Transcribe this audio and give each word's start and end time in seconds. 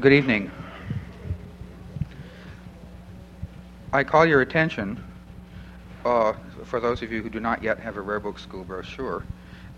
Good 0.00 0.14
evening. 0.14 0.50
I 3.92 4.02
call 4.02 4.24
your 4.24 4.40
attention, 4.40 5.04
uh, 6.06 6.32
for 6.64 6.80
those 6.80 7.02
of 7.02 7.12
you 7.12 7.22
who 7.22 7.28
do 7.28 7.40
not 7.40 7.62
yet 7.62 7.78
have 7.78 7.98
a 7.98 8.00
Rare 8.00 8.18
Book 8.18 8.38
School 8.38 8.64
brochure, 8.64 9.22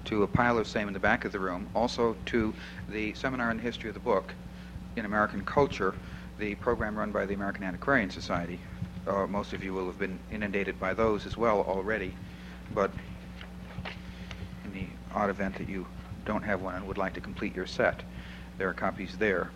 to 0.05 0.23
a 0.23 0.27
pile 0.29 0.57
of 0.57 0.69
same 0.69 0.87
in 0.87 0.95
the 0.95 1.01
back 1.01 1.25
of 1.25 1.33
the 1.33 1.41
room, 1.41 1.69
also 1.75 2.17
to 2.27 2.55
the 2.89 3.13
Seminar 3.15 3.51
on 3.51 3.57
the 3.57 3.63
History 3.65 3.89
of 3.91 3.95
the 3.95 4.01
Book 4.01 4.33
in 4.95 5.05
American 5.05 5.45
Culture, 5.45 5.97
the 6.39 6.55
program 6.55 6.97
run 6.97 7.11
by 7.11 7.27
the 7.27 7.35
American 7.35 7.65
Antiquarian 7.65 8.09
Society. 8.09 8.61
Uh, 9.09 9.27
most 9.27 9.53
of 9.53 9.65
you 9.65 9.75
will 9.75 9.87
have 9.87 9.99
been 9.99 10.21
inundated 10.31 10.79
by 10.79 10.95
those 10.95 11.27
as 11.27 11.37
well 11.37 11.63
already, 11.63 12.15
but 12.73 12.93
in 14.65 14.73
the 14.73 14.87
odd 15.13 15.29
event 15.29 15.57
that 15.57 15.69
you 15.69 15.85
don't 16.25 16.43
have 16.43 16.63
one 16.63 16.77
and 16.77 16.87
would 16.87 16.99
like 16.99 17.15
to 17.15 17.21
complete 17.21 17.55
your 17.57 17.67
set, 17.67 18.05
there 18.59 18.69
are 18.69 18.75
copies 18.75 19.19
there. 19.19 19.51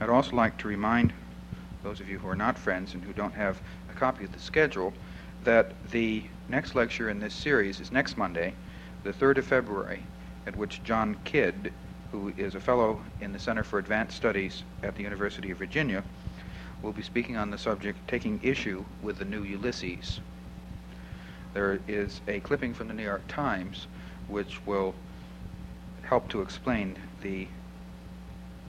I'd 0.00 0.08
also 0.08 0.34
like 0.34 0.58
to 0.58 0.68
remind 0.68 1.12
those 1.82 2.00
of 2.00 2.08
you 2.08 2.18
who 2.18 2.28
are 2.28 2.34
not 2.36 2.58
friends 2.58 2.94
and 2.94 3.04
who 3.04 3.12
don't 3.12 3.34
have 3.34 3.60
a 3.90 3.94
copy 3.94 4.24
of 4.24 4.32
the 4.32 4.38
schedule 4.38 4.92
that 5.44 5.72
the 5.90 6.24
next 6.48 6.74
lecture 6.74 7.10
in 7.10 7.20
this 7.20 7.34
series 7.34 7.78
is 7.78 7.92
next 7.92 8.16
Monday, 8.16 8.54
the 9.04 9.12
3rd 9.12 9.38
of 9.38 9.46
February, 9.46 10.02
at 10.46 10.56
which 10.56 10.82
John 10.82 11.16
Kidd, 11.24 11.72
who 12.10 12.32
is 12.36 12.54
a 12.54 12.60
fellow 12.60 13.02
in 13.20 13.32
the 13.32 13.38
Center 13.38 13.62
for 13.62 13.78
Advanced 13.78 14.16
Studies 14.16 14.64
at 14.82 14.96
the 14.96 15.02
University 15.02 15.50
of 15.50 15.58
Virginia, 15.58 16.02
will 16.82 16.92
be 16.92 17.02
speaking 17.02 17.36
on 17.36 17.50
the 17.50 17.58
subject 17.58 17.98
taking 18.08 18.40
issue 18.42 18.84
with 19.02 19.18
the 19.18 19.24
new 19.24 19.42
Ulysses. 19.44 20.20
There 21.52 21.78
is 21.86 22.20
a 22.26 22.40
clipping 22.40 22.74
from 22.74 22.88
the 22.88 22.94
New 22.94 23.04
York 23.04 23.22
Times 23.28 23.86
which 24.26 24.64
will 24.66 24.94
help 26.02 26.28
to 26.30 26.42
explain 26.42 26.96
the 27.22 27.46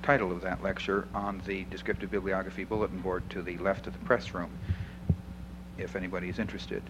title 0.03 0.31
of 0.31 0.41
that 0.41 0.61
lecture 0.61 1.07
on 1.13 1.41
the 1.45 1.63
descriptive 1.65 2.11
bibliography 2.11 2.63
bulletin 2.63 3.01
board 3.01 3.27
to 3.29 3.41
the 3.41 3.57
left 3.57 3.87
of 3.87 3.93
the 3.93 4.05
press 4.05 4.33
room, 4.33 4.49
if 5.77 5.95
anybody 5.95 6.29
is 6.29 6.39
interested. 6.39 6.83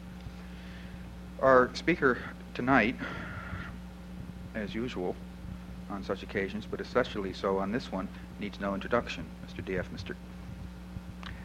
Our 1.42 1.70
speaker 1.74 2.18
tonight, 2.54 2.96
as 4.54 4.74
usual 4.74 5.16
on 5.90 6.04
such 6.04 6.24
occasions, 6.24 6.66
but 6.66 6.82
especially 6.82 7.34
so 7.34 7.60
on 7.60 7.72
this 7.72 7.92
one, 7.92 8.08
needs 8.40 8.60
no 8.60 8.74
introduction. 8.74 9.26
Mr. 9.48 9.64
D.F. 9.64 9.90
Mr. 9.92 10.16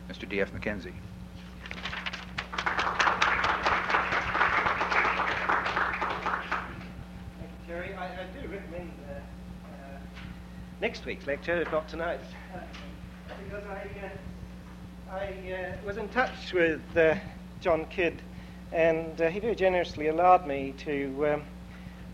Mr. 0.08 0.28
D.F. 0.28 0.52
McKenzie. 0.52 0.92
Jerry. 7.66 7.94
I, 7.94 8.06
I 8.06 8.24
do 8.42 8.48
recommend 8.48 8.90
uh, 9.08 9.12
uh, 9.12 9.98
next 10.80 11.04
week's 11.04 11.26
lecture, 11.26 11.60
if 11.60 11.70
not 11.70 11.88
tonight's, 11.88 12.26
uh, 12.54 12.60
because 13.44 13.64
I, 13.64 13.88
uh, 14.06 15.14
I 15.14 15.52
uh, 15.52 15.86
was 15.86 15.98
in 15.98 16.08
touch 16.08 16.52
with 16.54 16.80
uh, 16.96 17.16
John 17.60 17.84
Kidd, 17.86 18.22
and 18.72 19.18
he 19.18 19.40
very 19.40 19.54
generously 19.54 20.08
allowed 20.08 20.46
me 20.46 20.74
to 20.78 21.26
um, 21.28 21.42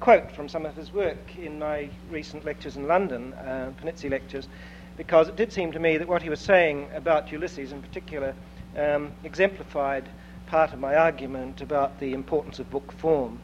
quote 0.00 0.32
from 0.32 0.48
some 0.48 0.66
of 0.66 0.74
his 0.74 0.92
work 0.92 1.36
in 1.38 1.58
my 1.58 1.88
recent 2.10 2.44
lectures 2.44 2.76
in 2.76 2.88
London, 2.88 3.32
uh, 3.34 3.72
Panizzi 3.80 4.10
lectures, 4.10 4.48
because 4.96 5.28
it 5.28 5.36
did 5.36 5.52
seem 5.52 5.70
to 5.72 5.78
me 5.78 5.96
that 5.98 6.08
what 6.08 6.22
he 6.22 6.30
was 6.30 6.40
saying 6.40 6.88
about 6.94 7.30
Ulysses 7.30 7.72
in 7.72 7.82
particular 7.82 8.34
um, 8.76 9.12
exemplified 9.22 10.08
part 10.46 10.72
of 10.72 10.80
my 10.80 10.94
argument 10.96 11.60
about 11.60 11.98
the 12.00 12.14
importance 12.14 12.58
of 12.58 12.70
book 12.70 12.92
form. 12.98 13.38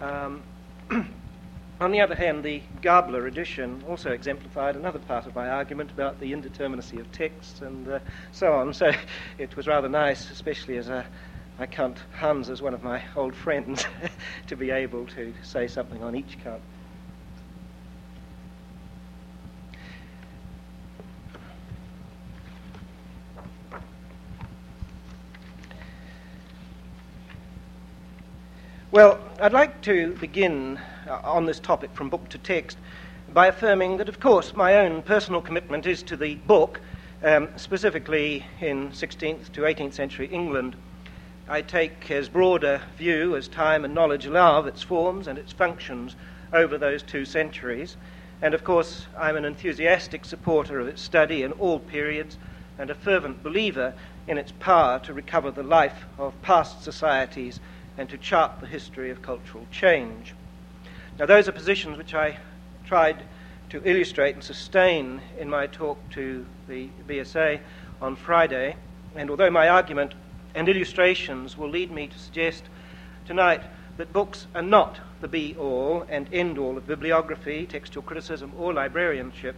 Um, 0.00 0.42
On 1.80 1.92
the 1.92 2.00
other 2.00 2.16
hand, 2.16 2.42
the 2.42 2.60
Gabler 2.82 3.28
edition 3.28 3.84
also 3.88 4.10
exemplified 4.10 4.74
another 4.74 4.98
part 4.98 5.26
of 5.26 5.36
my 5.36 5.48
argument 5.48 5.92
about 5.92 6.18
the 6.18 6.32
indeterminacy 6.32 6.98
of 6.98 7.10
texts 7.12 7.60
and 7.60 7.86
uh, 7.86 8.00
so 8.32 8.52
on. 8.52 8.74
So 8.74 8.90
it 9.38 9.54
was 9.56 9.68
rather 9.68 9.88
nice, 9.88 10.28
especially 10.32 10.76
as 10.76 10.88
a, 10.88 11.06
I 11.56 11.66
count 11.66 12.02
Hans 12.14 12.50
as 12.50 12.60
one 12.60 12.74
of 12.74 12.82
my 12.82 13.00
old 13.14 13.36
friends, 13.36 13.86
to 14.48 14.56
be 14.56 14.72
able 14.72 15.06
to 15.06 15.32
say 15.44 15.68
something 15.68 16.02
on 16.02 16.16
each 16.16 16.36
count. 16.42 16.62
Well, 28.90 29.20
I'd 29.40 29.52
like 29.52 29.80
to 29.82 30.14
begin 30.14 30.78
uh, 30.78 30.97
on 31.08 31.46
this 31.46 31.58
topic 31.58 31.90
from 31.92 32.08
book 32.08 32.28
to 32.28 32.38
text 32.38 32.78
by 33.32 33.46
affirming 33.48 33.98
that, 33.98 34.08
of 34.08 34.20
course, 34.20 34.54
my 34.54 34.76
own 34.76 35.02
personal 35.02 35.40
commitment 35.40 35.86
is 35.86 36.02
to 36.04 36.16
the 36.16 36.34
book, 36.34 36.80
um, 37.22 37.48
specifically 37.56 38.46
in 38.60 38.90
16th 38.90 39.52
to 39.52 39.62
18th 39.62 39.94
century 39.94 40.26
England. 40.28 40.76
I 41.48 41.62
take 41.62 42.10
as 42.10 42.28
broad 42.28 42.64
a 42.64 42.82
view 42.96 43.36
as 43.36 43.48
time 43.48 43.84
and 43.84 43.94
knowledge 43.94 44.26
allow 44.26 44.58
of 44.58 44.66
its 44.66 44.82
forms 44.82 45.26
and 45.26 45.38
its 45.38 45.52
functions 45.52 46.16
over 46.52 46.78
those 46.78 47.02
two 47.02 47.24
centuries. 47.24 47.96
And 48.40 48.54
of 48.54 48.64
course, 48.64 49.06
I'm 49.16 49.36
an 49.36 49.44
enthusiastic 49.44 50.24
supporter 50.24 50.78
of 50.78 50.88
its 50.88 51.02
study 51.02 51.42
in 51.42 51.52
all 51.52 51.80
periods 51.80 52.38
and 52.78 52.90
a 52.90 52.94
fervent 52.94 53.42
believer 53.42 53.94
in 54.26 54.38
its 54.38 54.52
power 54.52 54.98
to 55.00 55.12
recover 55.12 55.50
the 55.50 55.62
life 55.62 56.04
of 56.18 56.40
past 56.42 56.82
societies 56.82 57.60
and 57.96 58.08
to 58.08 58.16
chart 58.16 58.60
the 58.60 58.66
history 58.66 59.10
of 59.10 59.22
cultural 59.22 59.66
change. 59.72 60.34
Now, 61.18 61.26
those 61.26 61.48
are 61.48 61.52
positions 61.52 61.98
which 61.98 62.14
I 62.14 62.38
tried 62.84 63.24
to 63.70 63.82
illustrate 63.84 64.36
and 64.36 64.44
sustain 64.44 65.20
in 65.36 65.50
my 65.50 65.66
talk 65.66 65.98
to 66.10 66.46
the 66.68 66.90
BSA 67.08 67.58
on 68.00 68.14
Friday. 68.14 68.76
And 69.16 69.28
although 69.28 69.50
my 69.50 69.68
argument 69.68 70.14
and 70.54 70.68
illustrations 70.68 71.58
will 71.58 71.70
lead 71.70 71.90
me 71.90 72.06
to 72.06 72.18
suggest 72.20 72.62
tonight 73.26 73.62
that 73.96 74.12
books 74.12 74.46
are 74.54 74.62
not 74.62 75.00
the 75.20 75.26
be 75.26 75.56
all 75.58 76.06
and 76.08 76.32
end 76.32 76.56
all 76.56 76.76
of 76.76 76.86
bibliography, 76.86 77.66
textual 77.66 78.04
criticism, 78.04 78.52
or 78.56 78.72
librarianship, 78.72 79.56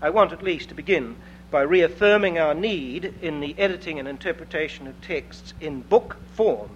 I 0.00 0.10
want 0.10 0.32
at 0.32 0.44
least 0.44 0.68
to 0.68 0.74
begin 0.76 1.16
by 1.50 1.62
reaffirming 1.62 2.38
our 2.38 2.54
need 2.54 3.12
in 3.20 3.40
the 3.40 3.56
editing 3.58 3.98
and 3.98 4.06
interpretation 4.06 4.86
of 4.86 5.00
texts 5.00 5.52
in 5.60 5.80
book 5.80 6.18
form 6.36 6.70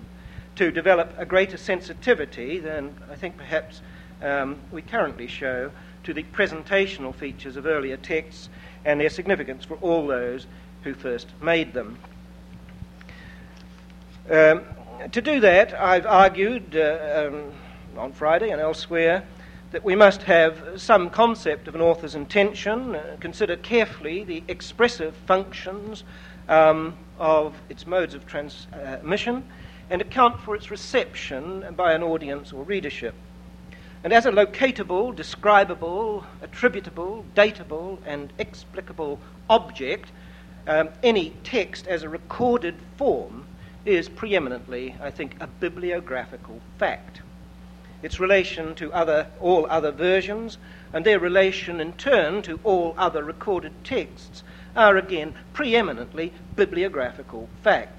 to 0.56 0.72
develop 0.72 1.14
a 1.16 1.24
greater 1.24 1.56
sensitivity 1.56 2.58
than 2.58 2.96
I 3.08 3.14
think 3.14 3.36
perhaps 3.36 3.82
um, 4.22 4.58
we 4.72 4.82
currently 4.82 5.26
show 5.26 5.70
to 6.04 6.14
the 6.14 6.22
presentational 6.24 7.14
features 7.14 7.56
of 7.56 7.66
earlier 7.66 7.96
texts 7.96 8.48
and 8.84 9.00
their 9.00 9.10
significance 9.10 9.64
for 9.64 9.74
all 9.76 10.06
those 10.06 10.46
who 10.82 10.94
first 10.94 11.28
made 11.42 11.72
them. 11.74 11.98
Um, 14.30 14.62
to 15.12 15.20
do 15.20 15.40
that, 15.40 15.74
I've 15.74 16.06
argued 16.06 16.76
uh, 16.76 17.28
um, 17.28 17.52
on 17.96 18.12
Friday 18.12 18.50
and 18.50 18.60
elsewhere 18.60 19.24
that 19.72 19.84
we 19.84 19.94
must 19.94 20.22
have 20.22 20.80
some 20.80 21.10
concept 21.10 21.68
of 21.68 21.74
an 21.74 21.80
author's 21.80 22.14
intention, 22.14 22.94
uh, 22.94 23.16
consider 23.20 23.56
carefully 23.56 24.24
the 24.24 24.42
expressive 24.48 25.14
functions 25.26 26.04
um, 26.48 26.96
of 27.18 27.54
its 27.68 27.86
modes 27.86 28.14
of 28.14 28.26
transmission, 28.26 29.44
and 29.90 30.00
account 30.00 30.40
for 30.40 30.54
its 30.54 30.70
reception 30.70 31.64
by 31.76 31.92
an 31.92 32.02
audience 32.02 32.52
or 32.52 32.64
readership. 32.64 33.14
And 34.04 34.12
as 34.12 34.26
a 34.26 34.30
locatable, 34.30 35.14
describable, 35.14 36.24
attributable, 36.42 37.24
datable, 37.34 37.98
and 38.06 38.32
explicable 38.38 39.18
object, 39.48 40.12
um, 40.66 40.90
any 41.02 41.30
text 41.42 41.86
as 41.86 42.02
a 42.02 42.08
recorded 42.08 42.76
form 42.96 43.46
is 43.84 44.08
preeminently, 44.08 44.96
I 45.00 45.10
think, 45.10 45.36
a 45.40 45.46
bibliographical 45.46 46.60
fact. 46.78 47.20
Its 48.02 48.20
relation 48.20 48.74
to 48.76 48.92
other, 48.92 49.26
all 49.40 49.66
other 49.70 49.90
versions 49.90 50.58
and 50.92 51.04
their 51.04 51.18
relation 51.18 51.80
in 51.80 51.92
turn 51.94 52.42
to 52.42 52.60
all 52.62 52.94
other 52.98 53.24
recorded 53.24 53.72
texts 53.84 54.42
are 54.76 54.96
again 54.96 55.34
preeminently 55.52 56.32
bibliographical 56.54 57.48
facts 57.62 57.95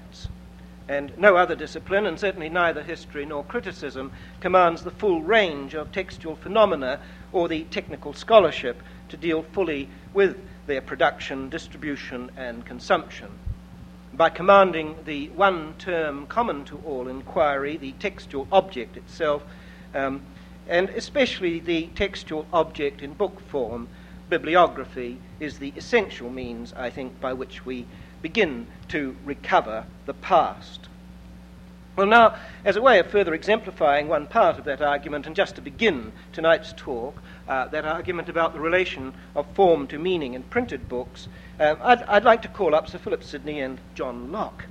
and 0.88 1.16
no 1.18 1.36
other 1.36 1.54
discipline, 1.54 2.06
and 2.06 2.18
certainly 2.18 2.48
neither 2.48 2.82
history 2.82 3.26
nor 3.26 3.44
criticism, 3.44 4.10
commands 4.40 4.82
the 4.82 4.90
full 4.90 5.22
range 5.22 5.74
of 5.74 5.92
textual 5.92 6.34
phenomena 6.34 6.98
or 7.32 7.48
the 7.48 7.64
technical 7.64 8.14
scholarship 8.14 8.82
to 9.08 9.16
deal 9.16 9.42
fully 9.42 9.88
with 10.14 10.36
their 10.66 10.80
production, 10.80 11.48
distribution, 11.50 12.30
and 12.36 12.64
consumption. 12.64 13.28
By 14.14 14.30
commanding 14.30 14.96
the 15.04 15.28
one 15.30 15.74
term 15.78 16.26
common 16.26 16.64
to 16.66 16.80
all 16.86 17.08
inquiry, 17.08 17.76
the 17.76 17.92
textual 17.92 18.48
object 18.50 18.96
itself, 18.96 19.42
um, 19.94 20.22
and 20.68 20.88
especially 20.90 21.60
the 21.60 21.86
textual 21.94 22.46
object 22.52 23.02
in 23.02 23.12
book 23.12 23.40
form, 23.48 23.88
bibliography 24.28 25.18
is 25.40 25.58
the 25.58 25.72
essential 25.76 26.30
means, 26.30 26.72
I 26.74 26.90
think, 26.90 27.20
by 27.20 27.32
which 27.32 27.64
we 27.64 27.86
begin 28.22 28.66
to 28.88 29.16
recover 29.24 29.84
the 30.06 30.14
past. 30.14 30.88
Well, 31.98 32.06
now, 32.06 32.36
as 32.64 32.76
a 32.76 32.80
way 32.80 33.00
of 33.00 33.08
further 33.08 33.34
exemplifying 33.34 34.06
one 34.06 34.28
part 34.28 34.56
of 34.56 34.64
that 34.66 34.80
argument, 34.80 35.26
and 35.26 35.34
just 35.34 35.56
to 35.56 35.60
begin 35.60 36.12
tonight's 36.32 36.72
talk, 36.76 37.20
uh, 37.48 37.66
that 37.68 37.84
argument 37.84 38.28
about 38.28 38.52
the 38.52 38.60
relation 38.60 39.12
of 39.34 39.46
form 39.54 39.88
to 39.88 39.98
meaning 39.98 40.34
in 40.34 40.44
printed 40.44 40.88
books, 40.88 41.26
uh, 41.58 41.74
I'd, 41.82 42.02
I'd, 42.04 42.24
like 42.24 42.42
to 42.42 42.48
call 42.48 42.72
up 42.72 42.88
Sir 42.88 42.98
Philip 42.98 43.24
Sidney 43.24 43.60
and 43.60 43.80
John 43.96 44.30
Locke. 44.30 44.66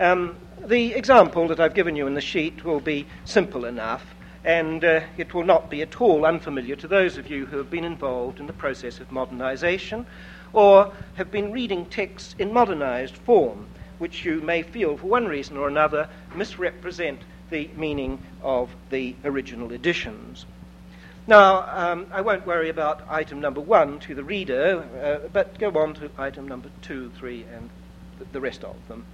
Um, 0.00 0.36
the 0.66 0.94
example 0.94 1.48
that 1.48 1.60
I've 1.60 1.74
given 1.74 1.96
you 1.96 2.06
in 2.06 2.14
the 2.14 2.22
sheet 2.22 2.64
will 2.64 2.80
be 2.80 3.06
simple 3.26 3.66
enough, 3.66 4.14
and 4.42 4.82
uh, 4.82 5.00
it 5.18 5.34
will 5.34 5.44
not 5.44 5.68
be 5.68 5.82
at 5.82 6.00
all 6.00 6.24
unfamiliar 6.24 6.76
to 6.76 6.88
those 6.88 7.18
of 7.18 7.28
you 7.30 7.44
who 7.44 7.58
have 7.58 7.70
been 7.70 7.84
involved 7.84 8.40
in 8.40 8.46
the 8.46 8.54
process 8.54 9.00
of 9.00 9.12
modernization 9.12 10.06
or 10.54 10.92
have 11.14 11.30
been 11.30 11.52
reading 11.52 11.86
texts 11.86 12.34
in 12.38 12.52
modernized 12.52 13.16
form, 13.16 13.66
which 13.98 14.24
you 14.24 14.40
may 14.40 14.62
feel, 14.62 14.96
for 14.96 15.06
one 15.06 15.26
reason 15.26 15.56
or 15.56 15.68
another, 15.68 16.08
misrepresent 16.34 17.20
the 17.50 17.68
meaning 17.76 18.18
of 18.42 18.70
the 18.90 19.14
original 19.24 19.72
editions. 19.72 20.46
Now, 21.26 21.66
um, 21.70 22.06
I 22.12 22.20
won't 22.20 22.46
worry 22.46 22.68
about 22.68 23.02
item 23.08 23.40
number 23.40 23.60
one 23.60 23.98
to 24.00 24.14
the 24.14 24.24
reader, 24.24 24.84
uh, 25.02 25.28
but 25.32 25.58
go 25.58 25.70
on 25.78 25.94
to 25.94 26.10
item 26.18 26.46
number 26.46 26.70
two, 26.82 27.10
three, 27.16 27.44
and 27.54 27.70
the 28.32 28.40
rest 28.40 28.62
of 28.62 28.76
them. 28.88 29.04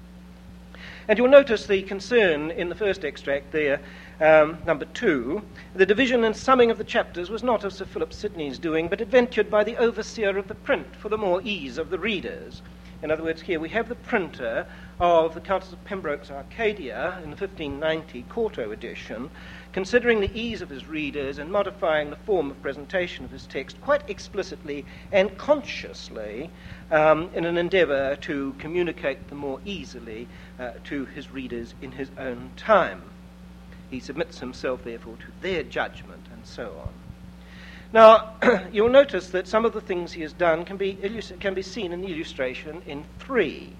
And 1.06 1.18
you'll 1.18 1.28
notice 1.28 1.66
the 1.66 1.82
concern 1.82 2.50
in 2.50 2.68
the 2.68 2.74
first 2.74 3.04
extract 3.04 3.52
there, 3.52 3.80
um, 4.20 4.58
number 4.66 4.84
two. 4.84 5.42
The 5.74 5.86
division 5.86 6.24
and 6.24 6.36
summing 6.36 6.70
of 6.70 6.78
the 6.78 6.84
chapters 6.84 7.30
was 7.30 7.42
not 7.42 7.64
of 7.64 7.72
Sir 7.72 7.86
Philip 7.86 8.12
Sidney's 8.12 8.58
doing, 8.58 8.88
but 8.88 9.00
adventured 9.00 9.50
by 9.50 9.64
the 9.64 9.76
overseer 9.76 10.36
of 10.36 10.48
the 10.48 10.54
print 10.54 10.94
for 10.96 11.08
the 11.08 11.18
more 11.18 11.40
ease 11.42 11.78
of 11.78 11.90
the 11.90 11.98
readers. 11.98 12.62
In 13.02 13.10
other 13.10 13.22
words, 13.22 13.40
here 13.40 13.58
we 13.58 13.70
have 13.70 13.88
the 13.88 13.94
printer 13.94 14.66
of 14.98 15.32
the 15.32 15.40
Countess 15.40 15.72
of 15.72 15.82
Pembroke's 15.86 16.30
Arcadia 16.30 17.14
in 17.24 17.30
the 17.30 17.36
1590 17.36 18.22
quarto 18.28 18.72
edition, 18.72 19.30
considering 19.72 20.20
the 20.20 20.38
ease 20.38 20.60
of 20.60 20.68
his 20.68 20.86
readers 20.86 21.38
and 21.38 21.50
modifying 21.50 22.10
the 22.10 22.16
form 22.16 22.50
of 22.50 22.60
presentation 22.60 23.24
of 23.24 23.30
his 23.30 23.46
text 23.46 23.80
quite 23.80 24.02
explicitly 24.10 24.84
and 25.12 25.38
consciously 25.38 26.50
um, 26.90 27.30
in 27.32 27.46
an 27.46 27.56
endeavour 27.56 28.16
to 28.16 28.54
communicate 28.58 29.28
the 29.28 29.34
more 29.34 29.60
easily 29.64 30.28
uh, 30.58 30.72
to 30.84 31.06
his 31.06 31.30
readers 31.30 31.74
in 31.80 31.92
his 31.92 32.10
own 32.18 32.50
time. 32.58 33.02
He 33.90 34.00
submits 34.00 34.38
himself, 34.38 34.84
therefore, 34.84 35.16
to 35.16 35.32
their 35.40 35.62
judgment 35.62 36.26
and 36.32 36.46
so 36.46 36.74
on. 36.80 36.92
Now, 37.92 38.34
you'll 38.72 38.88
notice 38.88 39.30
that 39.30 39.48
some 39.48 39.64
of 39.64 39.72
the 39.72 39.80
things 39.80 40.12
he 40.12 40.22
has 40.22 40.32
done 40.32 40.64
can 40.64 40.76
be, 40.76 40.96
illus- 41.02 41.32
can 41.40 41.54
be 41.54 41.62
seen 41.62 41.92
in 41.92 42.00
the 42.00 42.12
illustration 42.12 42.82
in 42.86 43.04
three. 43.18 43.72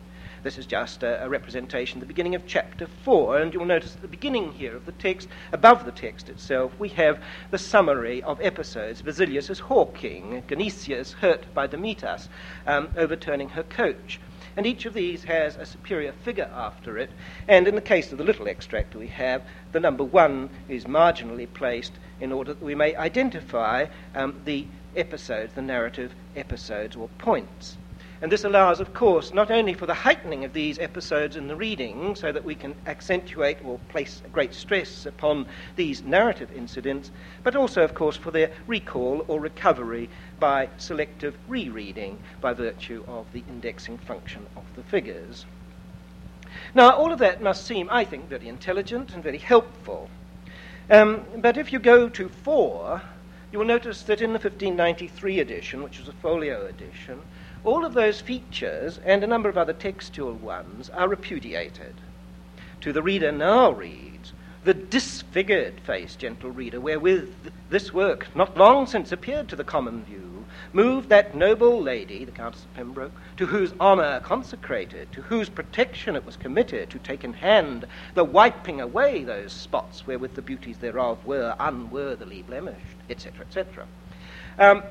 This 0.42 0.56
is 0.56 0.66
just 0.66 1.02
a, 1.02 1.22
a, 1.24 1.28
representation, 1.28 2.00
the 2.00 2.06
beginning 2.06 2.34
of 2.34 2.46
chapter 2.46 2.86
4. 3.04 3.38
And 3.38 3.52
you'll 3.52 3.66
notice 3.66 3.94
at 3.94 4.02
the 4.02 4.08
beginning 4.08 4.52
here 4.52 4.74
of 4.74 4.86
the 4.86 4.92
text, 4.92 5.28
above 5.52 5.84
the 5.84 5.92
text 5.92 6.28
itself, 6.30 6.72
we 6.78 6.88
have 6.90 7.22
the 7.50 7.58
summary 7.58 8.22
of 8.22 8.40
episodes. 8.40 9.02
Basilius 9.02 9.50
is 9.50 9.58
hawking, 9.58 10.42
Gynecia 10.48 10.96
is 10.96 11.12
hurt 11.12 11.52
by 11.52 11.66
Dametas, 11.66 12.28
um, 12.66 12.88
overturning 12.96 13.50
her 13.50 13.62
coach. 13.64 14.18
And 14.56 14.66
each 14.66 14.86
of 14.86 14.94
these 14.94 15.24
has 15.24 15.56
a 15.56 15.66
superior 15.66 16.12
figure 16.12 16.50
after 16.52 16.98
it. 16.98 17.10
And 17.46 17.68
in 17.68 17.74
the 17.74 17.80
case 17.80 18.10
of 18.10 18.18
the 18.18 18.24
little 18.24 18.48
extract 18.48 18.94
we 18.96 19.08
have, 19.08 19.42
the 19.72 19.80
number 19.80 20.04
one 20.04 20.50
is 20.68 20.84
marginally 20.84 21.52
placed 21.52 21.92
in 22.20 22.32
order 22.32 22.54
that 22.54 22.62
we 22.62 22.74
may 22.74 22.94
identify 22.96 23.86
um, 24.14 24.40
the 24.44 24.66
episodes, 24.96 25.54
the 25.54 25.62
narrative 25.62 26.14
episodes 26.36 26.96
or 26.96 27.08
points. 27.18 27.76
And 28.22 28.30
this 28.30 28.44
allows, 28.44 28.80
of 28.80 28.92
course, 28.92 29.32
not 29.32 29.50
only 29.50 29.72
for 29.72 29.86
the 29.86 29.94
heightening 29.94 30.44
of 30.44 30.52
these 30.52 30.78
episodes 30.78 31.36
in 31.36 31.48
the 31.48 31.56
reading, 31.56 32.14
so 32.14 32.30
that 32.32 32.44
we 32.44 32.54
can 32.54 32.74
accentuate 32.86 33.64
or 33.64 33.78
place 33.88 34.20
great 34.30 34.52
stress 34.52 35.06
upon 35.06 35.46
these 35.76 36.02
narrative 36.02 36.50
incidents, 36.54 37.10
but 37.42 37.56
also, 37.56 37.82
of 37.82 37.94
course, 37.94 38.18
for 38.18 38.30
their 38.30 38.50
recall 38.66 39.24
or 39.26 39.40
recovery 39.40 40.10
by 40.38 40.68
selective 40.76 41.34
rereading 41.48 42.18
by 42.42 42.52
virtue 42.52 43.02
of 43.08 43.24
the 43.32 43.42
indexing 43.48 43.96
function 43.96 44.46
of 44.54 44.64
the 44.76 44.82
figures. 44.82 45.46
Now, 46.74 46.90
all 46.90 47.12
of 47.12 47.18
that 47.18 47.42
must 47.42 47.66
seem, 47.66 47.88
I 47.90 48.04
think, 48.04 48.28
very 48.28 48.48
intelligent 48.48 49.14
and 49.14 49.22
very 49.22 49.38
helpful. 49.38 50.08
Um, 50.90 51.24
but 51.36 51.56
if 51.56 51.72
you 51.72 51.78
go 51.78 52.08
to 52.08 52.28
4, 52.28 53.02
you 53.52 53.58
will 53.58 53.66
notice 53.66 54.02
that 54.02 54.20
in 54.20 54.30
the 54.30 54.38
1593 54.38 55.40
edition, 55.40 55.82
which 55.82 55.98
was 55.98 56.08
a 56.08 56.12
folio 56.12 56.66
edition, 56.66 57.22
all 57.64 57.84
of 57.84 57.94
those 57.94 58.20
features 58.20 58.98
and 59.04 59.22
a 59.22 59.26
number 59.26 59.48
of 59.48 59.58
other 59.58 59.72
textual 59.72 60.32
ones 60.32 60.88
are 60.90 61.08
repudiated. 61.08 61.94
To 62.80 62.92
the 62.92 63.02
reader 63.02 63.30
now 63.32 63.70
reads, 63.70 64.32
the 64.64 64.74
disfigured 64.74 65.80
face, 65.80 66.16
gentle 66.16 66.50
reader, 66.50 66.80
wherewith 66.80 67.32
this 67.70 67.94
work 67.94 68.28
not 68.34 68.56
long 68.56 68.86
since 68.86 69.10
appeared 69.10 69.48
to 69.48 69.56
the 69.56 69.64
common 69.64 70.04
view, 70.04 70.44
moved 70.72 71.08
that 71.08 71.34
noble 71.34 71.80
lady, 71.80 72.24
the 72.24 72.32
Countess 72.32 72.64
of 72.64 72.74
Pembroke, 72.74 73.12
to 73.36 73.46
whose 73.46 73.72
honour 73.80 74.20
consecrated, 74.20 75.10
to 75.12 75.22
whose 75.22 75.48
protection 75.48 76.14
it 76.14 76.26
was 76.26 76.36
committed, 76.36 76.90
to 76.90 76.98
take 76.98 77.24
in 77.24 77.32
hand 77.32 77.86
the 78.14 78.24
wiping 78.24 78.80
away 78.80 79.24
those 79.24 79.52
spots 79.52 80.06
wherewith 80.06 80.34
the 80.34 80.42
beauties 80.42 80.78
thereof 80.78 81.24
were 81.24 81.54
unworthily 81.58 82.42
blemished, 82.42 82.96
etc., 83.08 83.46
etc. 83.46 83.86
Um, 84.58 84.82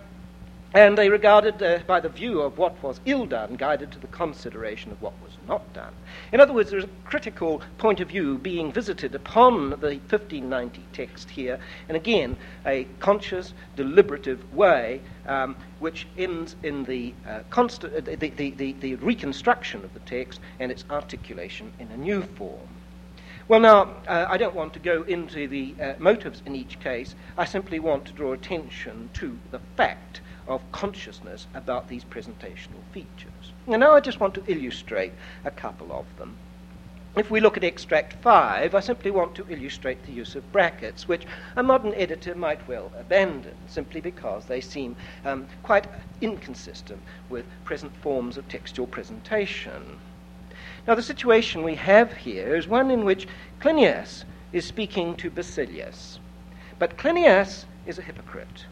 and 0.74 0.98
they 0.98 1.10
regarded, 1.10 1.62
uh, 1.62 1.80
by 1.88 2.00
the 2.00 2.10
view 2.10 2.42
of 2.42 2.57
what 2.57 2.81
was 2.83 3.01
ill 3.06 3.25
done, 3.25 3.56
guided 3.56 3.92
to 3.92 4.00
the 4.00 4.07
consideration 4.07 4.92
of 4.92 5.01
what 5.01 5.13
was 5.24 5.29
not 5.48 5.74
done. 5.74 5.94
In 6.32 6.40
other 6.40 6.54
words, 6.54 6.72
there's 6.72 6.84
a 6.84 6.90
critical 7.06 7.62
point 7.78 8.00
of 8.00 8.10
view 8.10 8.38
being 8.38 8.72
visited 8.72 9.16
upon 9.16 9.72
the 9.72 10.00
1590 10.10 10.84
text 10.94 11.30
here, 11.30 11.60
and 11.88 11.96
again, 11.96 12.38
a 12.66 12.86
conscious, 13.00 13.54
deliberative 13.76 14.54
way 14.54 15.02
um, 15.28 15.56
which 15.80 16.08
ends 16.18 16.56
in 16.64 16.84
the, 16.86 17.14
uh, 17.28 17.42
uh, 17.52 17.68
the, 17.68 18.32
the, 18.36 18.52
the, 18.52 18.74
the 18.74 18.96
reconstruction 18.96 19.84
of 19.84 19.94
the 19.94 20.00
text 20.02 20.40
and 20.60 20.72
its 20.72 20.86
articulation 20.90 21.72
in 21.80 21.90
a 21.92 21.98
new 21.98 22.22
form. 22.22 22.68
Well, 23.48 23.60
now, 23.60 23.96
uh, 24.08 24.28
I 24.30 24.38
don't 24.38 24.54
want 24.54 24.74
to 24.74 24.80
go 24.80 25.02
into 25.02 25.48
the 25.48 25.74
uh, 25.82 25.94
motives 25.98 26.44
in 26.46 26.56
each 26.56 26.80
case. 26.80 27.16
I 27.36 27.46
simply 27.46 27.80
want 27.80 28.06
to 28.06 28.14
draw 28.14 28.34
attention 28.34 29.10
to 29.14 29.40
the 29.50 29.60
fact 29.76 30.22
of 30.48 30.62
consciousness 30.72 31.48
about 31.56 31.88
these 31.88 32.04
presentational 32.04 32.84
features. 32.92 33.39
And 33.71 33.81
now 33.81 33.94
I 33.94 34.00
just 34.00 34.19
want 34.19 34.33
to 34.33 34.44
illustrate 34.48 35.13
a 35.45 35.51
couple 35.51 35.92
of 35.94 36.06
them. 36.18 36.36
If 37.16 37.30
we 37.30 37.39
look 37.39 37.56
at 37.56 37.63
extract 37.63 38.13
5, 38.13 38.74
I 38.74 38.80
simply 38.80 39.12
want 39.12 39.36
to 39.36 39.45
illustrate 39.48 40.04
the 40.06 40.12
use 40.12 40.36
of 40.36 40.51
brackets, 40.51 41.07
which 41.07 41.27
a 41.56 41.62
modern 41.62 41.94
editor 41.94 42.33
might 42.33 42.68
well 42.68 42.92
abandon, 42.98 43.56
simply 43.68 44.01
because 44.01 44.45
they 44.45 44.62
seem 44.62 44.95
um, 45.24 45.48
quite 45.62 45.86
inconsistent 46.21 47.01
with 47.30 47.45
present 47.63 47.95
forms 47.98 48.38
of 48.38 48.48
textual 48.48 48.88
presentation. 48.88 49.99
Now, 50.88 50.95
the 50.95 51.04
situation 51.04 51.61
we 51.61 51.76
have 51.76 52.14
here 52.14 52.56
is 52.56 52.68
one 52.68 52.90
in 52.90 53.06
which 53.06 53.28
Clinias 53.59 54.23
is 54.52 54.66
speaking 54.66 55.16
to 55.18 55.30
Basilius, 55.30 56.19
but 56.80 56.97
Clinias 56.97 57.66
is 57.85 57.99
a 57.99 58.04
hypocrite. 58.04 58.66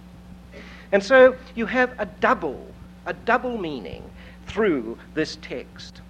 And 0.92 1.04
so 1.04 1.36
you 1.54 1.68
have 1.68 1.94
a 2.00 2.06
double, 2.06 2.74
a 3.06 3.14
double 3.14 3.58
meaning 3.58 4.10
through 4.48 4.98
this 5.14 5.38
text. 5.42 6.02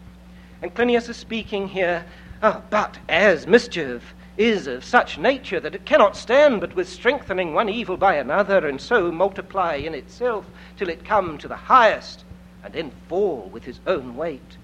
And 0.61 0.73
Clinias 0.73 1.09
is 1.09 1.17
speaking 1.17 1.67
here, 1.67 2.05
oh, 2.41 2.63
but 2.69 2.97
as 3.09 3.45
mischief 3.45 4.13
is 4.37 4.67
of 4.67 4.83
such 4.85 5.17
nature 5.17 5.59
that 5.59 5.75
it 5.75 5.85
cannot 5.85 6.15
stand 6.15 6.61
but 6.61 6.75
with 6.75 6.87
strengthening 6.87 7.53
one 7.53 7.69
evil 7.69 7.97
by 7.97 8.15
another, 8.15 8.67
and 8.67 8.79
so 8.79 9.11
multiply 9.11 9.75
in 9.75 9.93
itself 9.93 10.45
till 10.77 10.89
it 10.89 11.03
come 11.03 11.37
to 11.37 11.47
the 11.47 11.55
highest, 11.55 12.23
and 12.63 12.73
then 12.73 12.91
fall 13.09 13.49
with 13.51 13.63
his 13.63 13.79
own 13.87 14.15
weight. 14.15 14.57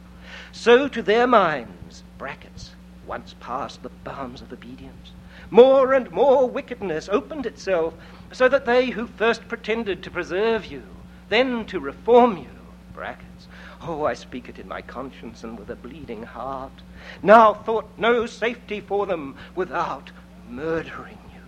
So 0.51 0.88
to 0.88 1.01
their 1.01 1.27
minds, 1.27 2.03
brackets, 2.18 2.72
once 3.08 3.36
past 3.39 3.82
the 3.82 3.89
bounds 3.89 4.42
of 4.42 4.53
obedience, 4.53 5.12
more 5.50 5.94
and 5.94 6.10
more 6.12 6.48
wickedness 6.48 7.10
opened 7.12 7.46
itself, 7.46 7.94
so 8.32 8.48
that 8.50 8.65
they 8.65 8.92
who 8.92 9.08
first 9.08 9.48
pretended 9.48 10.03
to 10.03 10.12
preserve 10.12 10.65
you, 10.65 10.84
then 11.30 11.65
to 11.65 11.80
reform 11.80 12.38
you, 12.38 12.50
brackets, 12.94 13.48
oh, 13.86 14.06
I 14.06 14.13
speak 14.13 14.50
it 14.50 14.60
in 14.60 14.68
my 14.68 14.82
conscience 14.82 15.44
and 15.44 15.58
with 15.58 15.70
a 15.70 15.75
bleeding 15.75 16.24
heart, 16.24 16.82
now 17.22 17.54
thought 17.54 17.90
no 17.98 18.25
safety 18.25 18.80
for 18.80 19.06
them 19.06 19.36
without 19.56 20.12
murdering 20.50 21.18
you. 21.34 21.42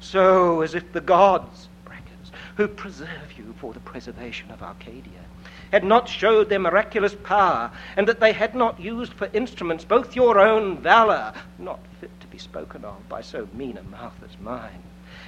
So 0.00 0.62
as 0.62 0.74
if 0.74 0.92
the 0.92 1.00
gods, 1.00 1.68
brackets, 1.84 2.32
who 2.56 2.68
preserve 2.68 3.32
you 3.36 3.54
for 3.58 3.72
the 3.72 3.80
preservation 3.80 4.50
of 4.50 4.62
Arcadia, 4.62 5.24
had 5.72 5.84
not 5.84 6.08
showed 6.08 6.48
their 6.48 6.58
miraculous 6.58 7.14
power, 7.24 7.70
and 7.96 8.06
that 8.06 8.20
they 8.20 8.32
had 8.32 8.54
not 8.54 8.78
used 8.78 9.12
for 9.12 9.28
instruments 9.32 9.84
both 9.84 10.14
your 10.14 10.38
own 10.38 10.78
valor, 10.78 11.32
not 11.58 11.80
fit 12.00 12.10
to 12.20 12.26
be 12.28 12.38
spoken 12.38 12.84
of 12.84 13.08
by 13.08 13.20
so 13.20 13.48
mean 13.52 13.76
a 13.76 13.82
mouth 13.82 14.14
as 14.24 14.38
mine, 14.40 14.82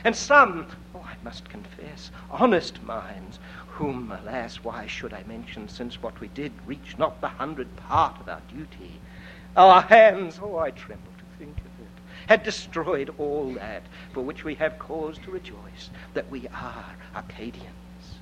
and 0.04 0.14
some, 0.14 0.66
oh, 0.94 1.04
I 1.04 1.16
must 1.24 1.48
confess, 1.48 2.10
honest 2.30 2.82
minds, 2.84 3.40
whom, 3.76 4.10
alas, 4.10 4.64
why 4.64 4.86
should 4.86 5.12
I 5.12 5.22
mention, 5.24 5.68
since 5.68 6.02
what 6.02 6.18
we 6.18 6.28
did 6.28 6.50
reach 6.64 6.96
not 6.96 7.20
the 7.20 7.28
hundred 7.28 7.76
part 7.76 8.18
of 8.18 8.26
our 8.26 8.40
duty? 8.48 9.00
Our 9.54 9.82
hands, 9.82 10.40
oh, 10.42 10.56
I 10.56 10.70
tremble 10.70 11.12
to 11.18 11.38
think 11.38 11.58
of 11.58 11.66
it, 11.66 12.26
had 12.26 12.42
destroyed 12.42 13.14
all 13.18 13.52
that 13.52 13.82
for 14.14 14.22
which 14.22 14.44
we 14.44 14.54
have 14.54 14.78
cause 14.78 15.18
to 15.18 15.30
rejoice, 15.30 15.90
that 16.14 16.30
we 16.30 16.48
are 16.48 16.96
Arcadians. 17.14 18.16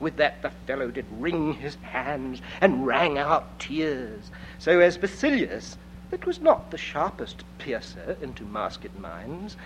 With 0.00 0.16
that, 0.16 0.40
the 0.40 0.50
fellow 0.66 0.90
did 0.90 1.04
wring 1.10 1.52
his 1.52 1.74
hands 1.74 2.40
and 2.62 2.86
rang 2.86 3.18
out 3.18 3.58
tears, 3.58 4.30
so 4.58 4.80
as 4.80 4.96
Basilius, 4.96 5.76
that 6.08 6.24
was 6.24 6.40
not 6.40 6.70
the 6.70 6.78
sharpest 6.78 7.44
piercer 7.58 8.16
into 8.22 8.44
masked 8.44 8.98
minds, 8.98 9.58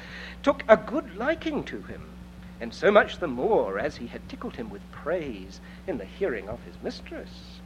took 0.42 0.64
a 0.66 0.76
good 0.76 1.16
liking 1.16 1.62
to 1.62 1.80
him, 1.82 2.02
and 2.60 2.72
so 2.72 2.90
much 2.90 3.18
the 3.18 3.28
more 3.28 3.78
as 3.78 3.96
he 3.96 4.06
had 4.06 4.28
tickled 4.28 4.56
him 4.56 4.70
with 4.70 4.90
praise 4.90 5.60
in 5.86 5.98
the 5.98 6.04
hearing 6.04 6.48
of 6.48 6.62
his 6.64 6.74
mistress. 6.82 7.60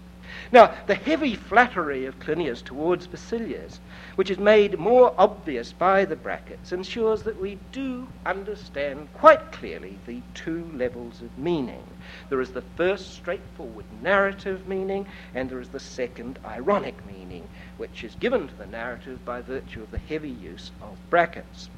Now, 0.52 0.74
the 0.86 0.94
heavy 0.94 1.34
flattery 1.34 2.04
of 2.06 2.20
Clinias 2.20 2.62
towards 2.62 3.08
Basilius, 3.08 3.80
which 4.14 4.30
is 4.30 4.38
made 4.38 4.78
more 4.78 5.12
obvious 5.18 5.72
by 5.72 6.04
the 6.04 6.14
brackets, 6.14 6.70
ensures 6.70 7.22
that 7.24 7.40
we 7.40 7.58
do 7.72 8.06
understand 8.24 9.12
quite 9.12 9.50
clearly 9.50 9.98
the 10.06 10.22
two 10.34 10.70
levels 10.72 11.20
of 11.20 11.36
meaning. 11.36 11.82
There 12.28 12.40
is 12.40 12.52
the 12.52 12.62
first 12.76 13.12
straightforward 13.14 13.86
narrative 14.02 14.68
meaning, 14.68 15.06
and 15.34 15.50
there 15.50 15.60
is 15.60 15.70
the 15.70 15.80
second 15.80 16.38
ironic 16.44 17.04
meaning, 17.06 17.48
which 17.76 18.04
is 18.04 18.14
given 18.14 18.46
to 18.46 18.54
the 18.54 18.66
narrative 18.66 19.24
by 19.24 19.40
virtue 19.40 19.82
of 19.82 19.90
the 19.90 19.98
heavy 19.98 20.30
use 20.30 20.70
of 20.80 20.96
brackets. 21.10 21.70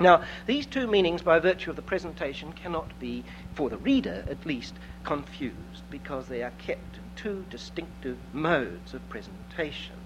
Now, 0.00 0.22
these 0.46 0.66
two 0.66 0.86
meanings, 0.86 1.22
by 1.22 1.38
virtue 1.38 1.70
of 1.70 1.76
the 1.76 1.82
presentation, 1.82 2.52
cannot 2.52 2.98
be, 2.98 3.24
for 3.54 3.70
the 3.70 3.76
reader 3.76 4.24
at 4.28 4.46
least, 4.46 4.74
confused 5.04 5.82
because 5.90 6.28
they 6.28 6.42
are 6.42 6.52
kept 6.58 6.96
in 6.96 7.02
two 7.16 7.44
distinctive 7.50 8.18
modes 8.32 8.94
of 8.94 9.08
presentation. 9.08 9.96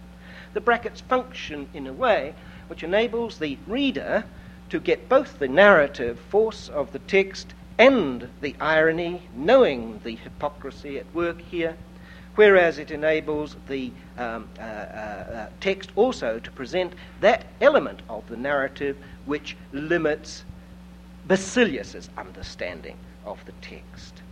The 0.54 0.60
brackets 0.60 1.00
function 1.00 1.68
in 1.74 1.86
a 1.86 1.92
way 1.92 2.34
which 2.68 2.82
enables 2.82 3.38
the 3.38 3.58
reader 3.66 4.24
to 4.70 4.80
get 4.80 5.08
both 5.08 5.38
the 5.38 5.48
narrative 5.48 6.18
force 6.18 6.68
of 6.68 6.92
the 6.92 6.98
text 6.98 7.54
and 7.78 8.28
the 8.40 8.56
irony, 8.60 9.22
knowing 9.34 10.00
the 10.02 10.16
hypocrisy 10.16 10.98
at 10.98 11.14
work 11.14 11.40
here, 11.40 11.76
whereas 12.34 12.78
it 12.78 12.90
enables 12.90 13.56
the 13.68 13.92
um, 14.18 14.48
uh, 14.58 14.62
uh, 14.62 14.64
uh, 14.64 15.48
text 15.60 15.90
also 15.94 16.38
to 16.38 16.50
present 16.50 16.92
that 17.20 17.46
element 17.60 18.00
of 18.08 18.28
the 18.28 18.36
narrative 18.36 18.96
which 19.26 19.56
limits 19.72 20.44
Basilius's 21.26 22.08
understanding 22.16 22.96
of 23.24 23.44
the 23.44 23.52
text. 23.60 24.22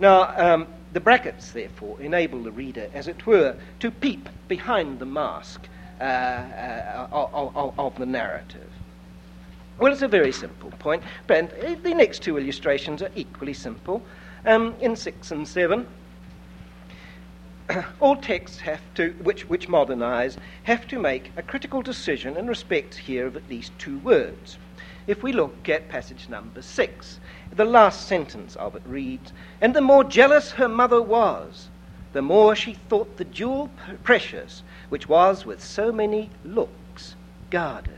Now, 0.00 0.34
um, 0.36 0.66
the 0.92 1.00
brackets, 1.00 1.52
therefore, 1.52 2.00
enable 2.00 2.42
the 2.42 2.50
reader, 2.50 2.88
as 2.94 3.06
it 3.06 3.26
were, 3.26 3.56
to 3.80 3.90
peep 3.90 4.28
behind 4.48 4.98
the 4.98 5.06
mask 5.06 5.68
uh, 6.00 6.04
uh, 6.04 7.08
of, 7.12 7.78
of, 7.78 7.98
the 7.98 8.06
narrative. 8.06 8.70
Well, 9.78 9.92
it's 9.92 10.02
a 10.02 10.08
very 10.08 10.32
simple 10.32 10.70
point, 10.78 11.02
but 11.26 11.82
the 11.82 11.94
next 11.94 12.22
two 12.22 12.38
illustrations 12.38 13.02
are 13.02 13.10
equally 13.14 13.52
simple. 13.52 14.02
Um, 14.46 14.74
in 14.80 14.96
6 14.96 15.30
and 15.30 15.46
7, 15.46 15.86
all 18.00 18.16
texts 18.16 18.60
have 18.60 18.80
to, 18.94 19.10
which, 19.22 19.48
which 19.48 19.68
modernize, 19.68 20.36
have 20.64 20.86
to 20.88 20.98
make 20.98 21.30
a 21.36 21.42
critical 21.42 21.82
decision 21.82 22.36
in 22.36 22.46
respect 22.46 22.94
here 22.94 23.26
of 23.26 23.36
at 23.36 23.48
least 23.48 23.72
two 23.78 23.98
words. 23.98 24.58
If 25.06 25.22
we 25.22 25.32
look 25.32 25.68
at 25.68 25.88
passage 25.88 26.28
number 26.28 26.62
6, 26.62 27.20
the 27.54 27.64
last 27.64 28.06
sentence 28.06 28.56
of 28.56 28.76
it 28.76 28.82
reads 28.86 29.32
And 29.60 29.74
the 29.74 29.80
more 29.80 30.04
jealous 30.04 30.52
her 30.52 30.68
mother 30.68 31.02
was, 31.02 31.68
the 32.12 32.22
more 32.22 32.54
she 32.54 32.74
thought 32.74 33.16
the 33.16 33.24
jewel 33.24 33.70
precious, 34.02 34.62
which 34.88 35.08
was 35.08 35.46
with 35.46 35.62
so 35.62 35.92
many 35.92 36.30
looks 36.44 37.14
guarded. 37.50 37.94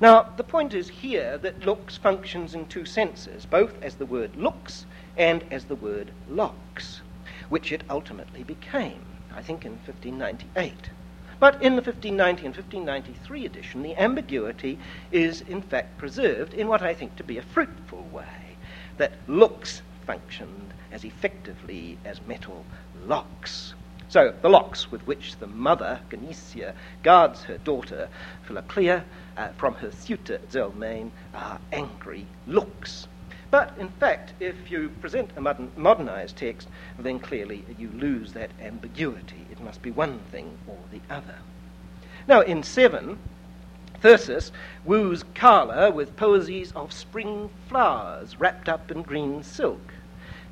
Now, 0.00 0.30
the 0.36 0.44
point 0.44 0.72
is 0.74 0.88
here 0.88 1.36
that 1.38 1.66
looks 1.66 1.96
functions 1.96 2.54
in 2.54 2.66
two 2.66 2.84
senses, 2.84 3.44
both 3.46 3.80
as 3.82 3.96
the 3.96 4.06
word 4.06 4.34
looks 4.36 4.86
and 5.16 5.44
as 5.50 5.66
the 5.66 5.74
word 5.74 6.10
locks, 6.28 7.02
which 7.50 7.70
it 7.70 7.82
ultimately 7.90 8.42
became, 8.42 9.04
I 9.34 9.42
think, 9.42 9.66
in 9.66 9.72
1598. 9.72 10.90
But 11.38 11.62
in 11.62 11.76
the 11.76 11.82
1590 11.82 12.46
and 12.46 12.56
1593 12.56 13.46
edition, 13.46 13.82
the 13.82 13.96
ambiguity 13.96 14.78
is 15.12 15.42
in 15.42 15.60
fact 15.60 15.98
preserved 15.98 16.54
in 16.54 16.68
what 16.68 16.82
I 16.82 16.94
think 16.94 17.16
to 17.16 17.24
be 17.24 17.38
a 17.38 17.42
fruitful 17.42 18.06
way, 18.12 18.56
that 18.96 19.12
looks 19.26 19.82
functioned 20.06 20.74
as 20.92 21.04
effectively 21.04 21.98
as 22.04 22.20
metal 22.26 22.64
locks. 23.06 23.74
So, 24.08 24.34
the 24.42 24.48
locks 24.48 24.90
with 24.90 25.06
which 25.06 25.36
the 25.36 25.46
mother, 25.46 26.00
Gynecia, 26.10 26.74
guards 27.02 27.44
her 27.44 27.58
daughter, 27.58 28.08
Philoclea, 28.46 29.04
uh, 29.36 29.48
from 29.56 29.74
her 29.74 29.92
suitor, 29.92 30.38
Zelmane, 30.50 31.10
are 31.32 31.60
angry 31.72 32.26
looks. 32.46 33.06
But 33.50 33.74
in 33.78 33.88
fact, 33.88 34.32
if 34.38 34.70
you 34.70 34.90
present 35.00 35.30
a 35.36 35.40
modern, 35.40 35.72
modernized 35.76 36.36
text, 36.36 36.68
then 36.98 37.18
clearly 37.18 37.64
you 37.78 37.88
lose 37.88 38.32
that 38.32 38.50
ambiguity. 38.60 39.46
It 39.50 39.60
must 39.60 39.82
be 39.82 39.90
one 39.90 40.20
thing 40.30 40.56
or 40.68 40.78
the 40.92 41.00
other. 41.12 41.34
Now, 42.28 42.42
in 42.42 42.62
7, 42.62 43.18
Thyrsis 44.00 44.52
woos 44.84 45.24
Kala 45.34 45.90
with 45.90 46.16
poesies 46.16 46.72
of 46.76 46.92
spring 46.92 47.50
flowers 47.68 48.38
wrapped 48.38 48.68
up 48.68 48.90
in 48.90 49.02
green 49.02 49.42
silk. 49.42 49.94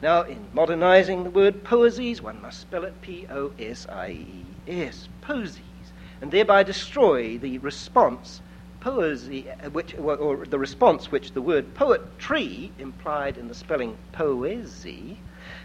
Now, 0.03 0.23
in 0.23 0.49
modernizing 0.53 1.25
the 1.25 1.31
word 1.31 1.65
poesies, 1.65 2.21
one 2.21 2.43
must 2.43 2.61
spell 2.61 2.85
it 2.85 3.01
P 3.01 3.27
O 3.31 3.53
S 3.59 3.87
I 3.89 4.11
E 4.11 4.45
S, 4.67 5.09
posies, 5.21 5.93
and 6.21 6.31
thereby 6.31 6.63
destroy 6.63 7.39
the 7.39 7.59
response 7.59 8.43
poesy, 8.89 9.45
uh, 9.63 9.69
which, 9.71 9.95
or 9.99 10.47
the 10.47 10.59
response 10.59 11.13
which 11.13 11.33
the 11.33 11.43
word 11.43 11.75
poetry, 11.75 12.73
implied 12.79 13.37
in 13.37 13.47
the 13.47 13.55
spelling 13.55 13.95
poesy, 14.13 15.17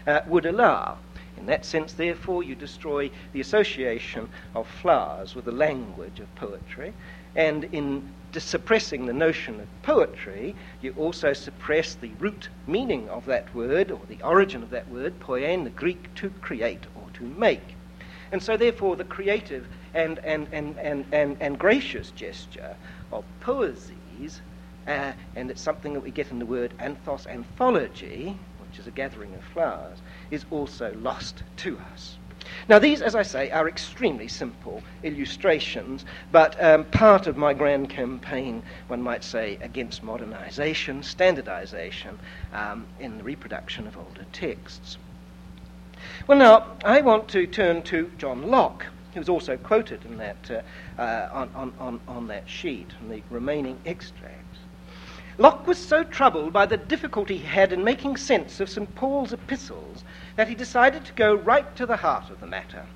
uh, 0.06 0.20
would 0.26 0.44
allow. 0.44 0.98
In 1.38 1.46
that 1.46 1.64
sense, 1.64 1.94
therefore, 1.94 2.42
you 2.42 2.54
destroy 2.54 3.10
the 3.32 3.40
association 3.40 4.28
of 4.54 4.68
flowers 4.68 5.34
with 5.34 5.46
the 5.46 5.52
language 5.52 6.20
of 6.20 6.32
poetry, 6.34 6.92
and 7.34 7.64
in 7.72 8.12
suppressing 8.36 9.06
the 9.06 9.12
notion 9.12 9.58
of 9.58 9.68
poetry, 9.82 10.54
you 10.82 10.92
also 10.98 11.32
suppress 11.32 11.94
the 11.94 12.10
root 12.18 12.50
meaning 12.66 13.08
of 13.08 13.24
that 13.24 13.52
word, 13.54 13.90
or 13.90 14.00
the 14.08 14.22
origin 14.22 14.62
of 14.62 14.70
that 14.70 14.88
word, 14.90 15.18
poiein, 15.18 15.64
the 15.64 15.70
Greek 15.70 16.14
to 16.16 16.28
create 16.42 16.84
or 16.94 17.08
to 17.14 17.22
make. 17.22 17.74
And 18.32 18.42
so, 18.42 18.56
therefore, 18.56 18.96
the 18.96 19.04
creative 19.04 19.66
and, 19.94 20.18
and, 20.20 20.48
and, 20.52 20.76
and, 20.78 21.06
and, 21.12 21.36
and 21.40 21.58
gracious 21.58 22.10
gesture 22.10 22.76
of 23.14 23.24
poesies, 23.40 24.40
uh, 24.86 25.12
and 25.36 25.50
it's 25.50 25.62
something 25.62 25.94
that 25.94 26.00
we 26.00 26.10
get 26.10 26.30
in 26.30 26.38
the 26.38 26.46
word 26.46 26.74
anthos, 26.78 27.26
anthology, 27.26 28.38
which 28.60 28.78
is 28.78 28.86
a 28.86 28.90
gathering 28.90 29.34
of 29.34 29.44
flowers, 29.44 29.98
is 30.30 30.44
also 30.50 30.94
lost 30.96 31.42
to 31.56 31.78
us. 31.92 32.18
Now, 32.68 32.78
these, 32.78 33.00
as 33.00 33.14
I 33.14 33.22
say, 33.22 33.50
are 33.50 33.68
extremely 33.68 34.28
simple 34.28 34.82
illustrations, 35.02 36.04
but 36.30 36.62
um, 36.62 36.84
part 36.84 37.26
of 37.26 37.36
my 37.36 37.54
grand 37.54 37.88
campaign, 37.88 38.62
one 38.88 39.00
might 39.00 39.24
say, 39.24 39.58
against 39.62 40.02
modernization, 40.02 41.02
standardization 41.02 42.18
um, 42.52 42.86
in 43.00 43.16
the 43.16 43.24
reproduction 43.24 43.86
of 43.86 43.96
older 43.96 44.26
texts. 44.32 44.98
Well, 46.26 46.38
now, 46.38 46.76
I 46.84 47.00
want 47.00 47.28
to 47.28 47.46
turn 47.46 47.82
to 47.84 48.10
John 48.18 48.50
Locke, 48.50 48.86
who's 49.14 49.28
also 49.28 49.56
quoted 49.56 50.04
in 50.04 50.18
that, 50.18 50.50
uh, 50.50 50.60
uh, 50.98 51.28
on, 51.32 51.72
on, 51.78 52.00
on 52.06 52.26
that 52.28 52.48
sheet, 52.48 52.90
in 53.00 53.08
the 53.08 53.22
remaining 53.30 53.78
extracts. 53.84 54.58
Locke 55.36 55.66
was 55.66 55.78
so 55.78 56.04
troubled 56.04 56.52
by 56.52 56.64
the 56.64 56.76
difficulty 56.76 57.38
he 57.38 57.44
had 57.44 57.72
in 57.72 57.82
making 57.82 58.16
sense 58.16 58.60
of 58.60 58.70
St. 58.70 58.94
Paul's 58.94 59.32
epistles 59.32 60.04
that 60.36 60.48
he 60.48 60.54
decided 60.54 61.04
to 61.04 61.12
go 61.14 61.34
right 61.34 61.74
to 61.74 61.86
the 61.86 61.96
heart 61.96 62.30
of 62.30 62.40
the 62.40 62.46
matter. 62.46 62.86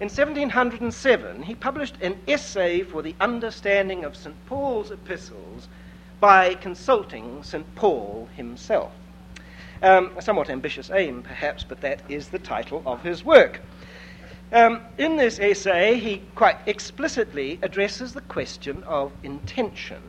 In 0.00 0.08
1707, 0.08 1.42
he 1.42 1.54
published 1.54 1.96
an 2.00 2.18
essay 2.26 2.82
for 2.82 3.02
the 3.02 3.14
understanding 3.20 4.04
of 4.04 4.16
St. 4.16 4.34
Paul's 4.46 4.90
epistles 4.90 5.68
by 6.18 6.54
consulting 6.54 7.42
St. 7.42 7.74
Paul 7.74 8.28
himself. 8.34 8.92
Um, 9.82 10.12
a 10.16 10.22
somewhat 10.22 10.48
ambitious 10.48 10.90
aim, 10.90 11.22
perhaps, 11.22 11.62
but 11.62 11.82
that 11.82 12.00
is 12.08 12.28
the 12.28 12.38
title 12.38 12.82
of 12.86 13.02
his 13.02 13.22
work. 13.22 13.60
Um, 14.56 14.80
in 14.96 15.16
this 15.16 15.38
essay, 15.38 15.98
he 15.98 16.22
quite 16.34 16.56
explicitly 16.64 17.58
addresses 17.60 18.14
the 18.14 18.22
question 18.22 18.82
of 18.84 19.12
intention 19.22 20.00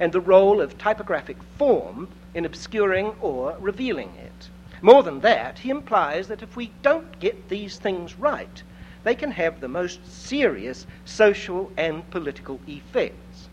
and 0.00 0.10
the 0.10 0.20
role 0.20 0.60
of 0.60 0.76
typographic 0.76 1.36
form 1.56 2.08
in 2.34 2.44
obscuring 2.44 3.14
or 3.20 3.56
revealing 3.60 4.12
it. 4.16 4.48
More 4.82 5.04
than 5.04 5.20
that, 5.20 5.60
he 5.60 5.70
implies 5.70 6.26
that 6.26 6.42
if 6.42 6.56
we 6.56 6.72
don't 6.82 7.20
get 7.20 7.48
these 7.48 7.78
things 7.78 8.18
right, 8.18 8.64
they 9.04 9.14
can 9.14 9.30
have 9.30 9.60
the 9.60 9.68
most 9.68 10.04
serious 10.04 10.84
social 11.04 11.70
and 11.76 12.10
political 12.10 12.58
effects. 12.66 13.50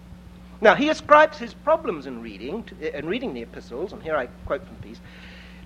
Now, 0.62 0.74
he 0.74 0.90
ascribes 0.90 1.38
his 1.38 1.54
problems 1.54 2.08
in 2.08 2.24
reading, 2.24 2.64
to, 2.64 2.98
in 2.98 3.06
reading 3.06 3.36
the 3.36 3.44
epistles, 3.44 3.94
and 3.94 4.02
here 4.02 4.18
I 4.18 4.26
quote 4.48 4.66
from 4.66 4.78
the 4.78 4.88
piece, 4.88 5.02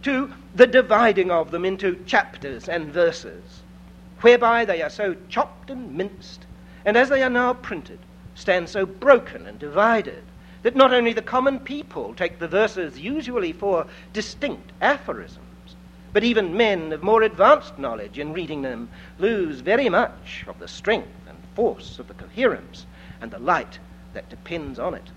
to 0.01 0.33
the 0.53 0.67
dividing 0.67 1.31
of 1.31 1.51
them 1.51 1.63
into 1.63 2.03
chapters 2.05 2.67
and 2.67 2.91
verses, 2.91 3.62
whereby 4.23 4.65
they 4.65 4.81
are 4.81 4.89
so 4.89 5.15
chopped 5.29 5.69
and 5.69 5.95
minced, 5.95 6.45
and 6.85 6.97
as 6.97 7.09
they 7.09 7.21
are 7.21 7.29
now 7.29 7.53
printed, 7.53 7.99
stand 8.35 8.67
so 8.69 8.85
broken 8.85 9.45
and 9.45 9.59
divided 9.59 10.23
that 10.63 10.75
not 10.75 10.93
only 10.93 11.13
the 11.13 11.21
common 11.21 11.59
people 11.59 12.13
take 12.13 12.39
the 12.39 12.47
verses 12.47 12.97
usually 12.97 13.51
for 13.51 13.85
distinct 14.13 14.71
aphorisms, 14.81 15.75
but 16.13 16.23
even 16.23 16.55
men 16.55 16.93
of 16.93 17.03
more 17.03 17.21
advanced 17.21 17.77
knowledge 17.77 18.17
in 18.17 18.33
reading 18.33 18.61
them 18.61 18.89
lose 19.19 19.59
very 19.59 19.89
much 19.89 20.45
of 20.47 20.57
the 20.59 20.67
strength 20.67 21.27
and 21.27 21.37
force 21.53 21.99
of 21.99 22.07
the 22.07 22.13
coherence 22.13 22.85
and 23.21 23.29
the 23.31 23.39
light 23.39 23.79
that 24.13 24.29
depends 24.29 24.79
on 24.79 24.93
it. 24.93 25.11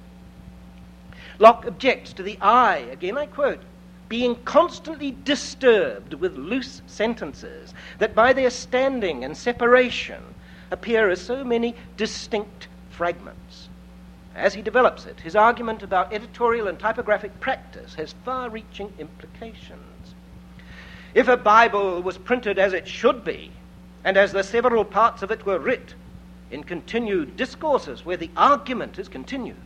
Locke 1.39 1.65
objects 1.67 2.13
to 2.15 2.23
the 2.23 2.39
eye, 2.41 2.79
again 2.91 3.17
I 3.17 3.27
quote, 3.27 3.61
being 4.09 4.37
constantly 4.45 5.17
disturbed 5.25 6.15
with 6.15 6.37
loose 6.37 6.83
sentences 6.87 7.75
that 7.99 8.15
by 8.15 8.33
their 8.33 8.51
standing 8.51 9.25
and 9.25 9.37
separation 9.37 10.23
appear 10.71 11.11
as 11.11 11.21
so 11.21 11.45
many 11.45 11.75
distinct 11.97 12.69
fragments. 12.91 13.69
As 14.35 14.55
he 14.55 14.63
develops 14.63 15.07
it, 15.07 15.21
his 15.21 15.35
argument 15.35 15.83
about 15.83 16.13
editorial 16.13 16.69
and 16.69 16.79
typographic 16.79 17.41
practice 17.41 17.95
has 17.95 18.15
far 18.25 18.51
reaching 18.51 18.93
implications. 18.99 20.15
If 21.15 21.29
a 21.29 21.37
Bible 21.37 22.03
was 22.03 22.19
printed 22.19 22.59
as 22.59 22.75
it 22.75 22.87
should 22.87 23.25
be, 23.25 23.51
and 24.05 24.17
as 24.17 24.33
the 24.33 24.43
several 24.43 24.85
parts 24.85 25.23
of 25.23 25.31
it 25.31 25.47
were 25.47 25.59
writ, 25.59 25.95
in 26.51 26.63
continued 26.63 27.37
discourses 27.37 28.05
where 28.05 28.17
the 28.17 28.31
argument 28.37 28.99
is 28.99 29.09
continued, 29.09 29.57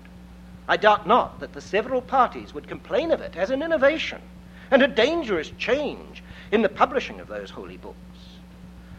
I 0.70 0.76
doubt 0.76 1.04
not 1.04 1.40
that 1.40 1.52
the 1.52 1.60
several 1.60 2.00
parties 2.00 2.54
would 2.54 2.68
complain 2.68 3.10
of 3.10 3.20
it 3.20 3.34
as 3.34 3.50
an 3.50 3.60
innovation 3.60 4.22
and 4.70 4.84
a 4.84 4.86
dangerous 4.86 5.50
change 5.58 6.22
in 6.52 6.62
the 6.62 6.68
publishing 6.68 7.18
of 7.18 7.26
those 7.26 7.50
holy 7.50 7.76
books. 7.76 7.96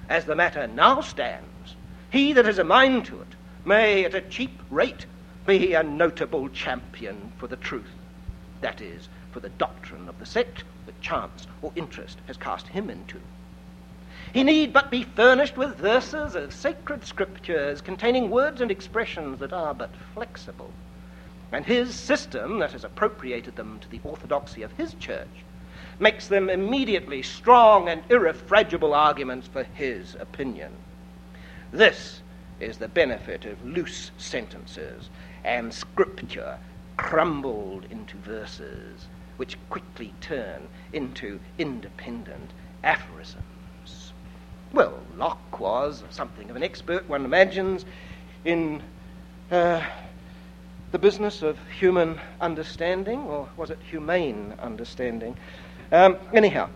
As 0.09 0.25
the 0.25 0.35
matter 0.35 0.67
now 0.67 0.99
stands, 0.99 1.77
he 2.09 2.33
that 2.33 2.43
has 2.43 2.59
a 2.59 2.65
mind 2.65 3.05
to 3.05 3.21
it 3.21 3.35
may, 3.63 4.03
at 4.03 4.13
a 4.13 4.19
cheap 4.19 4.59
rate, 4.69 5.05
be 5.45 5.73
a 5.73 5.81
notable 5.81 6.49
champion 6.49 7.31
for 7.37 7.47
the 7.47 7.55
truth, 7.55 7.93
that 8.59 8.81
is, 8.81 9.07
for 9.31 9.39
the 9.39 9.47
doctrine 9.47 10.09
of 10.09 10.19
the 10.19 10.25
sect 10.25 10.65
that 10.85 10.99
chance 10.99 11.47
or 11.61 11.71
interest 11.77 12.17
has 12.27 12.35
cast 12.35 12.67
him 12.67 12.89
into. 12.89 13.21
He 14.33 14.43
need 14.43 14.73
but 14.73 14.91
be 14.91 15.03
furnished 15.03 15.55
with 15.55 15.77
verses 15.77 16.35
of 16.35 16.53
sacred 16.53 17.05
scriptures 17.05 17.79
containing 17.79 18.29
words 18.29 18.59
and 18.59 18.71
expressions 18.71 19.39
that 19.39 19.53
are 19.53 19.73
but 19.73 19.91
flexible. 20.13 20.73
And 21.51 21.65
his 21.65 21.93
system, 21.93 22.59
that 22.59 22.71
has 22.71 22.83
appropriated 22.83 23.55
them 23.55 23.79
to 23.79 23.89
the 23.89 23.99
orthodoxy 24.03 24.63
of 24.63 24.71
his 24.73 24.93
church, 24.95 25.27
makes 25.99 26.27
them 26.27 26.49
immediately 26.49 27.21
strong 27.21 27.89
and 27.89 28.03
irrefragable 28.09 28.93
arguments 28.93 29.47
for 29.47 29.63
his 29.63 30.15
opinion. 30.15 30.71
This 31.71 32.21
is 32.59 32.77
the 32.77 32.87
benefit 32.87 33.45
of 33.45 33.63
loose 33.65 34.11
sentences 34.17 35.09
and 35.43 35.73
scripture 35.73 36.57
crumbled 36.97 37.85
into 37.89 38.17
verses 38.17 39.07
which 39.37 39.57
quickly 39.69 40.13
turn 40.21 40.67
into 40.93 41.39
independent 41.57 42.51
aphorisms. 42.83 44.13
Well, 44.71 45.01
Locke 45.17 45.59
was 45.59 46.03
something 46.11 46.49
of 46.49 46.55
an 46.55 46.63
expert, 46.63 47.09
one 47.09 47.25
imagines, 47.25 47.85
in 48.45 48.83
uh, 49.49 49.83
the 50.91 50.99
business 50.99 51.41
of 51.41 51.57
human 51.69 52.19
understanding, 52.41 53.19
or 53.21 53.47
was 53.55 53.69
it 53.69 53.79
humane 53.89 54.53
understanding? 54.59 55.37
Um, 55.91 56.17
anyhow, 56.33 56.69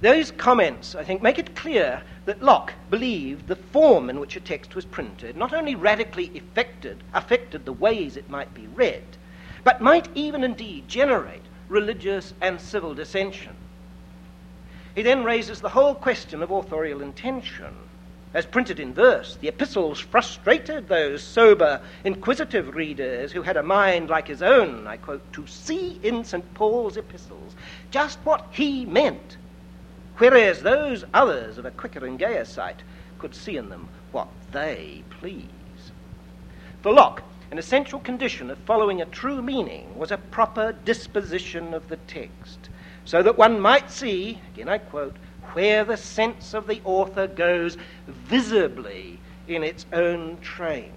those 0.00 0.30
comments, 0.30 0.94
I 0.94 1.04
think, 1.04 1.22
make 1.22 1.38
it 1.38 1.56
clear 1.56 2.02
that 2.26 2.42
Locke 2.42 2.74
believed 2.90 3.48
the 3.48 3.56
form 3.56 4.10
in 4.10 4.20
which 4.20 4.36
a 4.36 4.40
text 4.40 4.74
was 4.74 4.84
printed 4.84 5.36
not 5.36 5.52
only 5.52 5.74
radically 5.74 6.30
affected, 6.36 7.02
affected 7.14 7.64
the 7.64 7.72
ways 7.72 8.16
it 8.16 8.28
might 8.28 8.52
be 8.54 8.66
read, 8.68 9.04
but 9.64 9.80
might 9.80 10.08
even 10.14 10.44
indeed 10.44 10.86
generate 10.88 11.42
religious 11.68 12.34
and 12.40 12.60
civil 12.60 12.94
dissension. 12.94 13.56
He 14.94 15.02
then 15.02 15.24
raises 15.24 15.60
the 15.60 15.68
whole 15.68 15.94
question 15.94 16.42
of 16.42 16.50
authorial 16.50 17.02
intention. 17.02 17.74
As 18.34 18.46
printed 18.46 18.78
in 18.78 18.92
verse, 18.92 19.36
the 19.36 19.48
epistles 19.48 19.98
frustrated 20.00 20.88
those 20.88 21.22
sober, 21.22 21.80
inquisitive 22.04 22.74
readers 22.74 23.32
who 23.32 23.42
had 23.42 23.56
a 23.56 23.62
mind 23.62 24.10
like 24.10 24.28
his 24.28 24.42
own, 24.42 24.86
I 24.86 24.96
quote, 24.98 25.32
to 25.32 25.46
see 25.46 25.98
in 26.02 26.24
St. 26.24 26.54
Paul's 26.54 26.96
epistles 26.96 27.56
just 27.90 28.18
what 28.24 28.46
he 28.50 28.84
meant 28.84 29.36
whereas 30.18 30.62
those 30.62 31.04
others 31.14 31.58
of 31.58 31.64
a 31.64 31.70
quicker 31.70 32.04
and 32.04 32.18
gayer 32.18 32.44
sight 32.44 32.82
could 33.18 33.34
see 33.34 33.56
in 33.56 33.68
them 33.68 33.88
what 34.12 34.28
they 34.52 35.02
please. 35.10 35.46
For 36.82 36.92
Locke, 36.92 37.22
an 37.50 37.58
essential 37.58 37.98
condition 38.00 38.50
of 38.50 38.58
following 38.58 39.00
a 39.00 39.06
true 39.06 39.40
meaning 39.40 39.96
was 39.96 40.10
a 40.10 40.18
proper 40.18 40.72
disposition 40.84 41.72
of 41.72 41.88
the 41.88 41.96
text, 41.96 42.68
so 43.04 43.22
that 43.22 43.38
one 43.38 43.58
might 43.60 43.90
see, 43.90 44.40
again 44.52 44.68
I 44.68 44.78
quote, 44.78 45.16
where 45.54 45.84
the 45.84 45.96
sense 45.96 46.54
of 46.54 46.66
the 46.66 46.80
author 46.84 47.26
goes 47.26 47.76
visibly 48.06 49.18
in 49.46 49.62
its 49.62 49.86
own 49.92 50.38
train. 50.40 50.92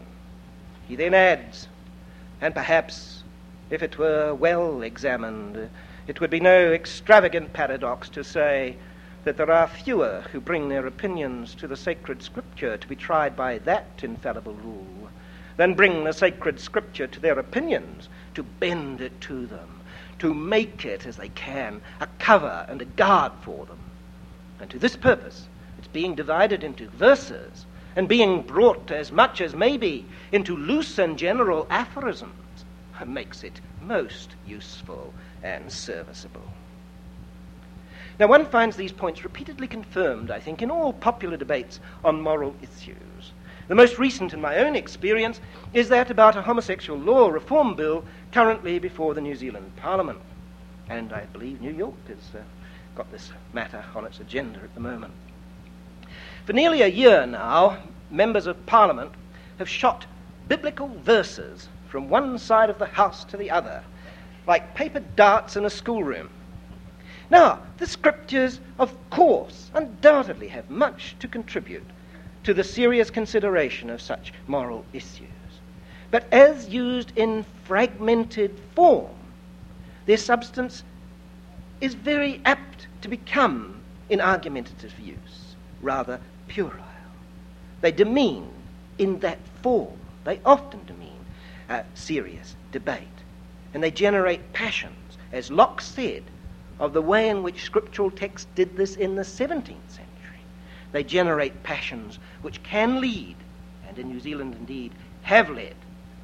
He 0.87 0.95
then 0.95 1.13
adds, 1.13 1.67
and 2.41 2.53
perhaps 2.53 3.23
if 3.69 3.81
it 3.81 3.97
were 3.97 4.33
well 4.33 4.81
examined, 4.81 5.69
it 6.07 6.19
would 6.19 6.29
be 6.29 6.39
no 6.39 6.73
extravagant 6.73 7.53
paradox 7.53 8.09
to 8.09 8.23
say 8.23 8.75
that 9.23 9.37
there 9.37 9.51
are 9.51 9.67
fewer 9.67 10.23
who 10.31 10.41
bring 10.41 10.67
their 10.67 10.87
opinions 10.87 11.53
to 11.55 11.67
the 11.67 11.77
sacred 11.77 12.21
scripture 12.23 12.75
to 12.77 12.87
be 12.87 12.95
tried 12.95 13.35
by 13.35 13.59
that 13.59 13.87
infallible 14.01 14.55
rule 14.55 15.09
than 15.57 15.75
bring 15.75 16.03
the 16.03 16.11
sacred 16.13 16.59
scripture 16.59 17.07
to 17.07 17.19
their 17.19 17.37
opinions 17.37 18.09
to 18.33 18.43
bend 18.43 18.99
it 18.99 19.21
to 19.21 19.45
them, 19.45 19.79
to 20.19 20.33
make 20.33 20.85
it, 20.85 21.05
as 21.05 21.17
they 21.17 21.29
can, 21.29 21.81
a 21.99 22.07
cover 22.19 22.65
and 22.67 22.81
a 22.81 22.85
guard 22.85 23.31
for 23.41 23.65
them. 23.65 23.77
And 24.61 24.69
to 24.69 24.79
this 24.79 24.95
purpose, 24.95 25.47
it's 25.77 25.87
being 25.87 26.15
divided 26.15 26.63
into 26.63 26.87
verses 26.89 27.65
and 27.95 28.07
being 28.07 28.43
brought 28.43 28.91
as 28.91 29.11
much 29.11 29.41
as 29.41 29.53
maybe 29.53 30.05
into 30.31 30.55
loose 30.55 30.97
and 30.97 31.17
general 31.17 31.67
aphorisms 31.69 32.35
makes 33.07 33.43
it 33.43 33.61
most 33.81 34.35
useful 34.45 35.13
and 35.43 35.71
serviceable. 35.71 36.43
Now, 38.19 38.27
one 38.27 38.45
finds 38.45 38.75
these 38.75 38.91
points 38.91 39.23
repeatedly 39.23 39.67
confirmed, 39.67 40.29
I 40.29 40.39
think, 40.39 40.61
in 40.61 40.69
all 40.69 40.93
popular 40.93 41.37
debates 41.37 41.79
on 42.05 42.21
moral 42.21 42.55
issues. 42.61 43.31
The 43.67 43.75
most 43.75 43.97
recent, 43.97 44.33
in 44.33 44.41
my 44.41 44.57
own 44.57 44.75
experience, 44.75 45.39
is 45.73 45.89
that 45.89 46.11
about 46.11 46.35
a 46.35 46.41
homosexual 46.41 46.99
law 46.99 47.29
reform 47.29 47.73
bill 47.75 48.03
currently 48.31 48.79
before 48.79 49.13
the 49.13 49.21
New 49.21 49.35
Zealand 49.35 49.71
Parliament. 49.77 50.19
And 50.89 51.13
I 51.13 51.23
believe 51.25 51.61
New 51.61 51.71
York 51.71 51.95
is 52.09 52.35
uh, 52.35 52.41
got 52.95 53.11
this 53.11 53.31
matter 53.53 53.83
on 53.95 54.05
its 54.05 54.19
agenda 54.19 54.59
at 54.59 54.73
the 54.73 54.79
moment. 54.79 55.13
For 56.45 56.53
nearly 56.53 56.81
a 56.81 56.87
year 56.87 57.25
now, 57.25 57.77
members 58.09 58.47
of 58.47 58.65
Parliament 58.65 59.11
have 59.57 59.69
shot 59.69 60.05
biblical 60.47 60.87
verses 60.87 61.69
from 61.87 62.09
one 62.09 62.37
side 62.37 62.69
of 62.69 62.79
the 62.79 62.85
House 62.85 63.23
to 63.25 63.37
the 63.37 63.51
other, 63.51 63.83
like 64.47 64.75
paper 64.75 65.01
darts 65.15 65.55
in 65.55 65.65
a 65.65 65.69
schoolroom. 65.69 66.29
Now, 67.29 67.59
the 67.77 67.87
scriptures, 67.87 68.59
of 68.79 68.93
course, 69.09 69.71
undoubtedly 69.73 70.49
have 70.49 70.69
much 70.69 71.15
to 71.19 71.27
contribute 71.27 71.85
to 72.43 72.53
the 72.53 72.63
serious 72.63 73.09
consideration 73.09 73.89
of 73.89 74.01
such 74.01 74.33
moral 74.47 74.83
issues. 74.93 75.27
But 76.09 76.25
as 76.33 76.67
used 76.67 77.13
in 77.15 77.45
fragmented 77.63 78.59
form, 78.75 79.15
their 80.05 80.17
substance 80.17 80.83
is 81.79 81.93
very 81.93 82.41
apt 82.43 82.70
to 83.01 83.07
become, 83.07 83.81
in 84.09 84.21
argumentative 84.21 84.99
use, 84.99 85.55
rather 85.81 86.19
puerile. 86.47 86.85
They 87.81 87.91
demean 87.91 88.49
in 88.97 89.19
that 89.19 89.39
form, 89.61 89.97
they 90.23 90.39
often 90.45 90.85
demean 90.85 91.25
a 91.69 91.83
serious 91.93 92.55
debate. 92.71 93.07
And 93.73 93.81
they 93.81 93.91
generate 93.91 94.53
passions, 94.53 95.17
as 95.31 95.49
Locke 95.49 95.81
said, 95.81 96.23
of 96.79 96.93
the 96.93 97.01
way 97.01 97.29
in 97.29 97.41
which 97.43 97.63
scriptural 97.63 98.11
texts 98.11 98.47
did 98.55 98.75
this 98.75 98.95
in 98.95 99.15
the 99.15 99.21
17th 99.21 99.67
century. 99.87 100.41
They 100.91 101.03
generate 101.03 101.63
passions 101.63 102.19
which 102.41 102.61
can 102.63 102.99
lead, 102.99 103.37
and 103.87 103.97
in 103.97 104.09
New 104.09 104.19
Zealand 104.19 104.55
indeed 104.55 104.91
have 105.23 105.49
led, 105.49 105.75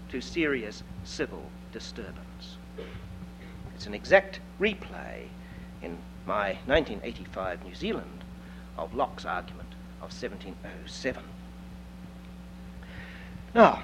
to 0.10 0.22
serious 0.22 0.84
civil 1.04 1.44
disturbance. 1.72 2.58
It's 3.76 3.86
an 3.86 3.94
exact 3.94 4.40
replay 4.60 5.28
in 5.82 5.98
my 6.28 6.58
1985 6.66 7.64
New 7.64 7.74
Zealand 7.74 8.26
of 8.78 8.94
Locke's 8.94 9.24
argument 9.24 9.70
of 10.02 10.12
1707. 10.12 11.24
Now, 13.56 13.82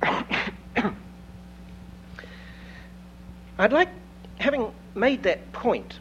I'd 3.58 3.72
like, 3.72 3.88
having 4.38 4.72
made 4.94 5.24
that 5.24 5.52
point 5.52 5.98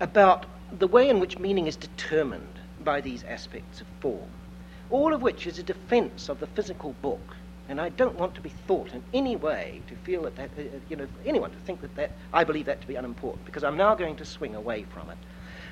about 0.00 0.46
the 0.80 0.88
way 0.88 1.08
in 1.08 1.20
which 1.20 1.38
meaning 1.38 1.68
is 1.68 1.76
determined 1.76 2.58
by 2.82 3.00
these 3.00 3.22
aspects 3.22 3.80
of 3.80 3.86
form, 4.00 4.30
all 4.90 5.14
of 5.14 5.22
which 5.22 5.46
is 5.46 5.60
a 5.60 5.62
defense 5.62 6.28
of 6.28 6.40
the 6.40 6.48
physical 6.48 6.96
book. 7.00 7.36
And 7.70 7.80
I 7.80 7.88
don't 7.90 8.18
want 8.18 8.34
to 8.34 8.40
be 8.40 8.48
thought 8.48 8.92
in 8.92 9.02
any 9.14 9.36
way 9.36 9.80
to 9.86 9.94
feel 9.94 10.24
that, 10.24 10.34
that 10.34 10.50
uh, 10.58 10.62
you 10.88 10.96
know, 10.96 11.06
anyone 11.24 11.52
to 11.52 11.56
think 11.58 11.80
that, 11.82 11.94
that 11.94 12.10
I 12.32 12.42
believe 12.42 12.66
that 12.66 12.80
to 12.80 12.86
be 12.88 12.96
unimportant, 12.96 13.46
because 13.46 13.62
I'm 13.62 13.76
now 13.76 13.94
going 13.94 14.16
to 14.16 14.24
swing 14.24 14.56
away 14.56 14.82
from 14.92 15.08
it. 15.08 15.16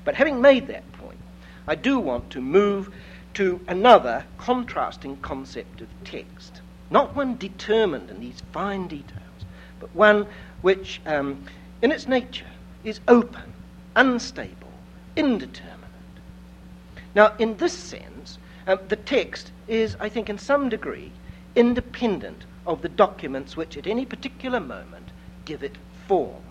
But 0.05 0.15
having 0.15 0.41
made 0.41 0.69
that 0.69 0.91
point, 0.93 1.19
I 1.67 1.75
do 1.75 1.99
want 1.99 2.31
to 2.31 2.41
move 2.41 2.95
to 3.35 3.61
another 3.67 4.25
contrasting 4.39 5.17
concept 5.17 5.81
of 5.81 5.89
text. 6.05 6.61
Not 6.89 7.17
one 7.17 7.37
determined 7.37 8.11
in 8.11 8.21
these 8.21 8.45
fine 8.53 8.87
details, 8.87 9.45
but 9.81 9.93
one 9.93 10.29
which, 10.63 11.01
um, 11.05 11.45
in 11.83 11.91
its 11.91 12.07
nature, 12.07 12.47
is 12.85 13.01
open, 13.09 13.53
unstable, 13.97 14.73
indeterminate. 15.17 15.83
Now, 17.17 17.35
in 17.41 17.57
this 17.57 17.73
sense, 17.73 18.39
um, 18.69 18.79
the 18.87 18.95
text 18.97 19.51
is, 19.67 19.97
I 19.99 20.09
think, 20.09 20.31
in 20.31 20.39
some 20.39 20.69
degree, 20.69 21.11
independent 21.59 22.45
of 22.67 22.83
the 22.83 22.89
documents 22.89 23.57
which, 23.57 23.77
at 23.77 23.87
any 23.87 24.07
particular 24.07 24.61
moment, 24.61 25.09
give 25.45 25.65
it 25.65 25.77
form. 26.07 26.43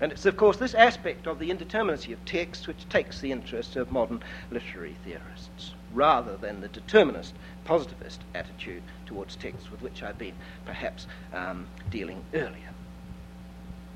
And 0.00 0.10
it's, 0.10 0.24
of 0.26 0.36
course, 0.36 0.56
this 0.56 0.74
aspect 0.74 1.26
of 1.26 1.38
the 1.38 1.50
indeterminacy 1.50 2.12
of 2.12 2.24
text 2.24 2.66
which 2.66 2.88
takes 2.88 3.20
the 3.20 3.30
interest 3.30 3.76
of 3.76 3.92
modern 3.92 4.22
literary 4.50 4.96
theorists, 5.04 5.74
rather 5.92 6.36
than 6.36 6.60
the 6.60 6.68
determinist, 6.68 7.34
positivist 7.64 8.22
attitude 8.34 8.82
towards 9.06 9.36
text 9.36 9.70
with 9.70 9.82
which 9.82 10.02
I've 10.02 10.18
been 10.18 10.34
perhaps 10.64 11.06
um, 11.32 11.66
dealing 11.90 12.24
earlier. 12.32 12.70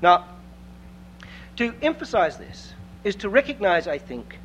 Now, 0.01 0.25
to 1.57 1.73
emphasize 1.81 2.37
this 2.37 2.73
is 3.03 3.15
to 3.17 3.29
recognize, 3.29 3.87
I 3.87 3.97
think, 3.97 4.37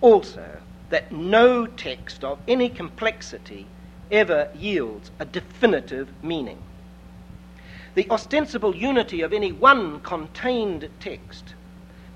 also 0.00 0.46
that 0.90 1.10
no 1.10 1.66
text 1.66 2.22
of 2.22 2.38
any 2.46 2.68
complexity 2.68 3.66
ever 4.10 4.48
yields 4.56 5.10
a 5.18 5.24
definitive 5.24 6.08
meaning. 6.22 6.62
The 7.94 8.08
ostensible 8.10 8.76
unity 8.76 9.20
of 9.22 9.32
any 9.32 9.52
one 9.52 10.00
contained 10.00 10.88
text, 11.00 11.54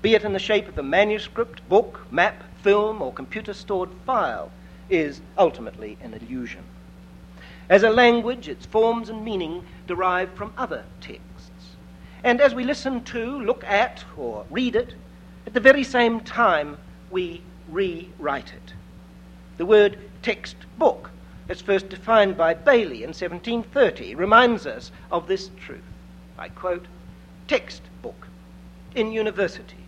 be 0.01 0.15
it 0.15 0.23
in 0.23 0.33
the 0.33 0.39
shape 0.39 0.67
of 0.67 0.77
a 0.77 0.83
manuscript, 0.83 1.67
book, 1.67 2.05
map, 2.11 2.43
film, 2.61 3.01
or 3.01 3.11
computer 3.13 3.53
stored 3.53 3.89
file, 4.05 4.51
is 4.89 5.21
ultimately 5.37 5.97
an 6.01 6.13
illusion. 6.13 6.63
As 7.69 7.83
a 7.83 7.89
language, 7.89 8.47
its 8.47 8.65
forms 8.65 9.09
and 9.09 9.25
meaning 9.25 9.65
derive 9.87 10.31
from 10.33 10.53
other 10.57 10.85
texts. 11.01 11.75
And 12.23 12.39
as 12.39 12.53
we 12.53 12.63
listen 12.63 13.03
to, 13.05 13.39
look 13.39 13.63
at, 13.63 14.03
or 14.15 14.45
read 14.49 14.75
it, 14.75 14.93
at 15.47 15.53
the 15.53 15.59
very 15.59 15.83
same 15.83 16.19
time 16.21 16.77
we 17.11 17.41
rewrite 17.69 18.53
it. 18.53 18.73
The 19.57 19.65
word 19.65 19.97
textbook, 20.21 21.11
as 21.47 21.61
first 21.61 21.89
defined 21.89 22.35
by 22.35 22.53
Bailey 22.53 23.03
in 23.03 23.09
1730, 23.09 24.15
reminds 24.15 24.65
us 24.65 24.91
of 25.11 25.27
this 25.27 25.49
truth. 25.57 25.81
I 26.37 26.49
quote 26.49 26.85
Textbook 27.47 28.27
in 28.95 29.11
universities 29.11 29.79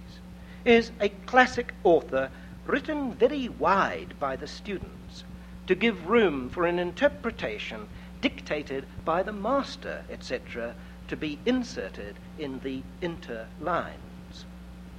is 0.66 0.92
a 1.00 1.10
classic 1.26 1.74
author 1.84 2.30
written 2.66 3.14
very 3.14 3.48
wide 3.48 4.14
by 4.20 4.36
the 4.36 4.48
students 4.48 5.24
to 5.66 5.76
give 5.76 6.08
room 6.08 6.50
for 6.50 6.66
an 6.66 6.78
interpretation 6.78 7.88
dictated 8.22 8.86
by 9.06 9.24
the 9.24 9.32
master, 9.32 10.04
etc., 10.10 10.76
to 11.08 11.16
be 11.16 11.40
inserted 11.46 12.16
in 12.38 12.60
the 12.60 12.82
interlines. 13.02 14.46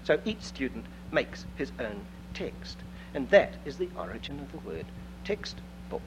So 0.04 0.18
each 0.24 0.42
student 0.42 0.86
makes 1.12 1.44
his 1.56 1.72
own 1.78 2.00
text. 2.32 2.78
And 3.14 3.28
that 3.30 3.54
is 3.64 3.76
the 3.76 3.90
origin 3.96 4.40
of 4.40 4.52
the 4.52 4.58
word 4.58 4.86
textbook. 5.24 6.02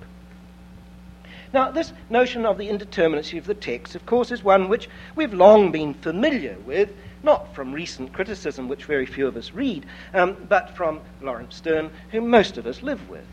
Now, 1.54 1.70
this 1.70 1.92
notion 2.10 2.46
of 2.46 2.58
the 2.58 2.70
indeterminacy 2.70 3.38
of 3.38 3.46
the 3.46 3.54
text, 3.54 3.96
of 3.96 4.06
course, 4.06 4.32
is 4.32 4.44
one 4.44 4.70
which 4.70 4.90
we've 5.16 5.34
long 5.34 5.72
been 5.72 5.94
familiar 5.94 6.56
with, 6.66 6.94
not 7.24 7.54
from 7.54 7.74
recent 7.74 8.14
criticism, 8.14 8.70
which 8.70 8.86
very 8.86 9.06
few 9.06 9.28
of 9.28 9.36
us 9.36 9.52
read, 9.52 9.86
um, 10.14 10.38
but 10.48 10.76
from 10.78 11.02
Laurence 11.22 11.58
Sterne, 11.58 11.92
whom 12.12 12.30
most 12.30 12.58
of 12.58 12.66
us 12.66 12.82
live 12.82 13.10
with. 13.10 13.26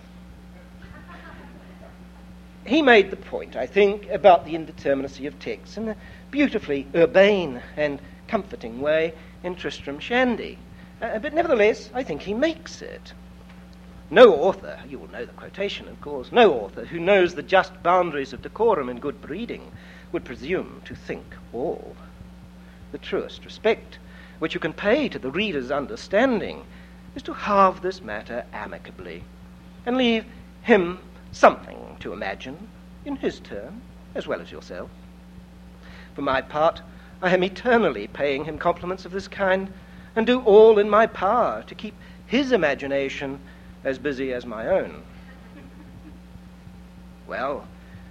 He 2.67 2.83
made 2.83 3.11
the 3.11 3.17
point, 3.17 3.57
I 3.57 3.67
think, 3.67 4.11
about 4.11 4.45
the 4.45 4.55
indeterminacy 4.55 5.27
of 5.27 5.39
text 5.39 5.79
in 5.79 5.89
a 5.89 5.97
beautifully 6.31 6.87
urbane 6.95 7.63
and 7.77 8.01
comforting 8.27 8.81
way 8.81 9.15
in 9.43 9.55
Tristram 9.55 10.01
Shandy. 10.01 10.59
Uh, 11.01 11.19
but 11.19 11.33
nevertheless, 11.33 11.89
I 11.95 12.03
think 12.03 12.23
he 12.23 12.35
makes 12.35 12.83
it. 12.83 13.13
No 14.11 14.35
author, 14.35 14.79
you 14.89 14.99
will 14.99 15.11
know 15.11 15.27
the 15.27 15.33
quotation, 15.33 15.87
of 15.87 16.01
course, 16.01 16.33
no 16.33 16.55
author 16.55 16.87
who 16.87 16.99
knows 16.99 17.35
the 17.35 17.43
just 17.43 17.83
boundaries 17.83 18.33
of 18.33 18.41
decorum 18.41 18.89
and 18.89 19.03
good 19.03 19.21
breeding 19.21 19.71
would 20.13 20.25
presume 20.25 20.81
to 20.87 20.95
think 20.95 21.37
all. 21.53 21.95
The 22.91 22.99
truest 22.99 23.45
respect 23.45 23.99
which 24.39 24.55
you 24.55 24.61
can 24.61 24.73
pay 24.73 25.09
to 25.11 25.19
the 25.19 25.31
reader's 25.31 25.71
understanding 25.71 26.65
is 27.15 27.23
to 27.25 27.35
halve 27.35 27.83
this 27.83 28.01
matter 28.01 28.47
amicably 28.53 29.25
and 29.85 29.99
leave 29.99 30.25
him 30.63 31.01
something 31.33 31.97
to 32.01 32.13
imagine 32.15 32.69
in 33.05 33.17
his 33.17 33.41
turn 33.41 33.83
as 34.15 34.27
well 34.27 34.41
as 34.41 34.51
yourself. 34.51 34.91
For 36.15 36.23
my 36.23 36.41
part, 36.41 36.81
I 37.21 37.35
am 37.35 37.45
eternally 37.45 38.07
paying 38.07 38.45
him 38.45 38.59
compliments 38.59 39.05
of 39.05 39.13
this 39.13 39.29
kind 39.29 39.71
and 40.17 40.27
do 40.27 40.41
all 40.41 40.79
in 40.79 40.89
my 40.89 41.07
power 41.07 41.63
to 41.67 41.75
keep 41.75 41.95
his 42.27 42.53
imagination 42.53 43.41
as 43.85 43.99
busy 43.99 44.33
as 44.33 44.45
my 44.45 44.67
own. 44.67 45.03
Well, 47.27 47.67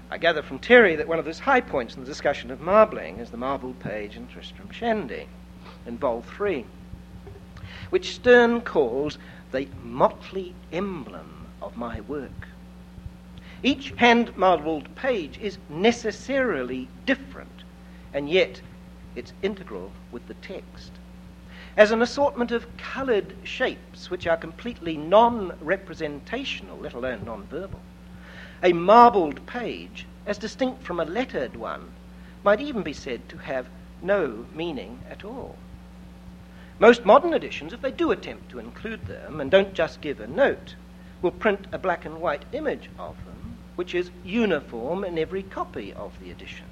I 0.09 0.17
gather 0.17 0.41
from 0.41 0.59
Terry 0.59 0.95
that 0.95 1.07
one 1.07 1.19
of 1.19 1.25
those 1.25 1.39
high 1.39 1.61
points 1.61 1.95
in 1.95 2.01
the 2.01 2.07
discussion 2.07 2.51
of 2.51 2.61
marbling 2.61 3.19
is 3.19 3.29
the 3.29 3.37
marbled 3.37 3.79
page 3.79 4.15
in 4.15 4.27
Tristram 4.27 4.71
Shandy, 4.71 5.27
in 5.85 5.97
Vol 5.97 6.21
3, 6.21 6.65
which 7.89 8.15
Sterne 8.15 8.61
calls 8.61 9.17
the 9.51 9.67
motley 9.83 10.53
emblem 10.71 11.47
of 11.61 11.75
my 11.75 12.01
work. 12.01 12.47
Each 13.63 13.89
hand 13.97 14.37
marbled 14.37 14.95
page 14.95 15.39
is 15.39 15.57
necessarily 15.67 16.87
different, 17.05 17.63
and 18.13 18.29
yet 18.29 18.61
it's 19.15 19.33
integral 19.41 19.91
with 20.11 20.27
the 20.27 20.35
text 20.35 20.91
as 21.77 21.91
an 21.91 22.01
assortment 22.01 22.51
of 22.51 22.65
coloured 22.77 23.35
shapes 23.43 24.09
which 24.09 24.25
are 24.25 24.35
completely 24.35 24.97
non 24.97 25.55
representational, 25.61 26.77
let 26.77 26.93
alone 26.93 27.23
non 27.23 27.43
verbal. 27.43 27.79
A 28.63 28.73
marbled 28.73 29.45
page, 29.45 30.07
as 30.25 30.39
distinct 30.39 30.81
from 30.81 30.99
a 30.99 31.05
lettered 31.05 31.55
one, 31.55 31.91
might 32.43 32.59
even 32.59 32.81
be 32.81 32.93
said 32.93 33.29
to 33.29 33.37
have 33.37 33.69
no 34.01 34.45
meaning 34.55 34.99
at 35.09 35.23
all. 35.23 35.55
Most 36.79 37.05
modern 37.05 37.33
editions, 37.33 37.73
if 37.73 37.81
they 37.81 37.91
do 37.91 38.11
attempt 38.11 38.49
to 38.49 38.59
include 38.59 39.05
them 39.05 39.39
and 39.39 39.51
don't 39.51 39.73
just 39.73 40.01
give 40.01 40.19
a 40.19 40.27
note, 40.27 40.75
will 41.21 41.31
print 41.31 41.67
a 41.71 41.77
black 41.77 42.05
and 42.05 42.21
white 42.21 42.45
image 42.53 42.89
of 42.97 43.15
them, 43.25 43.57
which 43.75 43.93
is 43.93 44.11
uniform 44.23 45.03
in 45.03 45.17
every 45.17 45.43
copy 45.43 45.93
of 45.93 46.19
the 46.19 46.31
edition. 46.31 46.66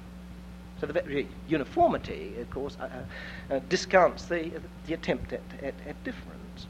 So 0.80 0.86
the 0.86 0.92
very 0.92 1.28
uniformity, 1.48 2.34
of 2.38 2.50
course, 2.50 2.76
uh, 2.80 2.88
uh, 3.50 3.54
uh, 3.54 3.60
discounts 3.68 4.26
the, 4.26 4.50
the 4.86 4.94
attempt 4.94 5.32
at, 5.32 5.40
at, 5.62 5.74
at, 5.86 6.04
difference. 6.04 6.66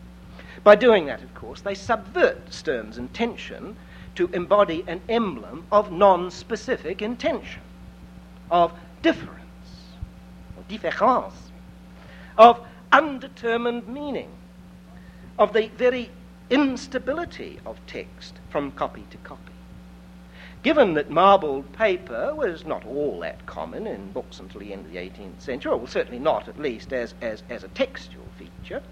By 0.62 0.76
doing 0.76 1.06
that, 1.06 1.22
of 1.22 1.34
course, 1.34 1.60
they 1.60 1.74
subvert 1.74 2.52
Sterne's 2.52 2.98
intention 2.98 3.76
to 4.14 4.28
embody 4.32 4.84
an 4.86 5.00
emblem 5.08 5.66
of 5.72 5.90
non 5.90 6.30
specific 6.30 7.02
intention, 7.02 7.62
of 8.50 8.72
difference, 9.02 9.40
of 10.56 10.68
différence, 10.68 11.34
of 12.38 12.64
undetermined 12.92 13.88
meaning, 13.88 14.30
of 15.38 15.52
the 15.52 15.68
very 15.76 16.10
instability 16.50 17.58
of 17.66 17.78
text 17.86 18.34
from 18.50 18.70
copy 18.72 19.04
to 19.10 19.16
copy. 19.18 19.45
Given 20.66 20.94
that 20.94 21.10
marbled 21.10 21.72
paper 21.74 22.34
was 22.34 22.66
not 22.66 22.84
all 22.84 23.20
that 23.20 23.46
common 23.46 23.86
in 23.86 24.10
books 24.10 24.40
until 24.40 24.58
the 24.58 24.72
end 24.72 24.86
of 24.86 24.90
the 24.90 24.98
18th 24.98 25.40
century, 25.40 25.70
or 25.70 25.86
certainly 25.86 26.18
not 26.18 26.48
at 26.48 26.58
least 26.58 26.92
as, 26.92 27.14
as, 27.20 27.44
as 27.48 27.62
a 27.62 27.68
textual 27.68 28.26
feature, 28.36 28.82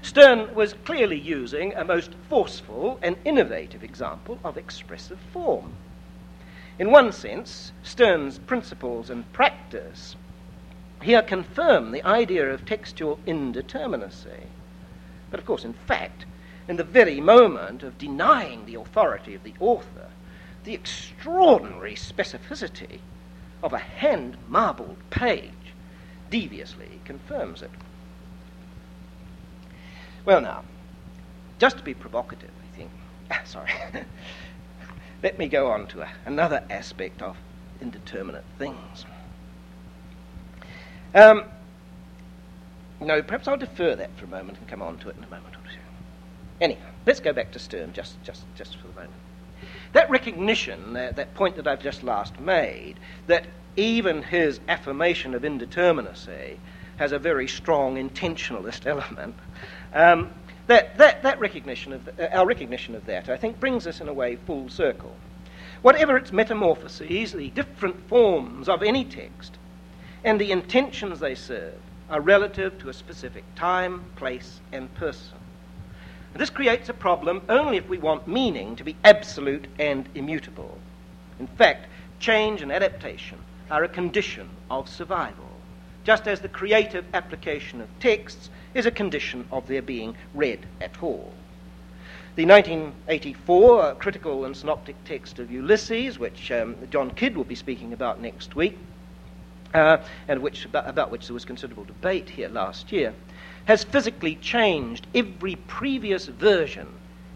Sterne 0.00 0.54
was 0.54 0.74
clearly 0.84 1.18
using 1.18 1.74
a 1.74 1.84
most 1.84 2.12
forceful 2.28 3.00
and 3.02 3.16
innovative 3.24 3.82
example 3.82 4.38
of 4.44 4.56
expressive 4.56 5.18
form. 5.32 5.72
In 6.78 6.92
one 6.92 7.10
sense, 7.10 7.72
Sterne's 7.82 8.38
principles 8.38 9.10
and 9.10 9.32
practice 9.32 10.14
here 11.02 11.22
confirm 11.22 11.90
the 11.90 12.04
idea 12.04 12.48
of 12.48 12.64
textual 12.64 13.18
indeterminacy. 13.26 14.46
But 15.32 15.40
of 15.40 15.46
course, 15.46 15.64
in 15.64 15.72
fact, 15.72 16.26
in 16.68 16.76
the 16.76 16.84
very 16.84 17.20
moment 17.20 17.82
of 17.82 17.98
denying 17.98 18.66
the 18.66 18.76
authority 18.76 19.34
of 19.34 19.42
the 19.42 19.54
author, 19.58 20.10
the 20.64 20.74
extraordinary 20.74 21.94
specificity 21.94 22.98
of 23.62 23.72
a 23.72 23.78
hand 23.78 24.36
marbled 24.48 24.96
page 25.10 25.50
deviously 26.30 27.00
confirms 27.04 27.62
it. 27.62 27.70
Well, 30.24 30.40
now, 30.40 30.64
just 31.58 31.78
to 31.78 31.82
be 31.82 31.94
provocative, 31.94 32.50
I 32.62 32.76
think, 32.76 32.90
sorry, 33.44 33.70
let 35.22 35.38
me 35.38 35.48
go 35.48 35.70
on 35.70 35.86
to 35.88 36.02
a, 36.02 36.08
another 36.24 36.64
aspect 36.70 37.22
of 37.22 37.36
indeterminate 37.80 38.44
things. 38.58 39.04
Um, 41.14 41.44
no, 43.00 43.22
perhaps 43.22 43.46
I'll 43.46 43.56
defer 43.56 43.94
that 43.96 44.16
for 44.16 44.24
a 44.24 44.28
moment 44.28 44.58
and 44.58 44.66
come 44.66 44.82
on 44.82 44.98
to 44.98 45.10
it 45.10 45.16
in 45.16 45.24
a 45.24 45.28
moment 45.28 45.54
or 45.54 45.70
two. 45.70 45.78
Anyhow, 46.60 46.90
let's 47.06 47.20
go 47.20 47.32
back 47.32 47.52
to 47.52 47.58
Sterne 47.58 47.92
just, 47.92 48.22
just, 48.22 48.44
just 48.56 48.76
for 48.76 48.88
the 48.88 48.94
moment. 48.94 49.12
That 49.94 50.10
recognition, 50.10 50.96
uh, 50.96 51.12
that 51.14 51.34
point 51.34 51.54
that 51.54 51.68
I've 51.68 51.80
just 51.80 52.02
last 52.02 52.40
made, 52.40 52.96
that 53.28 53.46
even 53.76 54.22
his 54.22 54.58
affirmation 54.68 55.34
of 55.34 55.42
indeterminacy 55.42 56.56
has 56.96 57.12
a 57.12 57.18
very 57.18 57.46
strong 57.46 57.96
intentionalist 57.96 58.86
element, 58.88 59.36
um, 59.94 60.32
that, 60.66 60.98
that, 60.98 61.22
that 61.22 61.38
recognition 61.38 61.92
of 61.92 62.04
the, 62.04 62.28
uh, 62.28 62.38
our 62.38 62.44
recognition 62.44 62.96
of 62.96 63.06
that, 63.06 63.28
I 63.28 63.36
think, 63.36 63.60
brings 63.60 63.86
us 63.86 64.00
in 64.00 64.08
a 64.08 64.12
way 64.12 64.34
full 64.34 64.68
circle. 64.68 65.14
Whatever 65.82 66.16
its 66.16 66.32
metamorphoses, 66.32 67.32
the 67.32 67.50
different 67.50 68.08
forms 68.08 68.68
of 68.68 68.82
any 68.82 69.04
text, 69.04 69.58
and 70.24 70.40
the 70.40 70.50
intentions 70.50 71.20
they 71.20 71.36
serve 71.36 71.78
are 72.10 72.20
relative 72.20 72.78
to 72.80 72.88
a 72.88 72.92
specific 72.92 73.44
time, 73.54 74.06
place, 74.16 74.60
and 74.72 74.92
person. 74.96 75.38
This 76.34 76.50
creates 76.50 76.88
a 76.88 76.94
problem 76.94 77.42
only 77.48 77.76
if 77.76 77.88
we 77.88 77.98
want 77.98 78.26
meaning 78.26 78.74
to 78.76 78.84
be 78.84 78.96
absolute 79.04 79.66
and 79.78 80.08
immutable. 80.16 80.78
In 81.38 81.46
fact, 81.46 81.86
change 82.18 82.60
and 82.60 82.72
adaptation 82.72 83.38
are 83.70 83.84
a 83.84 83.88
condition 83.88 84.48
of 84.68 84.88
survival, 84.88 85.48
just 86.02 86.26
as 86.26 86.40
the 86.40 86.48
creative 86.48 87.04
application 87.14 87.80
of 87.80 87.88
texts 88.00 88.50
is 88.74 88.84
a 88.84 88.90
condition 88.90 89.46
of 89.52 89.68
their 89.68 89.80
being 89.80 90.16
read 90.34 90.66
at 90.80 91.02
all. 91.02 91.32
The 92.34 92.46
1984 92.46 93.94
critical 93.94 94.44
and 94.44 94.56
synoptic 94.56 94.96
text 95.04 95.38
of 95.38 95.52
Ulysses, 95.52 96.18
which 96.18 96.50
um, 96.50 96.74
John 96.90 97.12
Kidd 97.12 97.36
will 97.36 97.44
be 97.44 97.54
speaking 97.54 97.92
about 97.92 98.20
next 98.20 98.56
week, 98.56 98.76
uh, 99.72 99.98
and 100.26 100.42
which, 100.42 100.64
about, 100.64 100.88
about 100.88 101.12
which 101.12 101.28
there 101.28 101.34
was 101.34 101.44
considerable 101.44 101.84
debate 101.84 102.30
here 102.30 102.48
last 102.48 102.90
year, 102.90 103.14
has 103.66 103.84
physically 103.84 104.36
changed 104.36 105.06
every 105.14 105.56
previous 105.56 106.26
version 106.26 106.86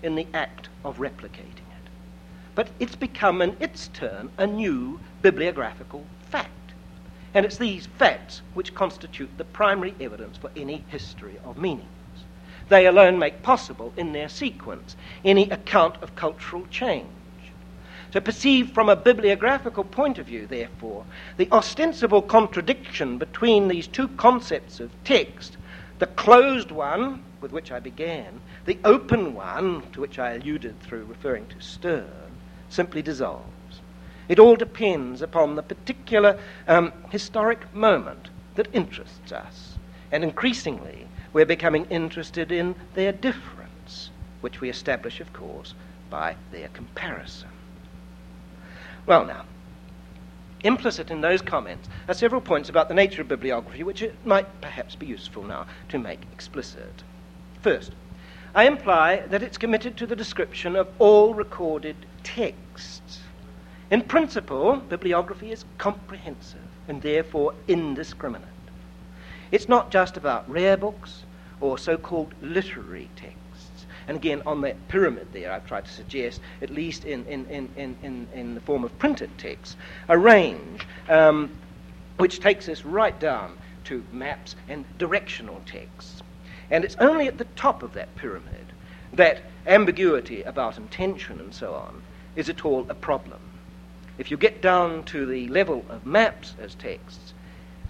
in 0.02 0.14
the 0.14 0.26
act 0.34 0.68
of 0.84 0.98
replicating 0.98 1.58
it. 1.58 1.88
But 2.54 2.68
it's 2.78 2.96
become, 2.96 3.40
in 3.40 3.56
its 3.60 3.88
turn, 3.88 4.30
a 4.36 4.46
new 4.46 5.00
bibliographical 5.22 6.04
fact. 6.30 6.50
And 7.34 7.44
it's 7.46 7.58
these 7.58 7.86
facts 7.98 8.42
which 8.54 8.74
constitute 8.74 9.30
the 9.36 9.44
primary 9.44 9.94
evidence 10.00 10.36
for 10.36 10.50
any 10.56 10.84
history 10.88 11.38
of 11.44 11.58
meanings. 11.58 11.86
They 12.68 12.86
alone 12.86 13.18
make 13.18 13.42
possible, 13.42 13.92
in 13.96 14.12
their 14.12 14.28
sequence, 14.28 14.96
any 15.24 15.48
account 15.50 15.96
of 16.02 16.14
cultural 16.16 16.66
change. 16.70 17.06
To 18.12 18.20
perceive 18.20 18.72
from 18.72 18.88
a 18.88 18.96
bibliographical 18.96 19.84
point 19.84 20.18
of 20.18 20.26
view, 20.26 20.46
therefore, 20.46 21.04
the 21.36 21.50
ostensible 21.52 22.22
contradiction 22.22 23.18
between 23.18 23.68
these 23.68 23.86
two 23.86 24.08
concepts 24.08 24.80
of 24.80 24.90
text, 25.04 25.56
the 25.98 26.06
closed 26.06 26.70
one, 26.70 27.22
with 27.40 27.52
which 27.52 27.72
I 27.72 27.80
began, 27.80 28.40
the 28.66 28.78
open 28.84 29.34
one, 29.34 29.82
to 29.92 30.00
which 30.00 30.18
I 30.18 30.32
alluded 30.32 30.80
through 30.80 31.04
referring 31.04 31.46
to 31.46 31.60
Sterne, 31.60 32.36
simply 32.68 33.02
dissolves. 33.02 33.80
It 34.28 34.38
all 34.38 34.56
depends 34.56 35.22
upon 35.22 35.54
the 35.54 35.62
particular 35.62 36.38
um, 36.66 36.92
historic 37.10 37.72
moment 37.74 38.28
that 38.56 38.68
interests 38.72 39.32
us. 39.32 39.78
And 40.12 40.22
increasingly, 40.22 41.06
we're 41.32 41.46
becoming 41.46 41.86
interested 41.86 42.52
in 42.52 42.74
their 42.94 43.12
difference, 43.12 44.10
which 44.40 44.60
we 44.60 44.68
establish, 44.68 45.20
of 45.20 45.32
course, 45.32 45.74
by 46.10 46.36
their 46.52 46.68
comparison. 46.68 47.48
Well, 49.06 49.24
now, 49.24 49.44
implicit 50.64 51.10
in 51.10 51.20
those 51.20 51.42
comments 51.42 51.88
are 52.08 52.14
several 52.14 52.40
points 52.40 52.68
about 52.68 52.88
the 52.88 52.94
nature 52.94 53.22
of 53.22 53.28
bibliography 53.28 53.82
which 53.82 54.02
it 54.02 54.14
might 54.24 54.60
perhaps 54.60 54.94
be 54.94 55.06
useful 55.06 55.42
now 55.42 55.66
to 55.88 55.98
make 55.98 56.20
explicit. 56.32 57.02
First, 57.62 57.92
I 58.54 58.64
imply 58.64 59.20
that 59.28 59.42
it's 59.42 59.58
committed 59.58 59.96
to 59.96 60.06
the 60.06 60.16
description 60.16 60.74
of 60.74 60.88
all 60.98 61.34
recorded 61.34 61.96
texts. 62.22 63.20
In 63.90 64.02
principle, 64.02 64.76
bibliography 64.76 65.52
is 65.52 65.64
comprehensive 65.78 66.60
and 66.88 67.02
therefore 67.02 67.54
indiscriminate. 67.68 68.48
It's 69.50 69.68
not 69.68 69.90
just 69.90 70.16
about 70.16 70.48
rare 70.50 70.76
books 70.76 71.24
or 71.60 71.78
so 71.78 71.96
called 71.96 72.34
literary 72.42 73.08
texts. 73.16 73.47
And 74.08 74.16
again, 74.16 74.42
on 74.46 74.62
that 74.62 74.88
pyramid 74.88 75.28
there, 75.32 75.52
I've 75.52 75.66
tried 75.66 75.84
to 75.84 75.92
suggest, 75.92 76.40
at 76.62 76.70
least 76.70 77.04
in, 77.04 77.26
in, 77.26 77.46
in, 77.46 77.96
in, 78.02 78.26
in 78.34 78.54
the 78.54 78.60
form 78.62 78.82
of 78.82 78.98
printed 78.98 79.30
text, 79.36 79.76
a 80.08 80.16
range 80.18 80.86
um, 81.08 81.50
which 82.16 82.40
takes 82.40 82.68
us 82.68 82.84
right 82.84 83.18
down 83.20 83.56
to 83.84 84.02
maps 84.10 84.56
and 84.66 84.84
directional 84.96 85.60
texts. 85.66 86.22
And 86.70 86.84
it's 86.84 86.96
only 86.98 87.28
at 87.28 87.38
the 87.38 87.44
top 87.56 87.82
of 87.82 87.92
that 87.94 88.14
pyramid 88.16 88.72
that 89.12 89.42
ambiguity 89.66 90.42
about 90.42 90.76
intention 90.76 91.40
and 91.40 91.54
so 91.54 91.74
on 91.74 92.02
is 92.36 92.48
at 92.48 92.64
all 92.64 92.86
a 92.88 92.94
problem. 92.94 93.40
If 94.18 94.30
you 94.30 94.36
get 94.36 94.60
down 94.60 95.04
to 95.04 95.26
the 95.26 95.48
level 95.48 95.84
of 95.88 96.04
maps 96.04 96.54
as 96.60 96.74
texts, 96.74 97.27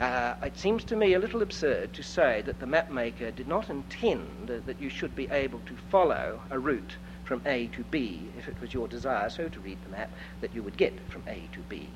uh, 0.00 0.34
it 0.42 0.56
seems 0.56 0.84
to 0.84 0.96
me 0.96 1.14
a 1.14 1.18
little 1.18 1.42
absurd 1.42 1.92
to 1.94 2.02
say 2.02 2.42
that 2.42 2.60
the 2.60 2.66
mapmaker 2.66 3.34
did 3.34 3.48
not 3.48 3.68
intend 3.68 4.48
that 4.66 4.80
you 4.80 4.88
should 4.88 5.14
be 5.16 5.28
able 5.30 5.58
to 5.60 5.74
follow 5.90 6.40
a 6.50 6.58
route 6.58 6.96
from 7.24 7.42
A 7.44 7.66
to 7.68 7.84
B 7.84 8.30
if 8.38 8.48
it 8.48 8.58
was 8.60 8.72
your 8.72 8.88
desire 8.88 9.28
so 9.28 9.48
to 9.48 9.60
read 9.60 9.76
the 9.84 9.90
map 9.90 10.10
that 10.40 10.54
you 10.54 10.62
would 10.62 10.76
get 10.76 10.94
from 11.10 11.22
A 11.26 11.42
to 11.52 11.60
B. 11.68 11.88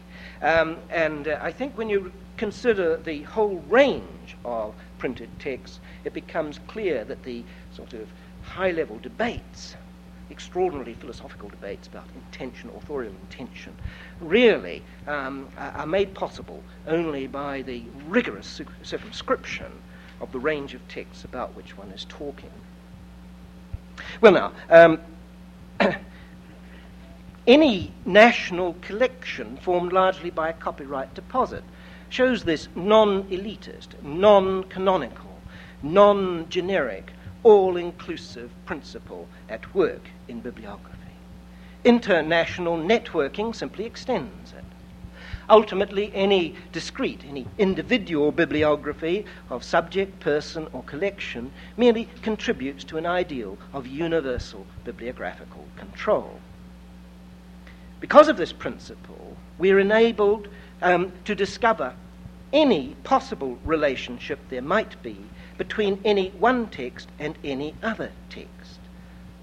Um, 0.42 0.76
and 0.90 1.26
uh, 1.28 1.38
I 1.40 1.52
think 1.52 1.78
when 1.78 1.88
you 1.88 2.12
consider 2.36 2.98
the 2.98 3.22
whole 3.22 3.64
range 3.68 4.36
of 4.44 4.74
printed 4.98 5.30
texts, 5.38 5.80
it 6.04 6.12
becomes 6.12 6.60
clear 6.66 7.04
that 7.04 7.22
the 7.22 7.44
sort 7.74 7.94
of 7.94 8.08
high 8.42 8.72
level 8.72 8.98
debates 8.98 9.74
extraordinarily 10.32 10.94
philosophical 10.94 11.48
debates 11.48 11.86
about 11.86 12.06
intention, 12.14 12.70
authorial 12.70 13.12
intention, 13.22 13.74
really 14.20 14.82
um, 15.06 15.48
are 15.56 15.86
made 15.86 16.14
possible 16.14 16.62
only 16.88 17.26
by 17.26 17.62
the 17.62 17.84
rigorous 18.08 18.60
circumscription 18.82 19.70
of 20.20 20.32
the 20.32 20.38
range 20.38 20.74
of 20.74 20.88
texts 20.88 21.24
about 21.24 21.54
which 21.54 21.76
one 21.76 21.88
is 21.90 22.06
talking. 22.08 22.50
Well, 24.20 24.32
now, 24.32 24.52
um, 24.70 25.00
any 27.46 27.92
national 28.06 28.74
collection 28.80 29.58
formed 29.58 29.92
largely 29.92 30.30
by 30.30 30.48
a 30.48 30.54
copyright 30.54 31.12
deposit 31.14 31.62
shows 32.08 32.44
this 32.44 32.68
non 32.74 33.24
elitist, 33.24 34.02
non 34.02 34.64
canonical, 34.64 35.40
non 35.82 36.48
generic 36.48 37.12
all 37.42 37.76
inclusive 37.76 38.50
principle 38.66 39.28
at 39.48 39.74
work 39.74 40.08
in 40.28 40.40
bibliography. 40.40 40.98
International 41.85 42.76
networking 42.76 43.54
simply 43.54 43.85
extends 43.85 44.52
it. 44.52 44.64
Ultimately, 45.50 46.12
any 46.14 46.54
discrete, 46.70 47.24
any 47.28 47.46
individual 47.58 48.30
bibliography 48.30 49.26
of 49.50 49.64
subject, 49.64 50.20
person, 50.20 50.68
or 50.72 50.82
collection 50.85 51.52
merely 51.76 52.08
contributes 52.22 52.85
to 52.85 52.96
an 52.96 53.06
ideal 53.06 53.58
of 53.72 53.87
universal 53.87 54.66
bibliographical 54.85 55.64
control. 55.76 56.40
Because 58.00 58.28
of 58.28 58.37
this 58.37 58.52
principle, 58.52 59.37
we're 59.58 59.78
enabled 59.78 60.48
um, 60.80 61.12
to 61.24 61.35
discover 61.35 61.94
any 62.52 62.96
possible 63.04 63.58
relationship 63.64 64.38
there 64.48 64.62
might 64.62 65.00
be 65.02 65.16
between 65.58 66.00
any 66.04 66.30
one 66.38 66.66
text 66.68 67.08
and 67.18 67.37
any 67.44 67.74
other 67.82 68.11
text, 68.28 68.80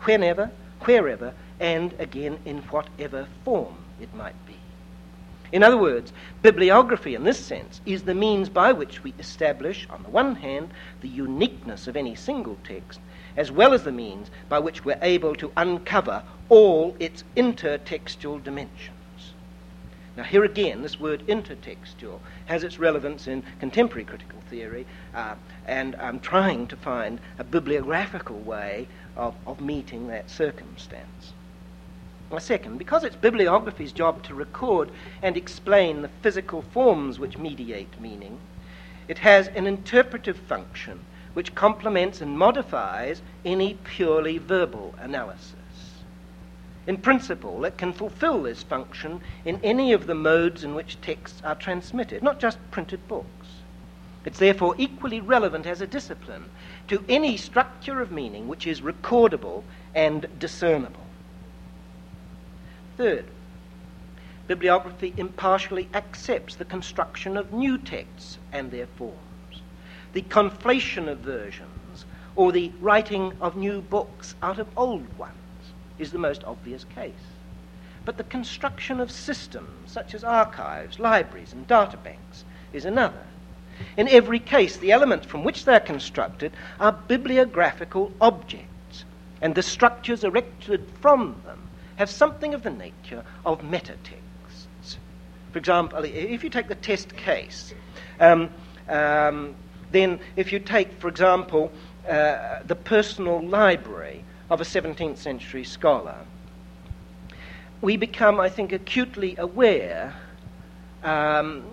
whenever, 0.01 0.51
wherever, 0.81 1.33
and 1.59 1.93
again 1.99 2.39
in 2.45 2.59
whatever 2.63 3.27
form 3.43 3.75
it 3.99 4.13
might 4.13 4.45
be. 4.45 4.55
In 5.51 5.63
other 5.63 5.77
words, 5.77 6.13
bibliography 6.41 7.15
in 7.15 7.23
this 7.23 7.39
sense 7.39 7.81
is 7.85 8.03
the 8.03 8.13
means 8.13 8.49
by 8.49 8.71
which 8.71 9.03
we 9.03 9.13
establish, 9.17 9.87
on 9.89 10.03
the 10.03 10.09
one 10.09 10.35
hand, 10.35 10.69
the 11.01 11.07
uniqueness 11.07 11.87
of 11.87 11.95
any 11.95 12.13
single 12.13 12.57
text, 12.63 12.99
as 13.35 13.51
well 13.51 13.73
as 13.73 13.83
the 13.83 13.91
means 13.91 14.29
by 14.47 14.59
which 14.59 14.85
we're 14.85 14.99
able 15.01 15.35
to 15.35 15.51
uncover 15.57 16.21
all 16.49 16.95
its 16.99 17.23
intertextual 17.35 18.43
dimensions. 18.43 19.33
Now, 20.15 20.23
here 20.23 20.43
again, 20.43 20.81
this 20.81 20.99
word 20.99 21.25
intertextual 21.27 22.19
has 22.45 22.63
its 22.63 22.77
relevance 22.77 23.27
in 23.27 23.41
contemporary 23.59 24.03
critical 24.03 24.41
theory, 24.49 24.85
uh, 25.15 25.35
and 25.65 25.95
I'm 25.95 26.19
trying 26.19 26.67
to 26.67 26.75
find 26.75 27.19
a 27.37 27.43
bibliographical 27.43 28.37
way 28.39 28.87
of, 29.15 29.35
of 29.45 29.61
meeting 29.61 30.07
that 30.07 30.29
circumstance. 30.29 31.33
A 32.31 32.39
second, 32.39 32.77
because 32.77 33.03
it's 33.03 33.15
bibliography's 33.15 33.91
job 33.91 34.21
to 34.23 34.35
record 34.35 34.91
and 35.23 35.35
explain 35.35 36.01
the 36.01 36.11
physical 36.21 36.61
forms 36.61 37.17
which 37.17 37.39
mediate 37.39 37.99
meaning, 37.99 38.39
it 39.07 39.17
has 39.17 39.47
an 39.47 39.65
interpretive 39.65 40.37
function 40.37 40.99
which 41.33 41.55
complements 41.55 42.21
and 42.21 42.37
modifies 42.37 43.21
any 43.43 43.75
purely 43.83 44.37
verbal 44.37 44.93
analysis. 44.99 45.55
In 46.85 46.97
principle, 46.97 47.65
it 47.65 47.77
can 47.77 47.93
fulfill 47.93 48.43
this 48.43 48.63
function 48.63 49.21
in 49.45 49.59
any 49.63 49.93
of 49.93 50.05
the 50.05 50.15
modes 50.15 50.63
in 50.63 50.75
which 50.75 51.01
texts 51.01 51.41
are 51.43 51.55
transmitted, 51.55 52.21
not 52.21 52.39
just 52.39 52.57
printed 52.71 53.07
books. 53.07 53.47
It's 54.25 54.39
therefore 54.39 54.75
equally 54.77 55.19
relevant 55.19 55.65
as 55.65 55.81
a 55.81 55.87
discipline 55.87 56.45
to 56.89 57.03
any 57.07 57.37
structure 57.37 58.01
of 58.01 58.11
meaning 58.11 58.47
which 58.47 58.67
is 58.67 58.81
recordable 58.81 59.63
and 59.95 60.27
discernible. 60.39 61.05
Third, 62.97 63.25
bibliography 64.47 65.13
impartially 65.15 65.87
accepts 65.93 66.55
the 66.55 66.65
construction 66.65 67.37
of 67.37 67.53
new 67.53 67.77
texts 67.77 68.39
and 68.51 68.71
their 68.71 68.87
forms, 68.87 69.61
the 70.13 70.23
conflation 70.23 71.07
of 71.07 71.19
versions, 71.19 72.05
or 72.35 72.51
the 72.51 72.71
writing 72.81 73.33
of 73.39 73.55
new 73.55 73.81
books 73.81 74.35
out 74.41 74.59
of 74.59 74.67
old 74.75 75.17
ones 75.17 75.35
is 75.99 76.11
the 76.11 76.17
most 76.17 76.43
obvious 76.43 76.83
case. 76.95 77.13
But 78.05 78.17
the 78.17 78.23
construction 78.23 78.99
of 78.99 79.11
systems 79.11 79.91
such 79.91 80.15
as 80.15 80.23
archives, 80.23 80.97
libraries, 80.99 81.53
and 81.53 81.67
databanks 81.67 82.43
is 82.73 82.85
another. 82.85 83.25
In 83.97 84.07
every 84.07 84.39
case, 84.39 84.77
the 84.77 84.91
elements 84.91 85.25
from 85.25 85.43
which 85.43 85.65
they 85.65 85.75
are 85.75 85.79
constructed 85.79 86.51
are 86.79 86.91
bibliographical 86.91 88.11
objects, 88.21 89.05
and 89.41 89.55
the 89.55 89.63
structures 89.63 90.23
erected 90.23 90.85
from 91.01 91.41
them 91.45 91.69
have 91.97 92.09
something 92.09 92.53
of 92.53 92.63
the 92.63 92.69
nature 92.69 93.23
of 93.45 93.61
metatexts. 93.61 94.97
For 95.51 95.57
example, 95.57 96.03
if 96.03 96.43
you 96.43 96.49
take 96.49 96.67
the 96.67 96.75
test 96.75 97.15
case, 97.17 97.73
um, 98.19 98.49
um, 98.87 99.55
then 99.91 100.19
if 100.35 100.53
you 100.53 100.59
take, 100.59 100.93
for 100.99 101.07
example, 101.07 101.71
uh, 102.07 102.59
the 102.65 102.75
personal 102.75 103.45
library 103.45 104.23
of 104.49 104.61
a 104.61 104.63
17th 104.63 105.17
century 105.17 105.63
scholar, 105.63 106.17
we 107.81 107.97
become, 107.97 108.39
I 108.39 108.49
think, 108.49 108.71
acutely 108.71 109.35
aware 109.37 110.15
um, 111.03 111.63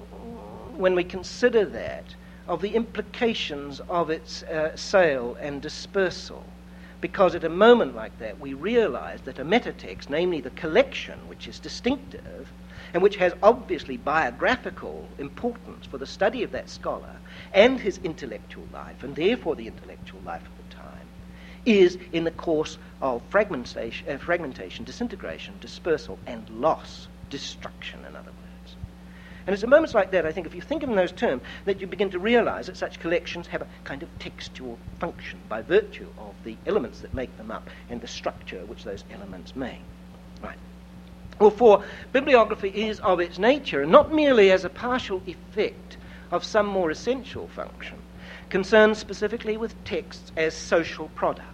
when 0.79 0.95
we 0.95 1.05
consider 1.05 1.65
that 1.65 2.15
of 2.47 2.63
the 2.63 2.75
implications 2.75 3.81
of 3.89 4.11
its 4.11 4.43
uh, 4.45 4.75
sale 4.77 5.37
and 5.41 5.61
dispersal. 5.61 6.45
Because 7.01 7.35
at 7.35 7.45
a 7.45 7.49
moment 7.49 7.95
like 7.95 8.19
that, 8.19 8.41
we 8.41 8.55
realize 8.55 9.21
that 9.23 9.39
a 9.39 9.45
metatext, 9.45 10.09
namely 10.09 10.41
the 10.41 10.51
collection, 10.51 11.19
which 11.29 11.47
is 11.47 11.59
distinctive 11.59 12.49
and 12.95 13.03
which 13.03 13.17
has 13.17 13.35
obviously 13.43 13.97
biographical 13.97 15.09
importance 15.19 15.87
for 15.87 15.99
the 15.99 16.07
study 16.07 16.43
of 16.43 16.53
that 16.53 16.71
scholar 16.71 17.17
and 17.53 17.81
his 17.81 17.99
intellectual 18.05 18.65
life, 18.73 19.03
and 19.03 19.15
therefore 19.17 19.57
the 19.57 19.67
intellectual 19.67 20.21
life 20.25 20.43
of 20.43 20.69
the 20.69 20.75
time, 20.75 21.07
is 21.65 21.99
in 22.13 22.25
the 22.25 22.31
course 22.31 22.79
of 23.03 23.21
fragmentation, 23.29 24.09
uh, 24.09 24.17
fragmentation, 24.19 24.85
disintegration, 24.85 25.55
dispersal, 25.61 26.19
and 26.27 26.49
loss, 26.49 27.09
destruction, 27.29 28.01
words. 28.05 28.16
And 29.47 29.55
it's 29.55 29.63
at 29.63 29.69
moments 29.69 29.95
like 29.95 30.11
that, 30.11 30.27
I 30.27 30.33
think, 30.33 30.47
if 30.47 30.55
you 30.55 30.61
think 30.61 30.83
in 30.83 30.95
those 30.97 31.13
terms, 31.13 31.43
that 31.67 31.81
you 31.81 31.87
begin 31.87 32.11
to 32.11 32.19
realize 32.19 32.67
that 32.67 32.77
such 32.77 32.99
collections 32.99 33.47
have 33.47 33.63
a 33.63 33.67
kind 33.85 34.03
of 34.03 34.09
textual 34.19 34.79
function 34.99 35.39
by 35.49 35.63
virtue 35.63 36.09
of 36.19 36.35
the 36.43 36.57
elements 36.67 37.01
that 37.01 37.15
make 37.15 37.37
them 37.37 37.53
up 37.53 37.69
and 37.89 38.01
the 38.01 38.09
structure 38.09 38.65
which 38.67 38.83
those 38.83 39.05
elements 39.13 39.55
make. 39.55 39.81
Right. 40.43 40.59
Well, 41.39 41.51
for 41.51 41.85
bibliography 42.13 42.71
is 42.71 42.99
of 43.01 43.21
its 43.21 43.39
nature, 43.39 43.83
and 43.83 43.93
not 43.93 44.13
merely 44.13 44.51
as 44.51 44.65
a 44.65 44.71
partial 44.71 45.23
effect 45.27 45.97
of 46.33 46.43
some 46.43 46.67
more 46.67 46.91
essential 46.91 47.47
function, 47.49 47.99
concerned 48.49 48.97
specifically 48.97 49.57
with 49.57 49.85
texts 49.85 50.33
as 50.37 50.55
social 50.55 51.09
products 51.15 51.53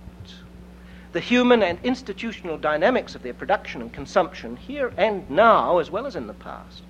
the 1.13 1.21
human 1.21 1.63
and 1.63 1.79
institutional 1.83 2.57
dynamics 2.57 3.15
of 3.15 3.23
their 3.23 3.35
production 3.35 3.83
and 3.83 3.93
consumption 3.93 4.57
here 4.57 4.93
and 4.97 5.29
now, 5.31 5.79
as 5.79 5.91
well 5.91 6.07
as 6.07 6.17
in 6.17 6.27
the 6.27 6.33
past, 6.33 6.83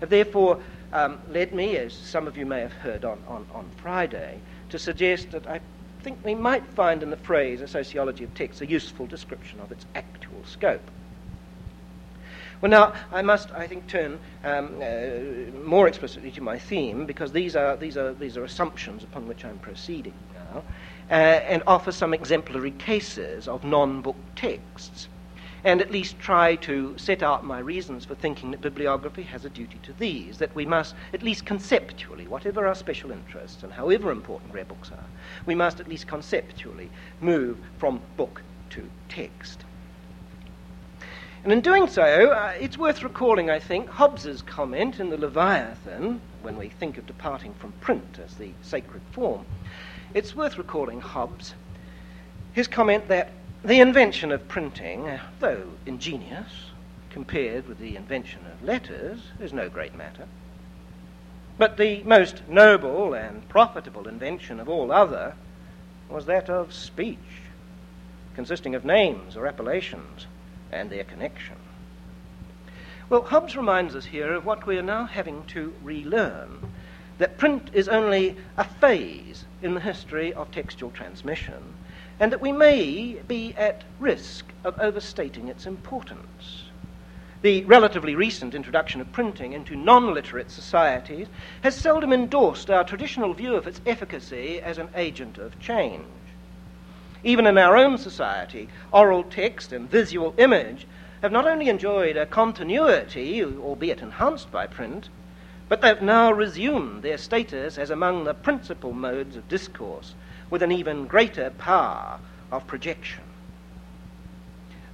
therefore 0.00 0.60
um, 0.92 1.18
led 1.30 1.52
me, 1.52 1.76
as 1.76 1.92
some 1.92 2.26
of 2.26 2.36
you 2.36 2.46
may 2.46 2.60
have 2.60 2.72
heard 2.72 3.04
on, 3.04 3.18
on, 3.28 3.46
on 3.52 3.68
Friday, 3.76 4.38
to 4.70 4.78
suggest 4.78 5.30
that 5.30 5.46
I 5.46 5.60
think 6.02 6.18
we 6.24 6.34
might 6.34 6.64
find 6.68 7.02
in 7.02 7.10
the 7.10 7.16
phrase 7.16 7.60
a 7.60 7.68
sociology 7.68 8.24
of 8.24 8.34
text 8.34 8.60
a 8.60 8.66
useful 8.66 9.06
description 9.06 9.60
of 9.60 9.72
its 9.72 9.86
actual 9.94 10.44
scope. 10.44 10.90
Well, 12.60 12.70
now, 12.70 12.94
I 13.12 13.20
must, 13.20 13.50
I 13.50 13.66
think, 13.66 13.86
turn 13.86 14.18
um, 14.42 14.80
uh, 14.80 15.66
more 15.66 15.88
explicitly 15.88 16.30
to 16.32 16.40
my 16.40 16.58
theme 16.58 17.04
because 17.04 17.32
these 17.32 17.54
are, 17.54 17.76
these, 17.76 17.98
are, 17.98 18.14
these 18.14 18.36
are 18.38 18.44
assumptions 18.44 19.04
upon 19.04 19.28
which 19.28 19.44
I'm 19.44 19.58
proceeding 19.58 20.14
now 20.34 20.62
uh, 21.10 21.12
and 21.12 21.62
offer 21.66 21.92
some 21.92 22.14
exemplary 22.14 22.70
cases 22.72 23.46
of 23.46 23.64
non 23.64 24.00
book 24.00 24.16
texts, 24.34 25.08
and 25.64 25.80
at 25.80 25.90
least 25.90 26.18
try 26.18 26.56
to 26.56 26.96
set 26.96 27.22
out 27.22 27.44
my 27.44 27.58
reasons 27.58 28.04
for 28.04 28.14
thinking 28.14 28.50
that 28.50 28.60
bibliography 28.60 29.22
has 29.22 29.44
a 29.44 29.50
duty 29.50 29.78
to 29.82 29.92
these, 29.94 30.38
that 30.38 30.54
we 30.54 30.66
must, 30.66 30.94
at 31.12 31.22
least 31.22 31.44
conceptually, 31.46 32.26
whatever 32.26 32.66
our 32.66 32.74
special 32.74 33.10
interests 33.10 33.62
and 33.62 33.72
however 33.72 34.10
important 34.10 34.52
rare 34.52 34.64
books 34.64 34.90
are, 34.90 35.06
we 35.46 35.54
must 35.54 35.80
at 35.80 35.88
least 35.88 36.06
conceptually 36.06 36.90
move 37.20 37.58
from 37.78 38.00
book 38.16 38.42
to 38.70 38.88
text. 39.08 39.64
And 41.44 41.52
in 41.52 41.60
doing 41.60 41.86
so, 41.86 42.02
uh, 42.02 42.54
it's 42.58 42.76
worth 42.76 43.04
recalling, 43.04 43.50
I 43.50 43.60
think, 43.60 43.88
Hobbes's 43.88 44.42
comment 44.42 44.98
in 44.98 45.10
the 45.10 45.16
Leviathan, 45.16 46.20
when 46.42 46.56
we 46.56 46.68
think 46.68 46.98
of 46.98 47.06
departing 47.06 47.54
from 47.54 47.70
print 47.80 48.18
as 48.24 48.34
the 48.34 48.50
sacred 48.62 49.02
form, 49.12 49.46
it's 50.12 50.34
worth 50.34 50.58
recalling 50.58 51.00
Hobbes, 51.00 51.54
his 52.52 52.66
comment 52.66 53.06
that 53.08 53.30
the 53.64 53.80
invention 53.80 54.30
of 54.32 54.48
printing, 54.48 55.18
though 55.40 55.70
ingenious, 55.84 56.70
compared 57.10 57.66
with 57.66 57.78
the 57.78 57.96
invention 57.96 58.40
of 58.46 58.62
letters, 58.62 59.20
is 59.40 59.52
no 59.52 59.68
great 59.68 59.94
matter. 59.94 60.26
But 61.58 61.76
the 61.76 62.02
most 62.02 62.42
noble 62.48 63.14
and 63.14 63.48
profitable 63.48 64.06
invention 64.06 64.60
of 64.60 64.68
all 64.68 64.92
other 64.92 65.34
was 66.08 66.26
that 66.26 66.50
of 66.50 66.72
speech, 66.72 67.18
consisting 68.34 68.74
of 68.74 68.84
names 68.84 69.36
or 69.36 69.46
appellations 69.46 70.26
and 70.70 70.90
their 70.90 71.04
connection. 71.04 71.56
Well, 73.08 73.22
Hobbes 73.22 73.56
reminds 73.56 73.94
us 73.94 74.06
here 74.06 74.32
of 74.32 74.44
what 74.44 74.66
we 74.66 74.78
are 74.78 74.82
now 74.82 75.06
having 75.06 75.44
to 75.46 75.72
relearn 75.82 76.72
that 77.18 77.38
print 77.38 77.70
is 77.72 77.88
only 77.88 78.36
a 78.56 78.64
phase 78.64 79.44
in 79.62 79.74
the 79.74 79.80
history 79.80 80.34
of 80.34 80.50
textual 80.50 80.90
transmission, 80.90 81.75
and 82.18 82.32
that 82.32 82.40
we 82.40 82.52
may 82.52 83.16
be 83.28 83.54
at 83.56 83.84
risk 83.98 84.46
of 84.64 84.78
overstating 84.80 85.48
its 85.48 85.66
importance. 85.66 86.64
The 87.42 87.64
relatively 87.64 88.14
recent 88.14 88.54
introduction 88.54 89.00
of 89.00 89.12
printing 89.12 89.52
into 89.52 89.76
non 89.76 90.14
literate 90.14 90.50
societies 90.50 91.28
has 91.62 91.76
seldom 91.76 92.12
endorsed 92.12 92.70
our 92.70 92.82
traditional 92.82 93.34
view 93.34 93.54
of 93.54 93.66
its 93.66 93.80
efficacy 93.86 94.60
as 94.60 94.78
an 94.78 94.88
agent 94.94 95.36
of 95.38 95.60
change. 95.60 96.04
Even 97.22 97.46
in 97.46 97.58
our 97.58 97.76
own 97.76 97.98
society, 97.98 98.68
oral 98.92 99.22
text 99.22 99.72
and 99.72 99.90
visual 99.90 100.34
image 100.38 100.86
have 101.22 101.32
not 101.32 101.46
only 101.46 101.68
enjoyed 101.68 102.16
a 102.16 102.26
continuity, 102.26 103.44
albeit 103.44 104.00
enhanced 104.00 104.50
by 104.50 104.66
print, 104.66 105.08
but 105.68 105.82
they've 105.82 106.02
now 106.02 106.32
resumed 106.32 107.02
their 107.02 107.18
status 107.18 107.78
as 107.78 107.90
among 107.90 108.24
the 108.24 108.34
principal 108.34 108.92
modes 108.92 109.36
of 109.36 109.48
discourse 109.48 110.14
with 110.50 110.62
an 110.62 110.72
even 110.72 111.06
greater 111.06 111.50
power 111.50 112.18
of 112.50 112.66
projection. 112.66 113.22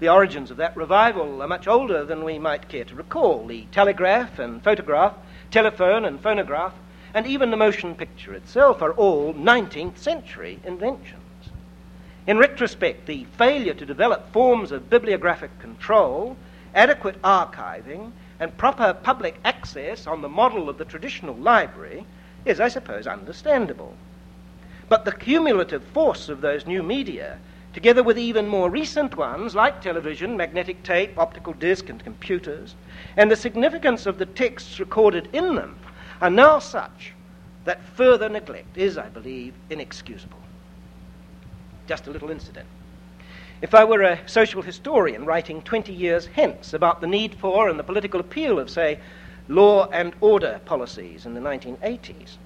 The 0.00 0.08
origins 0.08 0.50
of 0.50 0.56
that 0.56 0.76
revival 0.76 1.42
are 1.42 1.48
much 1.48 1.68
older 1.68 2.04
than 2.04 2.24
we 2.24 2.38
might 2.38 2.68
care 2.68 2.84
to 2.84 2.94
recall. 2.94 3.46
The 3.46 3.66
telegraph 3.70 4.38
and 4.38 4.62
photograph, 4.62 5.14
telephone 5.50 6.04
and 6.04 6.20
phonograph, 6.20 6.74
and 7.14 7.26
even 7.26 7.50
the 7.50 7.56
motion 7.56 7.94
picture 7.94 8.34
itself 8.34 8.82
are 8.82 8.92
all 8.92 9.32
19th 9.34 9.98
century 9.98 10.58
inventions. 10.64 11.22
In 12.26 12.38
retrospect, 12.38 13.06
the 13.06 13.26
failure 13.36 13.74
to 13.74 13.86
develop 13.86 14.32
forms 14.32 14.72
of 14.72 14.88
bibliographic 14.88 15.56
control, 15.58 16.36
adequate 16.74 17.20
archiving, 17.22 18.12
and 18.40 18.56
proper 18.56 18.94
public 18.94 19.38
access 19.44 20.06
on 20.06 20.22
the 20.22 20.28
model 20.28 20.68
of 20.68 20.78
the 20.78 20.84
traditional 20.84 21.34
library 21.34 22.04
is, 22.44 22.60
I 22.60 22.68
suppose, 22.68 23.06
understandable. 23.06 23.94
But 24.92 25.06
the 25.06 25.12
cumulative 25.12 25.82
force 25.82 26.28
of 26.28 26.42
those 26.42 26.66
new 26.66 26.82
media, 26.82 27.38
together 27.72 28.02
with 28.02 28.18
even 28.18 28.46
more 28.46 28.68
recent 28.68 29.16
ones 29.16 29.54
like 29.54 29.80
television, 29.80 30.36
magnetic 30.36 30.82
tape, 30.82 31.18
optical 31.18 31.54
disc, 31.54 31.88
and 31.88 32.04
computers, 32.04 32.74
and 33.16 33.30
the 33.30 33.36
significance 33.36 34.04
of 34.04 34.18
the 34.18 34.26
texts 34.26 34.78
recorded 34.78 35.30
in 35.32 35.54
them, 35.54 35.78
are 36.20 36.28
now 36.28 36.58
such 36.58 37.14
that 37.64 37.82
further 37.82 38.28
neglect 38.28 38.76
is, 38.76 38.98
I 38.98 39.08
believe, 39.08 39.54
inexcusable. 39.70 40.36
Just 41.86 42.06
a 42.06 42.10
little 42.10 42.30
incident. 42.30 42.68
If 43.62 43.74
I 43.74 43.84
were 43.84 44.02
a 44.02 44.28
social 44.28 44.60
historian 44.60 45.24
writing 45.24 45.62
20 45.62 45.90
years 45.90 46.26
hence 46.26 46.74
about 46.74 47.00
the 47.00 47.06
need 47.06 47.34
for 47.36 47.70
and 47.70 47.78
the 47.78 47.82
political 47.82 48.20
appeal 48.20 48.58
of, 48.58 48.68
say, 48.68 48.98
law 49.48 49.88
and 49.88 50.14
order 50.20 50.60
policies 50.66 51.24
in 51.24 51.32
the 51.32 51.40
1980s, 51.40 52.36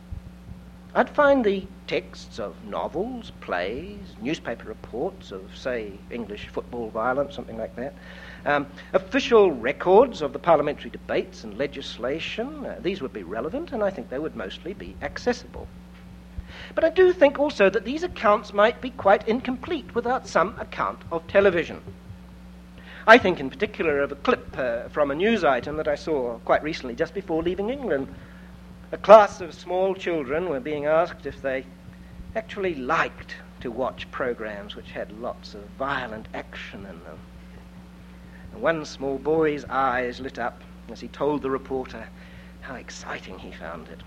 I'd 0.96 1.10
find 1.10 1.44
the 1.44 1.62
texts 1.86 2.38
of 2.38 2.64
novels, 2.64 3.30
plays, 3.42 3.98
newspaper 4.22 4.66
reports 4.66 5.30
of, 5.30 5.54
say, 5.54 5.92
English 6.10 6.48
football 6.48 6.88
violence, 6.88 7.34
something 7.34 7.58
like 7.58 7.76
that, 7.76 7.92
um, 8.46 8.66
official 8.94 9.52
records 9.52 10.22
of 10.22 10.32
the 10.32 10.38
parliamentary 10.38 10.88
debates 10.88 11.44
and 11.44 11.58
legislation. 11.58 12.64
Uh, 12.64 12.78
these 12.80 13.02
would 13.02 13.12
be 13.12 13.24
relevant, 13.24 13.72
and 13.72 13.82
I 13.82 13.90
think 13.90 14.08
they 14.08 14.18
would 14.18 14.34
mostly 14.36 14.72
be 14.72 14.96
accessible. 15.02 15.68
But 16.74 16.84
I 16.84 16.88
do 16.88 17.12
think 17.12 17.38
also 17.38 17.68
that 17.68 17.84
these 17.84 18.02
accounts 18.02 18.54
might 18.54 18.80
be 18.80 18.88
quite 18.88 19.28
incomplete 19.28 19.94
without 19.94 20.26
some 20.26 20.58
account 20.58 21.00
of 21.12 21.26
television. 21.26 21.82
I 23.06 23.18
think 23.18 23.38
in 23.38 23.50
particular 23.50 24.00
of 24.00 24.12
a 24.12 24.16
clip 24.16 24.56
uh, 24.56 24.88
from 24.88 25.10
a 25.10 25.14
news 25.14 25.44
item 25.44 25.76
that 25.76 25.88
I 25.88 25.94
saw 25.94 26.38
quite 26.46 26.62
recently, 26.62 26.94
just 26.94 27.12
before 27.12 27.42
leaving 27.42 27.68
England. 27.68 28.08
A 28.92 28.96
class 28.96 29.40
of 29.40 29.52
small 29.52 29.96
children 29.96 30.48
were 30.48 30.60
being 30.60 30.86
asked 30.86 31.26
if 31.26 31.42
they 31.42 31.66
actually 32.36 32.76
liked 32.76 33.34
to 33.60 33.70
watch 33.70 34.08
programs 34.12 34.76
which 34.76 34.92
had 34.92 35.20
lots 35.20 35.54
of 35.54 35.62
violent 35.70 36.28
action 36.32 36.86
in 36.86 37.02
them. 37.02 37.18
And 38.52 38.62
one 38.62 38.84
small 38.84 39.18
boy's 39.18 39.64
eyes 39.64 40.20
lit 40.20 40.38
up 40.38 40.62
as 40.88 41.00
he 41.00 41.08
told 41.08 41.42
the 41.42 41.50
reporter 41.50 42.06
how 42.60 42.76
exciting 42.76 43.40
he 43.40 43.50
found 43.50 43.88
it, 43.88 44.02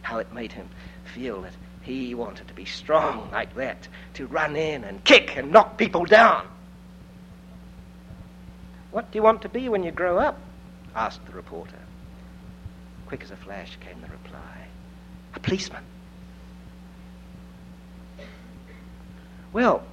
how 0.00 0.18
it 0.18 0.32
made 0.32 0.52
him 0.52 0.70
feel 1.04 1.42
that 1.42 1.54
he 1.82 2.14
wanted 2.14 2.48
to 2.48 2.54
be 2.54 2.64
strong 2.64 3.28
like 3.30 3.54
that, 3.56 3.88
to 4.14 4.26
run 4.26 4.56
in 4.56 4.84
and 4.84 5.04
kick 5.04 5.36
and 5.36 5.52
knock 5.52 5.76
people 5.76 6.06
down. 6.06 6.46
What 8.90 9.10
do 9.10 9.18
you 9.18 9.22
want 9.22 9.42
to 9.42 9.50
be 9.50 9.68
when 9.68 9.82
you 9.82 9.90
grow 9.90 10.18
up? 10.18 10.38
asked 10.94 11.26
the 11.26 11.32
reporter. 11.32 11.83
Quick 13.14 13.22
as 13.22 13.30
a 13.30 13.36
flash 13.36 13.78
came 13.78 14.00
the 14.00 14.08
reply 14.08 14.66
A 15.36 15.38
policeman. 15.38 15.84
Well, 19.52 19.84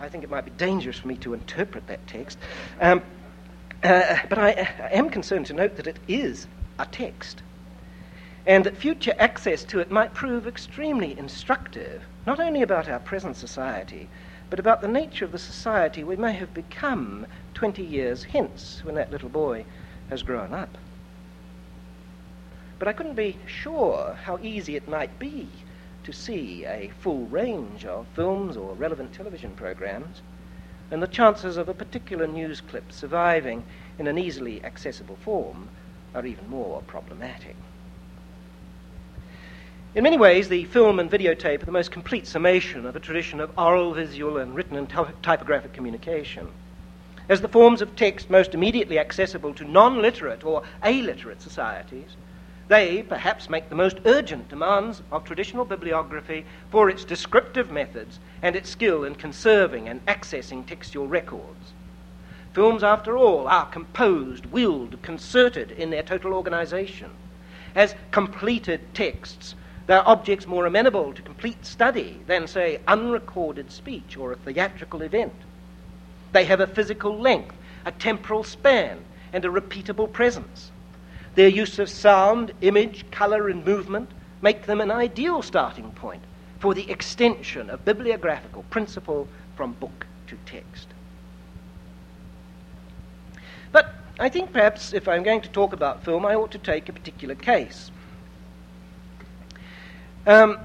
I 0.00 0.08
think 0.08 0.22
it 0.22 0.30
might 0.30 0.44
be 0.44 0.52
dangerous 0.52 0.96
for 0.96 1.08
me 1.08 1.16
to 1.16 1.34
interpret 1.34 1.88
that 1.88 2.06
text, 2.06 2.38
um, 2.80 3.02
uh, 3.82 4.16
but 4.28 4.38
I, 4.38 4.50
I 4.78 4.90
am 4.92 5.10
concerned 5.10 5.46
to 5.46 5.54
note 5.54 5.74
that 5.74 5.88
it 5.88 5.98
is 6.06 6.46
a 6.78 6.86
text 6.86 7.42
and 8.46 8.62
that 8.62 8.76
future 8.76 9.14
access 9.18 9.64
to 9.64 9.80
it 9.80 9.90
might 9.90 10.14
prove 10.14 10.46
extremely 10.46 11.18
instructive, 11.18 12.04
not 12.28 12.38
only 12.38 12.62
about 12.62 12.88
our 12.88 13.00
present 13.00 13.34
society, 13.34 14.08
but 14.50 14.60
about 14.60 14.82
the 14.82 14.86
nature 14.86 15.24
of 15.24 15.32
the 15.32 15.38
society 15.38 16.04
we 16.04 16.14
may 16.14 16.34
have 16.34 16.54
become 16.54 17.26
20 17.54 17.82
years 17.82 18.22
hence 18.22 18.82
when 18.84 18.94
that 18.94 19.10
little 19.10 19.28
boy 19.28 19.64
has 20.10 20.22
grown 20.22 20.54
up. 20.54 20.78
But 22.82 22.88
I 22.88 22.94
couldn't 22.94 23.14
be 23.14 23.38
sure 23.46 24.18
how 24.24 24.40
easy 24.42 24.74
it 24.74 24.88
might 24.88 25.16
be 25.20 25.48
to 26.02 26.12
see 26.12 26.64
a 26.64 26.90
full 26.98 27.26
range 27.26 27.84
of 27.84 28.08
films 28.08 28.56
or 28.56 28.74
relevant 28.74 29.12
television 29.12 29.54
programs, 29.54 30.20
and 30.90 31.00
the 31.00 31.06
chances 31.06 31.56
of 31.56 31.68
a 31.68 31.74
particular 31.74 32.26
news 32.26 32.60
clip 32.60 32.90
surviving 32.90 33.62
in 34.00 34.08
an 34.08 34.18
easily 34.18 34.64
accessible 34.64 35.14
form 35.14 35.68
are 36.12 36.26
even 36.26 36.50
more 36.50 36.82
problematic. 36.88 37.54
In 39.94 40.02
many 40.02 40.18
ways, 40.18 40.48
the 40.48 40.64
film 40.64 40.98
and 40.98 41.08
videotape 41.08 41.62
are 41.62 41.66
the 41.66 41.70
most 41.70 41.92
complete 41.92 42.26
summation 42.26 42.84
of 42.84 42.96
a 42.96 43.00
tradition 43.00 43.38
of 43.38 43.56
oral, 43.56 43.94
visual, 43.94 44.38
and 44.38 44.56
written 44.56 44.76
and 44.76 44.88
typographic 45.22 45.72
communication. 45.72 46.48
As 47.28 47.42
the 47.42 47.48
forms 47.48 47.80
of 47.80 47.94
text 47.94 48.28
most 48.28 48.54
immediately 48.54 48.98
accessible 48.98 49.54
to 49.54 49.64
non 49.64 50.02
literate 50.02 50.42
or 50.42 50.64
illiterate 50.82 51.40
societies, 51.40 52.16
they 52.72 53.02
perhaps 53.02 53.50
make 53.50 53.68
the 53.68 53.74
most 53.74 53.98
urgent 54.06 54.48
demands 54.48 55.02
of 55.12 55.24
traditional 55.24 55.66
bibliography 55.66 56.42
for 56.70 56.88
its 56.88 57.04
descriptive 57.04 57.70
methods 57.70 58.18
and 58.40 58.56
its 58.56 58.70
skill 58.70 59.04
in 59.04 59.14
conserving 59.14 59.90
and 59.90 60.02
accessing 60.06 60.64
textual 60.64 61.06
records. 61.06 61.74
Films, 62.54 62.82
after 62.82 63.18
all, 63.18 63.46
are 63.46 63.66
composed, 63.66 64.46
willed, 64.46 65.02
concerted 65.02 65.70
in 65.72 65.90
their 65.90 66.02
total 66.02 66.32
organization. 66.32 67.10
As 67.74 67.94
completed 68.10 68.80
texts, 68.94 69.54
they 69.86 69.92
are 69.92 70.08
objects 70.08 70.46
more 70.46 70.64
amenable 70.64 71.12
to 71.12 71.20
complete 71.20 71.66
study 71.66 72.20
than, 72.26 72.46
say, 72.46 72.80
unrecorded 72.88 73.70
speech 73.70 74.16
or 74.16 74.32
a 74.32 74.36
theatrical 74.36 75.02
event. 75.02 75.34
They 76.32 76.46
have 76.46 76.60
a 76.60 76.66
physical 76.66 77.20
length, 77.20 77.54
a 77.84 77.92
temporal 77.92 78.44
span, 78.44 79.04
and 79.34 79.44
a 79.44 79.50
repeatable 79.50 80.10
presence. 80.10 80.71
Their 81.34 81.48
use 81.48 81.78
of 81.78 81.88
sound, 81.88 82.52
image, 82.60 83.10
color, 83.10 83.48
and 83.48 83.64
movement 83.64 84.10
make 84.42 84.66
them 84.66 84.80
an 84.80 84.90
ideal 84.90 85.42
starting 85.42 85.90
point 85.92 86.22
for 86.58 86.74
the 86.74 86.90
extension 86.90 87.70
of 87.70 87.84
bibliographical 87.84 88.64
principle 88.64 89.28
from 89.56 89.72
book 89.72 90.06
to 90.26 90.36
text. 90.46 90.88
But 93.72 93.94
I 94.20 94.28
think 94.28 94.52
perhaps 94.52 94.92
if 94.92 95.08
I'm 95.08 95.22
going 95.22 95.40
to 95.40 95.48
talk 95.48 95.72
about 95.72 96.04
film, 96.04 96.26
I 96.26 96.34
ought 96.34 96.50
to 96.52 96.58
take 96.58 96.88
a 96.88 96.92
particular 96.92 97.34
case. 97.34 97.90
Um, 100.26 100.58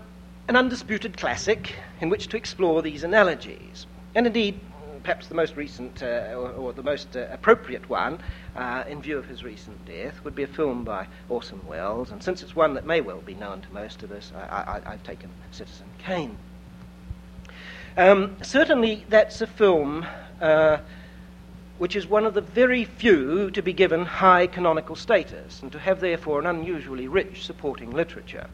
an 0.47 0.55
undisputed 0.55 1.17
classic 1.17 1.75
in 1.99 2.09
which 2.09 2.27
to 2.27 2.37
explore 2.37 2.81
these 2.81 3.03
analogies. 3.03 3.87
And 4.13 4.27
indeed, 4.27 4.59
perhaps 5.07 5.27
the 5.27 5.35
most 5.35 5.55
recent 5.55 6.03
uh, 6.03 6.33
or, 6.35 6.51
or, 6.51 6.73
the 6.73 6.83
most 6.83 7.15
uh, 7.15 7.25
appropriate 7.31 7.87
one, 7.89 8.19
uh, 8.57 8.83
in 8.89 9.01
view 9.01 9.17
of 9.17 9.25
his 9.25 9.41
recent 9.41 9.85
death, 9.85 10.21
would 10.25 10.35
be 10.35 10.43
a 10.43 10.47
film 10.47 10.83
by 10.83 11.07
Orson 11.29 11.65
Welles. 11.65 12.11
And 12.11 12.21
since 12.21 12.43
it's 12.43 12.57
one 12.57 12.73
that 12.73 12.85
may 12.85 12.99
well 12.99 13.21
be 13.21 13.33
known 13.33 13.61
to 13.61 13.73
most 13.73 14.03
of 14.03 14.11
us, 14.11 14.33
I, 14.35 14.81
have 14.83 15.03
taken 15.03 15.29
Citizen 15.51 15.85
Kane. 15.97 16.35
Um, 17.95 18.35
certainly, 18.41 19.05
that's 19.07 19.39
a 19.39 19.47
film 19.47 20.05
uh, 20.41 20.79
which 21.77 21.95
is 21.95 22.05
one 22.05 22.25
of 22.25 22.33
the 22.33 22.41
very 22.41 22.83
few 22.83 23.49
to 23.51 23.61
be 23.61 23.71
given 23.71 24.03
high 24.03 24.45
canonical 24.45 24.97
status 24.97 25.61
and 25.61 25.71
to 25.71 25.79
have, 25.79 26.01
therefore, 26.01 26.41
an 26.41 26.47
unusually 26.47 27.07
rich 27.07 27.45
supporting 27.45 27.91
literature. 27.91 28.47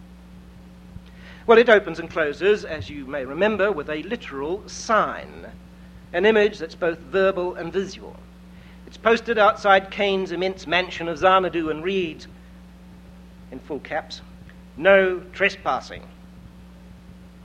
Well, 1.47 1.57
it 1.57 1.67
opens 1.67 1.97
and 1.97 2.11
closes, 2.11 2.63
as 2.63 2.91
you 2.91 3.07
may 3.07 3.25
remember, 3.25 3.71
with 3.71 3.89
a 3.89 4.03
literal 4.03 4.61
sign, 4.69 5.47
an 6.13 6.25
image 6.25 6.59
that's 6.59 6.75
both 6.75 6.99
verbal 6.99 7.55
and 7.55 7.73
visual. 7.73 8.15
It's 8.87 8.97
posted 8.97 9.39
outside 9.39 9.89
Kane's 9.89 10.31
immense 10.31 10.67
mansion 10.67 11.09
of 11.09 11.17
Xanadu 11.17 11.69
and 11.71 11.83
reads, 11.83 12.27
in 13.51 13.59
full 13.59 13.79
caps, 13.79 14.21
No 14.77 15.19
trespassing. 15.33 16.03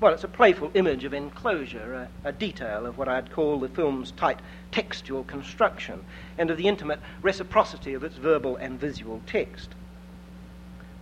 Well, 0.01 0.15
it's 0.15 0.25
a 0.25 0.29
playful 0.29 0.71
image 0.75 1.05
of 1.05 1.13
enclosure, 1.13 2.09
a, 2.25 2.29
a, 2.29 2.33
detail 2.33 2.87
of 2.87 2.99
what 2.99 3.09
I'd 3.09 3.33
call 3.33 3.59
the 3.59 3.69
film's 3.69 4.13
tight 4.13 4.39
textual 4.71 5.25
construction, 5.25 6.05
and 6.37 6.51
of 6.51 6.57
the 6.57 6.69
intimate 6.69 7.01
reciprocity 7.21 7.95
of 7.95 8.05
its 8.05 8.17
verbal 8.17 8.57
and 8.57 8.79
visual 8.79 9.21
text. 9.27 9.71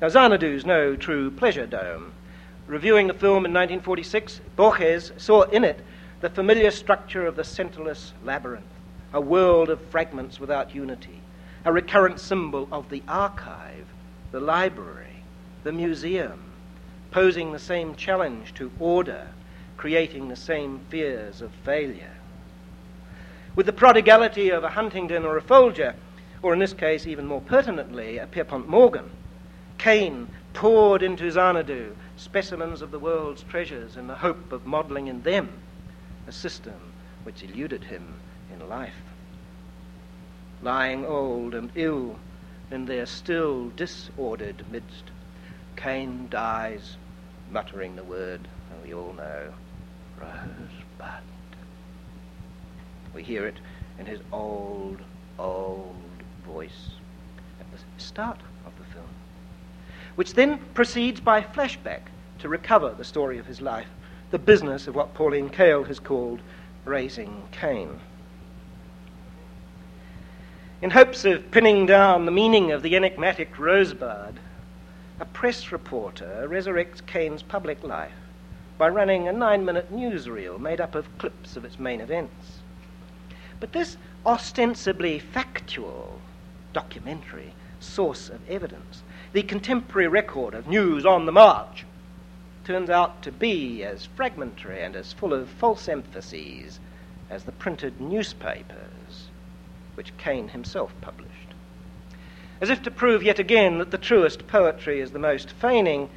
Now, 0.00 0.08
Xanadu's 0.08 0.64
no 0.64 0.96
true 0.96 1.30
pleasure 1.30 1.66
dome. 1.66 2.12
Reviewing 2.66 3.06
the 3.06 3.14
film 3.14 3.44
in 3.44 3.52
1946, 3.52 4.40
Borges 4.56 5.12
saw 5.18 5.42
in 5.42 5.62
it 5.62 5.80
the 6.20 6.30
familiar 6.30 6.70
structure 6.70 7.26
of 7.26 7.36
the 7.36 7.44
centerless 7.44 8.12
labyrinth, 8.24 8.64
a 9.12 9.20
world 9.20 9.68
of 9.68 9.80
fragments 9.88 10.40
without 10.40 10.74
unity, 10.74 11.20
a 11.64 11.72
recurrent 11.72 12.18
symbol 12.18 12.66
of 12.72 12.88
the 12.88 13.02
archive, 13.06 13.86
the 14.32 14.40
library, 14.40 15.22
the 15.62 15.72
museum, 15.72 16.42
posing 17.10 17.52
the 17.52 17.58
same 17.58 17.94
challenge 17.94 18.54
to 18.54 18.70
order, 18.78 19.28
creating 19.76 20.28
the 20.28 20.36
same 20.36 20.80
fears 20.88 21.42
of 21.42 21.50
failure. 21.64 22.12
With 23.54 23.66
the 23.66 23.72
prodigality 23.72 24.50
of 24.50 24.64
a 24.64 24.70
Huntington 24.70 25.24
or 25.24 25.36
a 25.36 25.42
Folger, 25.42 25.94
or 26.42 26.54
in 26.54 26.60
this 26.60 26.72
case, 26.72 27.06
even 27.06 27.26
more 27.26 27.40
pertinently, 27.42 28.16
a 28.18 28.26
Pierpont 28.26 28.68
Morgan, 28.68 29.10
Kane 29.76 30.28
poured 30.54 31.02
into 31.02 31.30
Xanadu 31.30 31.94
specimens 32.16 32.80
of 32.80 32.90
the 32.90 32.98
world's 32.98 33.42
treasures 33.42 33.96
in 33.96 34.06
the 34.06 34.14
hope 34.14 34.50
of 34.50 34.64
modeling 34.64 35.08
in 35.08 35.20
them 35.22 35.50
a 36.26 36.32
system 36.32 36.92
which 37.22 37.42
eluded 37.42 37.84
him 37.84 38.14
in 38.52 38.68
life. 38.68 39.02
Lying 40.62 41.04
old 41.04 41.54
and 41.54 41.70
ill 41.74 42.18
in 42.70 42.86
their 42.86 43.06
still 43.06 43.70
disordered 43.70 44.64
midst, 44.70 45.04
Kane 45.76 46.28
dies, 46.30 46.96
muttering 47.50 47.96
the 47.96 48.04
word 48.04 48.48
that 48.70 48.86
we 48.86 48.94
all 48.94 49.12
know, 49.12 49.52
Rosebud. 50.20 51.22
We 53.14 53.22
hear 53.22 53.46
it 53.46 53.58
in 53.98 54.06
his 54.06 54.20
old, 54.32 55.00
old 55.38 55.96
voice 56.44 56.90
at 57.60 57.66
the 57.72 57.78
start 58.02 58.40
of 58.64 58.76
the 58.78 58.84
film 58.92 59.06
which 60.16 60.32
then 60.34 60.58
proceeds 60.74 61.20
by 61.20 61.42
flashback 61.42 62.00
to 62.38 62.48
recover 62.48 62.94
the 62.96 63.04
story 63.04 63.38
of 63.38 63.46
his 63.46 63.60
life, 63.60 63.88
the 64.30 64.38
business 64.38 64.86
of 64.86 64.94
what 64.94 65.14
Pauline 65.14 65.50
Kael 65.50 65.86
has 65.86 66.00
called 66.00 66.40
raising 66.84 67.42
Kane. 67.52 68.00
In 70.82 70.90
hopes 70.90 71.24
of 71.24 71.50
pinning 71.50 71.86
down 71.86 72.26
the 72.26 72.32
meaning 72.32 72.70
of 72.72 72.82
the 72.82 72.96
enigmatic 72.96 73.58
rosebud, 73.58 74.38
a 75.18 75.24
press 75.24 75.72
reporter 75.72 76.46
resurrects 76.48 77.04
Kane's 77.06 77.42
public 77.42 77.82
life 77.82 78.12
by 78.76 78.88
running 78.88 79.26
a 79.26 79.32
nine 79.32 79.64
minute 79.64 79.90
newsreel 79.90 80.60
made 80.60 80.80
up 80.80 80.94
of 80.94 81.18
clips 81.18 81.56
of 81.56 81.64
its 81.64 81.78
main 81.78 82.00
events. 82.00 82.58
But 83.58 83.72
this 83.72 83.96
ostensibly 84.26 85.18
factual 85.18 86.20
documentary 86.74 87.54
source 87.80 88.28
of 88.28 88.40
evidence, 88.50 89.02
the 89.32 89.42
contemporary 89.42 90.08
record 90.08 90.52
of 90.52 90.68
news 90.68 91.06
on 91.06 91.24
the 91.24 91.32
march, 91.32 91.86
turns 92.66 92.90
out 92.90 93.22
to 93.22 93.30
be 93.30 93.84
as 93.84 94.06
fragmentary 94.16 94.82
and 94.82 94.96
as 94.96 95.12
full 95.12 95.32
of 95.32 95.48
false 95.48 95.88
emphases 95.88 96.80
as 97.30 97.44
the 97.44 97.52
printed 97.52 98.00
newspapers 98.00 99.28
which 99.94 100.16
Kane 100.18 100.48
himself 100.48 100.92
published. 101.00 101.54
As 102.60 102.68
if 102.68 102.82
to 102.82 102.90
prove 102.90 103.22
yet 103.22 103.38
again 103.38 103.78
that 103.78 103.92
the 103.92 103.98
truest 103.98 104.48
poetry 104.48 105.00
is 105.00 105.12
the 105.12 105.18
most 105.20 105.52
feigning, 105.52 106.10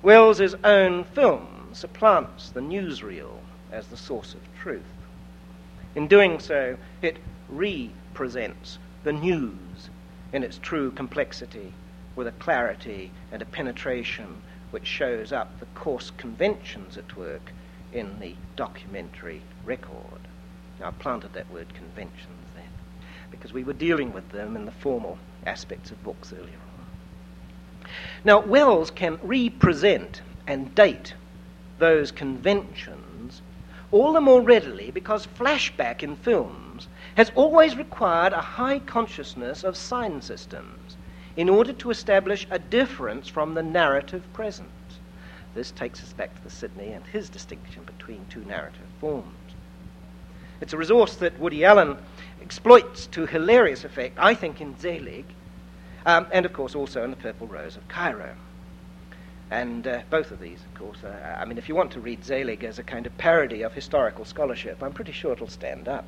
Welles's 0.00 0.54
own 0.64 1.04
film 1.04 1.68
supplants 1.74 2.48
the 2.48 2.60
newsreel 2.60 3.40
as 3.70 3.88
the 3.88 3.96
source 3.98 4.32
of 4.32 4.40
truth. 4.58 4.82
In 5.94 6.08
doing 6.08 6.40
so, 6.40 6.78
it 7.02 7.18
represents 7.50 8.78
the 9.04 9.12
news 9.12 9.90
in 10.32 10.42
its 10.42 10.56
true 10.56 10.90
complexity 10.90 11.74
with 12.16 12.26
a 12.26 12.32
clarity 12.32 13.10
and 13.30 13.42
a 13.42 13.46
penetration 13.46 14.40
which 14.72 14.86
shows 14.86 15.32
up 15.32 15.60
the 15.60 15.66
coarse 15.74 16.10
conventions 16.16 16.96
at 16.96 17.16
work 17.16 17.52
in 17.92 18.18
the 18.20 18.34
documentary 18.56 19.42
record. 19.64 20.20
Now, 20.80 20.88
I 20.88 20.90
planted 20.92 21.34
that 21.34 21.50
word 21.52 21.72
conventions 21.74 22.48
there 22.54 22.64
because 23.30 23.52
we 23.52 23.64
were 23.64 23.74
dealing 23.74 24.12
with 24.12 24.28
them 24.30 24.56
in 24.56 24.64
the 24.64 24.72
formal 24.72 25.18
aspects 25.46 25.90
of 25.90 26.02
books 26.02 26.32
earlier 26.32 26.58
on. 26.78 27.86
Now, 28.24 28.40
Welles 28.40 28.90
can 28.90 29.18
represent 29.22 30.22
and 30.46 30.74
date 30.74 31.14
those 31.78 32.10
conventions 32.10 33.42
all 33.90 34.14
the 34.14 34.20
more 34.20 34.40
readily 34.40 34.90
because 34.90 35.26
flashback 35.26 36.02
in 36.02 36.16
films 36.16 36.88
has 37.14 37.30
always 37.34 37.76
required 37.76 38.32
a 38.32 38.40
high 38.40 38.78
consciousness 38.78 39.64
of 39.64 39.76
sign 39.76 40.22
systems 40.22 40.81
in 41.36 41.48
order 41.48 41.72
to 41.72 41.90
establish 41.90 42.46
a 42.50 42.58
difference 42.58 43.28
from 43.28 43.54
the 43.54 43.62
narrative 43.62 44.22
present. 44.32 44.68
This 45.54 45.70
takes 45.70 46.02
us 46.02 46.12
back 46.12 46.34
to 46.34 46.42
the 46.42 46.50
Sidney 46.50 46.92
and 46.92 47.04
his 47.06 47.28
distinction 47.28 47.84
between 47.84 48.24
two 48.30 48.44
narrative 48.44 48.86
forms. 49.00 49.26
It's 50.60 50.72
a 50.72 50.78
resource 50.78 51.16
that 51.16 51.38
Woody 51.38 51.64
Allen 51.64 51.96
exploits 52.40 53.06
to 53.08 53.26
hilarious 53.26 53.84
effect, 53.84 54.16
I 54.18 54.34
think, 54.34 54.60
in 54.60 54.78
Zelig, 54.78 55.24
um, 56.06 56.26
and 56.32 56.46
of 56.46 56.52
course 56.52 56.74
also 56.74 57.04
in 57.04 57.10
The 57.10 57.16
Purple 57.16 57.46
Rose 57.46 57.76
of 57.76 57.86
Cairo. 57.88 58.34
And 59.52 59.86
uh, 59.86 60.00
both 60.08 60.30
of 60.30 60.40
these, 60.40 60.60
of 60.64 60.80
course, 60.80 61.04
uh, 61.04 61.36
I 61.38 61.44
mean, 61.44 61.58
if 61.58 61.68
you 61.68 61.74
want 61.74 61.90
to 61.90 62.00
read 62.00 62.24
Zelig 62.24 62.64
as 62.64 62.78
a 62.78 62.82
kind 62.82 63.06
of 63.06 63.16
parody 63.18 63.60
of 63.60 63.74
historical 63.74 64.24
scholarship, 64.24 64.82
I'm 64.82 64.94
pretty 64.94 65.12
sure 65.12 65.34
it'll 65.34 65.46
stand 65.46 65.88
up. 65.88 66.06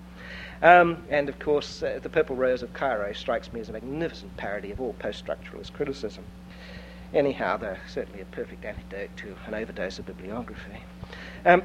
Um, 0.62 1.04
and 1.10 1.28
of 1.28 1.38
course, 1.38 1.82
uh, 1.82 2.00
The 2.02 2.08
Purple 2.08 2.36
Rose 2.36 2.62
of 2.62 2.72
Cairo 2.72 3.12
strikes 3.12 3.52
me 3.52 3.60
as 3.60 3.68
a 3.68 3.72
magnificent 3.72 4.34
parody 4.38 4.70
of 4.70 4.80
all 4.80 4.94
post 4.94 5.26
structuralist 5.26 5.74
criticism. 5.74 6.24
Anyhow, 7.12 7.58
they're 7.58 7.82
certainly 7.86 8.22
a 8.22 8.24
perfect 8.24 8.64
antidote 8.64 9.14
to 9.18 9.36
an 9.46 9.52
overdose 9.52 9.98
of 9.98 10.06
bibliography. 10.06 10.82
Um, 11.44 11.64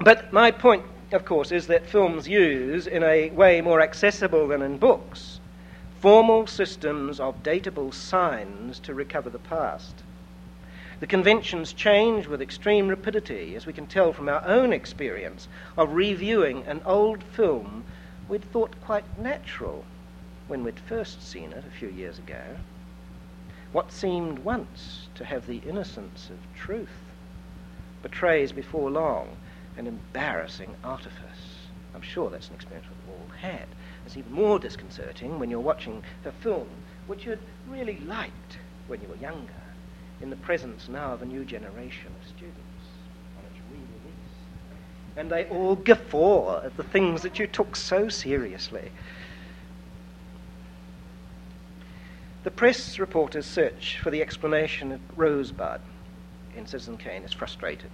but 0.00 0.32
my 0.32 0.50
point, 0.50 0.84
of 1.12 1.24
course, 1.24 1.52
is 1.52 1.68
that 1.68 1.86
films 1.86 2.26
use, 2.26 2.88
in 2.88 3.04
a 3.04 3.30
way 3.30 3.60
more 3.60 3.80
accessible 3.80 4.48
than 4.48 4.60
in 4.60 4.76
books, 4.76 5.38
formal 6.00 6.48
systems 6.48 7.20
of 7.20 7.44
datable 7.44 7.94
signs 7.94 8.80
to 8.80 8.92
recover 8.92 9.30
the 9.30 9.38
past. 9.38 9.99
The 11.00 11.06
conventions 11.06 11.72
change 11.72 12.26
with 12.26 12.42
extreme 12.42 12.88
rapidity, 12.88 13.56
as 13.56 13.64
we 13.64 13.72
can 13.72 13.86
tell 13.86 14.12
from 14.12 14.28
our 14.28 14.44
own 14.44 14.70
experience 14.70 15.48
of 15.78 15.94
reviewing 15.94 16.62
an 16.64 16.82
old 16.84 17.24
film 17.24 17.84
we'd 18.28 18.44
thought 18.44 18.78
quite 18.82 19.18
natural 19.18 19.86
when 20.46 20.62
we'd 20.62 20.78
first 20.78 21.26
seen 21.26 21.52
it 21.52 21.64
a 21.66 21.70
few 21.70 21.88
years 21.88 22.18
ago. 22.18 22.42
What 23.72 23.92
seemed 23.92 24.40
once 24.40 25.08
to 25.14 25.24
have 25.24 25.46
the 25.46 25.62
innocence 25.66 26.28
of 26.28 26.36
truth 26.54 27.00
betrays 28.02 28.52
before 28.52 28.90
long 28.90 29.38
an 29.78 29.86
embarrassing 29.86 30.76
artifice. 30.84 31.60
I'm 31.94 32.02
sure 32.02 32.28
that's 32.28 32.48
an 32.48 32.56
experience 32.56 32.88
we've 32.90 33.14
all 33.14 33.36
had. 33.40 33.66
It's 34.04 34.18
even 34.18 34.32
more 34.32 34.58
disconcerting 34.58 35.38
when 35.38 35.48
you're 35.48 35.60
watching 35.60 36.02
a 36.26 36.32
film 36.32 36.68
which 37.06 37.24
you'd 37.24 37.38
really 37.70 38.00
liked 38.00 38.58
when 38.86 39.00
you 39.00 39.08
were 39.08 39.16
younger 39.16 39.59
in 40.20 40.30
the 40.30 40.36
presence 40.36 40.88
now 40.88 41.12
of 41.12 41.22
a 41.22 41.26
new 41.26 41.44
generation 41.44 42.12
of 42.20 42.28
students 42.28 42.58
on 43.38 43.44
its 43.44 43.60
re-release. 43.70 45.16
And 45.16 45.30
they 45.30 45.44
all 45.46 45.76
guffaw 45.76 46.64
at 46.64 46.76
the 46.76 46.82
things 46.82 47.22
that 47.22 47.38
you 47.38 47.46
took 47.46 47.76
so 47.76 48.08
seriously. 48.08 48.90
The 52.42 52.50
press 52.50 52.98
reporter's 52.98 53.46
search 53.46 53.98
for 54.02 54.10
the 54.10 54.22
explanation 54.22 54.92
of 54.92 55.00
Rosebud 55.16 55.80
in 56.56 56.66
Citizen 56.66 56.96
Kane 56.96 57.22
is 57.22 57.32
frustrated. 57.32 57.90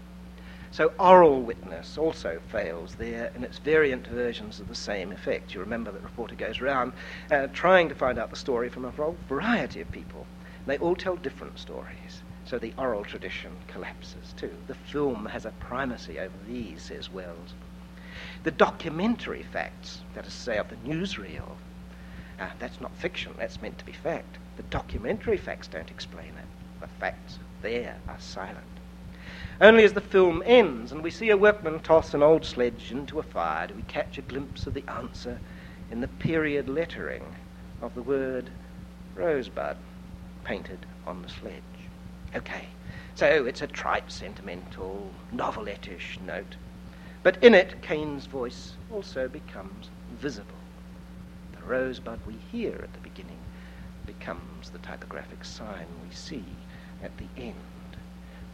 So 0.71 0.93
oral 0.99 1.43
witness 1.43 1.97
also 1.97 2.41
fails 2.49 2.97
there 2.97 3.33
in 3.35 3.45
its 3.45 3.59
variant 3.59 4.07
versions 4.07 4.61
of 4.61 4.69
the 4.69 4.75
same 4.75 5.11
effect. 5.11 5.55
You 5.55 5.61
remember 5.61 5.91
that 5.91 6.03
reporter 6.03 6.35
goes 6.35 6.61
around 6.61 6.93
uh, 7.31 7.47
trying 7.53 7.89
to 7.89 7.95
find 7.95 8.19
out 8.19 8.31
the 8.31 8.37
story 8.37 8.69
from 8.69 8.85
a 8.85 8.93
variety 9.29 9.81
of 9.81 9.91
people. 9.91 10.27
They 10.67 10.79
all 10.79 10.97
tell 10.97 11.17
different 11.17 11.59
stories. 11.59 12.23
So 12.45 12.59
the 12.59 12.75
oral 12.77 13.05
tradition 13.05 13.53
collapses 13.69 14.35
too. 14.37 14.53
The 14.67 14.75
film 14.75 15.27
has 15.27 15.47
a 15.47 15.53
primacy 15.53 16.19
over 16.19 16.37
these, 16.47 16.83
says 16.83 17.11
Welles. 17.13 17.55
The 18.43 18.51
documentary 18.51 19.43
facts, 19.43 20.03
that 20.15 20.27
is 20.27 20.35
to 20.35 20.41
say, 20.41 20.59
of 20.59 20.69
the 20.69 20.77
newsreel, 20.77 21.57
uh, 22.39 22.51
that's 22.59 22.81
not 22.81 22.95
fiction, 22.97 23.33
that's 23.39 23.63
meant 23.63 23.79
to 23.79 23.85
be 23.85 23.93
fact. 23.93 24.39
The 24.57 24.63
documentary 24.65 25.37
facts 25.37 25.69
don't 25.69 25.91
explain 25.91 26.29
it. 26.29 26.81
The 26.81 26.89
facts 26.89 27.39
there 27.63 27.97
are 28.09 28.21
silent. 28.21 28.67
Only 29.61 29.85
as 29.85 29.95
the 29.95 30.01
film 30.01 30.43
ends 30.45 30.93
and 30.93 31.03
we 31.03 31.11
see 31.11 31.31
a 31.31 31.37
workman 31.37 31.81
toss 31.81 32.13
an 32.13 32.23
old 32.23 32.45
sledge 32.45 32.93
into 32.93 33.19
a 33.19 33.23
fire 33.23 33.67
do 33.67 33.75
we 33.75 33.83
catch 33.83 34.19
a 34.19 34.23
glimpse 34.23 34.67
of 34.67 34.75
the 34.75 34.85
answer 34.89 35.41
in 35.91 36.01
the 36.01 36.09
period 36.09 36.69
lettering 36.69 37.25
of 37.81 37.95
the 37.95 38.03
word 38.03 38.51
rosebud 39.15 39.79
painted 40.47 40.87
on 41.07 41.21
the 41.21 41.29
sledge. 41.29 41.53
Okay, 42.35 42.69
so 43.15 43.45
it's 43.45 43.63
a 43.63 43.67
trite, 43.67 44.11
sentimental, 44.11 45.11
novelette-ish 45.33 46.19
note, 46.25 46.57
but 47.23 47.43
in 47.43 47.55
it 47.55 47.83
Kane's 47.83 48.27
voice 48.27 48.75
also 48.91 49.29
becomes 49.29 49.91
visible. 50.19 50.47
The 51.53 51.67
rosebud 51.67 52.21
we 52.27 52.37
hear 52.53 52.81
at 52.83 52.93
the 52.95 53.01
beginning 53.01 53.39
becomes 54.07 54.71
the 54.71 54.79
typographic 54.79 55.45
sign 55.45 55.87
we 56.09 56.15
see 56.15 56.45
at 57.03 57.17
the 57.19 57.27
end 57.37 57.57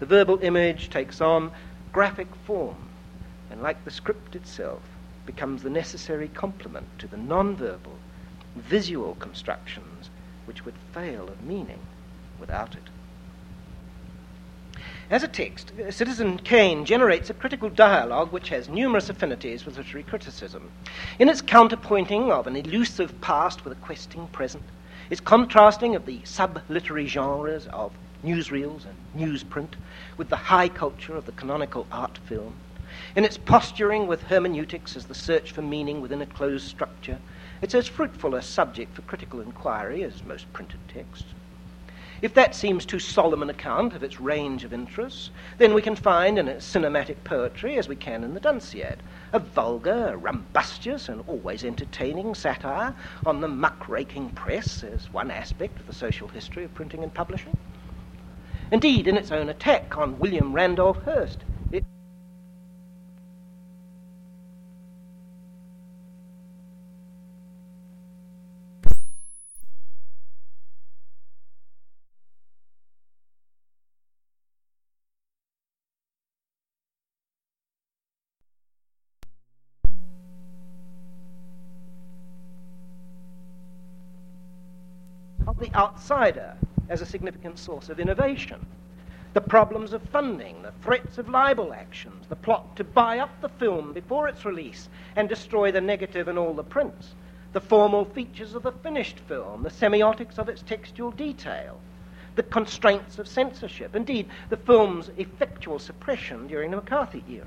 the 0.02 0.06
verbal 0.06 0.40
image 0.42 0.90
takes 0.90 1.20
on 1.20 1.52
graphic 1.92 2.26
form 2.44 2.88
and, 3.52 3.62
like 3.62 3.84
the 3.84 3.90
script 3.92 4.34
itself, 4.34 4.82
becomes 5.26 5.62
the 5.62 5.70
necessary 5.70 6.26
complement 6.26 6.88
to 6.98 7.06
the 7.06 7.16
non-verbal, 7.16 7.96
visual 8.56 9.14
constructions 9.20 9.91
which 10.46 10.64
would 10.64 10.74
fail 10.92 11.28
of 11.28 11.42
meaning 11.42 11.80
without 12.38 12.74
it. 12.74 12.82
As 15.10 15.22
a 15.22 15.28
text, 15.28 15.72
uh, 15.78 15.90
Citizen 15.90 16.38
Kane 16.38 16.86
generates 16.86 17.28
a 17.28 17.34
critical 17.34 17.68
dialogue 17.68 18.32
which 18.32 18.48
has 18.48 18.70
numerous 18.70 19.10
affinities 19.10 19.66
with 19.66 19.76
literary 19.76 20.04
criticism. 20.04 20.70
In 21.18 21.28
its 21.28 21.42
counterpointing 21.42 22.30
of 22.30 22.46
an 22.46 22.56
elusive 22.56 23.20
past 23.20 23.62
with 23.62 23.74
a 23.74 23.80
questing 23.80 24.26
present, 24.28 24.64
its 25.10 25.20
contrasting 25.20 25.94
of 25.94 26.06
the 26.06 26.20
sub 26.24 26.62
literary 26.70 27.06
genres 27.06 27.66
of 27.66 27.92
newsreels 28.24 28.86
and 28.86 28.96
newsprint, 29.14 29.74
with 30.16 30.30
the 30.30 30.36
high 30.36 30.68
culture 30.70 31.14
of 31.14 31.26
the 31.26 31.32
canonical 31.32 31.86
art 31.92 32.16
film, 32.24 32.54
in 33.14 33.24
its 33.24 33.36
posturing 33.36 34.06
with 34.06 34.22
hermeneutics 34.22 34.96
as 34.96 35.04
the 35.04 35.14
search 35.14 35.52
for 35.52 35.60
meaning 35.60 36.00
within 36.00 36.22
a 36.22 36.26
closed 36.26 36.66
structure, 36.66 37.18
it's 37.62 37.74
as 37.74 37.86
fruitful 37.86 38.34
a 38.34 38.42
subject 38.42 38.94
for 38.94 39.02
critical 39.02 39.40
inquiry 39.40 40.02
as 40.02 40.24
most 40.24 40.52
printed 40.52 40.80
texts. 40.88 41.24
If 42.20 42.34
that 42.34 42.54
seems 42.54 42.84
too 42.84 42.98
solemn 42.98 43.42
an 43.42 43.50
account 43.50 43.94
of 43.94 44.02
its 44.04 44.20
range 44.20 44.62
of 44.62 44.72
interests, 44.72 45.30
then 45.58 45.74
we 45.74 45.82
can 45.82 45.96
find 45.96 46.38
in 46.38 46.48
its 46.48 46.70
cinematic 46.70 47.16
poetry, 47.24 47.78
as 47.78 47.88
we 47.88 47.96
can 47.96 48.22
in 48.22 48.34
the 48.34 48.40
Dunciad, 48.40 48.98
a 49.32 49.40
vulgar, 49.40 50.16
rumbustious, 50.16 51.08
and 51.08 51.24
always 51.26 51.64
entertaining 51.64 52.34
satire 52.34 52.94
on 53.26 53.40
the 53.40 53.48
muck-raking 53.48 54.30
press 54.30 54.84
as 54.84 55.12
one 55.12 55.32
aspect 55.32 55.80
of 55.80 55.86
the 55.86 55.92
social 55.92 56.28
history 56.28 56.62
of 56.62 56.74
printing 56.74 57.02
and 57.02 57.12
publishing. 57.12 57.56
Indeed, 58.70 59.08
in 59.08 59.16
its 59.16 59.32
own 59.32 59.48
attack 59.48 59.98
on 59.98 60.18
William 60.20 60.52
Randolph 60.52 61.02
Hearst, 61.02 61.44
the 85.72 85.78
outsider 85.78 86.54
as 86.90 87.00
a 87.00 87.06
significant 87.06 87.58
source 87.58 87.88
of 87.88 87.98
innovation. 87.98 88.64
The 89.32 89.40
problems 89.40 89.94
of 89.94 90.02
funding, 90.02 90.60
the 90.60 90.72
threats 90.82 91.16
of 91.16 91.30
libel 91.30 91.72
actions, 91.72 92.26
the 92.28 92.36
plot 92.36 92.76
to 92.76 92.84
buy 92.84 93.18
up 93.18 93.30
the 93.40 93.48
film 93.48 93.94
before 93.94 94.28
its 94.28 94.44
release 94.44 94.90
and 95.16 95.28
destroy 95.28 95.72
the 95.72 95.80
negative 95.80 96.28
and 96.28 96.38
all 96.38 96.52
the 96.52 96.62
prints, 96.62 97.14
the 97.54 97.60
formal 97.60 98.04
features 98.04 98.54
of 98.54 98.64
the 98.64 98.72
finished 98.72 99.18
film, 99.20 99.62
the 99.62 99.70
semiotics 99.70 100.36
of 100.36 100.50
its 100.50 100.60
textual 100.60 101.10
detail, 101.10 101.80
the 102.34 102.42
constraints 102.42 103.18
of 103.18 103.26
censorship, 103.26 103.96
indeed, 103.96 104.28
the 104.50 104.56
film's 104.58 105.10
effectual 105.16 105.78
suppression 105.78 106.46
during 106.46 106.70
the 106.70 106.76
McCarthy 106.76 107.24
era 107.30 107.46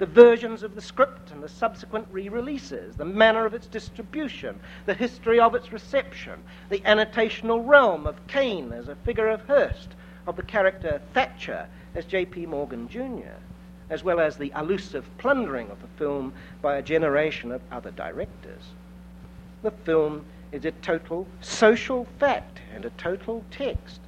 the 0.00 0.06
versions 0.06 0.62
of 0.62 0.74
the 0.74 0.80
script 0.80 1.30
and 1.30 1.42
the 1.42 1.48
subsequent 1.48 2.08
re 2.10 2.30
releases, 2.30 2.96
the 2.96 3.04
manner 3.04 3.44
of 3.44 3.52
its 3.52 3.66
distribution, 3.66 4.58
the 4.86 4.94
history 4.94 5.38
of 5.38 5.54
its 5.54 5.72
reception, 5.72 6.42
the 6.70 6.80
annotational 6.80 7.68
realm 7.68 8.06
of 8.06 8.26
Kane 8.26 8.72
as 8.72 8.88
a 8.88 8.94
figure 8.96 9.28
of 9.28 9.42
Hearst, 9.42 9.90
of 10.26 10.36
the 10.36 10.42
character 10.42 11.02
Thatcher 11.12 11.68
as 11.94 12.06
J.P. 12.06 12.46
Morgan 12.46 12.88
Jr., 12.88 13.36
as 13.90 14.02
well 14.02 14.20
as 14.20 14.38
the 14.38 14.50
elusive 14.56 15.04
plundering 15.18 15.70
of 15.70 15.82
the 15.82 15.98
film 15.98 16.32
by 16.62 16.78
a 16.78 16.82
generation 16.82 17.52
of 17.52 17.60
other 17.70 17.90
directors. 17.90 18.62
The 19.60 19.70
film 19.70 20.24
is 20.50 20.64
a 20.64 20.70
total 20.70 21.26
social 21.42 22.06
fact 22.18 22.62
and 22.74 22.86
a 22.86 22.90
total 22.90 23.44
text. 23.50 24.00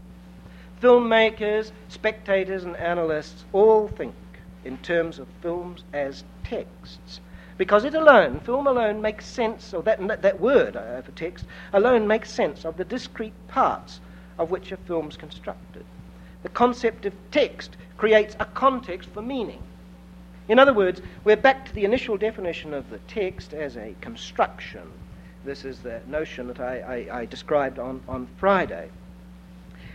Filmmakers, 0.81 1.71
spectators, 1.89 2.65
and 2.65 2.79
analysts 2.79 3.45
all 3.53 3.89
think 3.89 4.15
in 4.65 4.79
terms 4.79 5.19
of 5.19 5.29
films 5.41 5.85
as 5.93 6.25
texts. 6.45 7.21
Because 7.59 7.85
it 7.85 7.95
alone, 7.95 8.41
film 8.41 8.67
alone, 8.67 9.03
makes 9.03 9.27
sense, 9.27 9.75
or 9.75 9.83
that, 9.83 10.23
that 10.23 10.41
word 10.41 10.77
uh, 10.77 11.03
for 11.03 11.13
text 11.13 11.45
alone 11.73 12.07
makes 12.07 12.31
sense 12.31 12.65
of 12.65 12.77
the 12.77 12.85
discrete 12.85 13.35
parts 13.49 14.01
of 14.39 14.51
which 14.51 14.73
a 14.73 14.77
film's 14.77 15.17
constructed. 15.17 15.85
The 16.43 16.49
concept 16.49 17.07
of 17.07 17.13
text 17.31 17.77
creates 17.97 18.35
a 18.41 18.47
context 18.47 19.11
for 19.11 19.23
meaning. 19.23 19.63
In 20.49 20.59
other 20.59 20.75
words, 20.75 21.01
we're 21.25 21.37
back 21.37 21.67
to 21.67 21.73
the 21.73 21.85
initial 21.85 22.17
definition 22.17 22.75
of 22.75 22.91
the 22.91 22.99
text 23.01 23.55
as 23.55 23.77
a 23.77 23.95
construction. 24.01 24.91
This 25.45 25.65
is 25.65 25.81
the 25.81 26.01
notion 26.09 26.49
that 26.49 26.61
I, 26.61 27.07
I, 27.11 27.21
I 27.21 27.27
described 27.27 27.79
on, 27.79 28.03
on 28.09 28.27
Friday. 28.39 28.91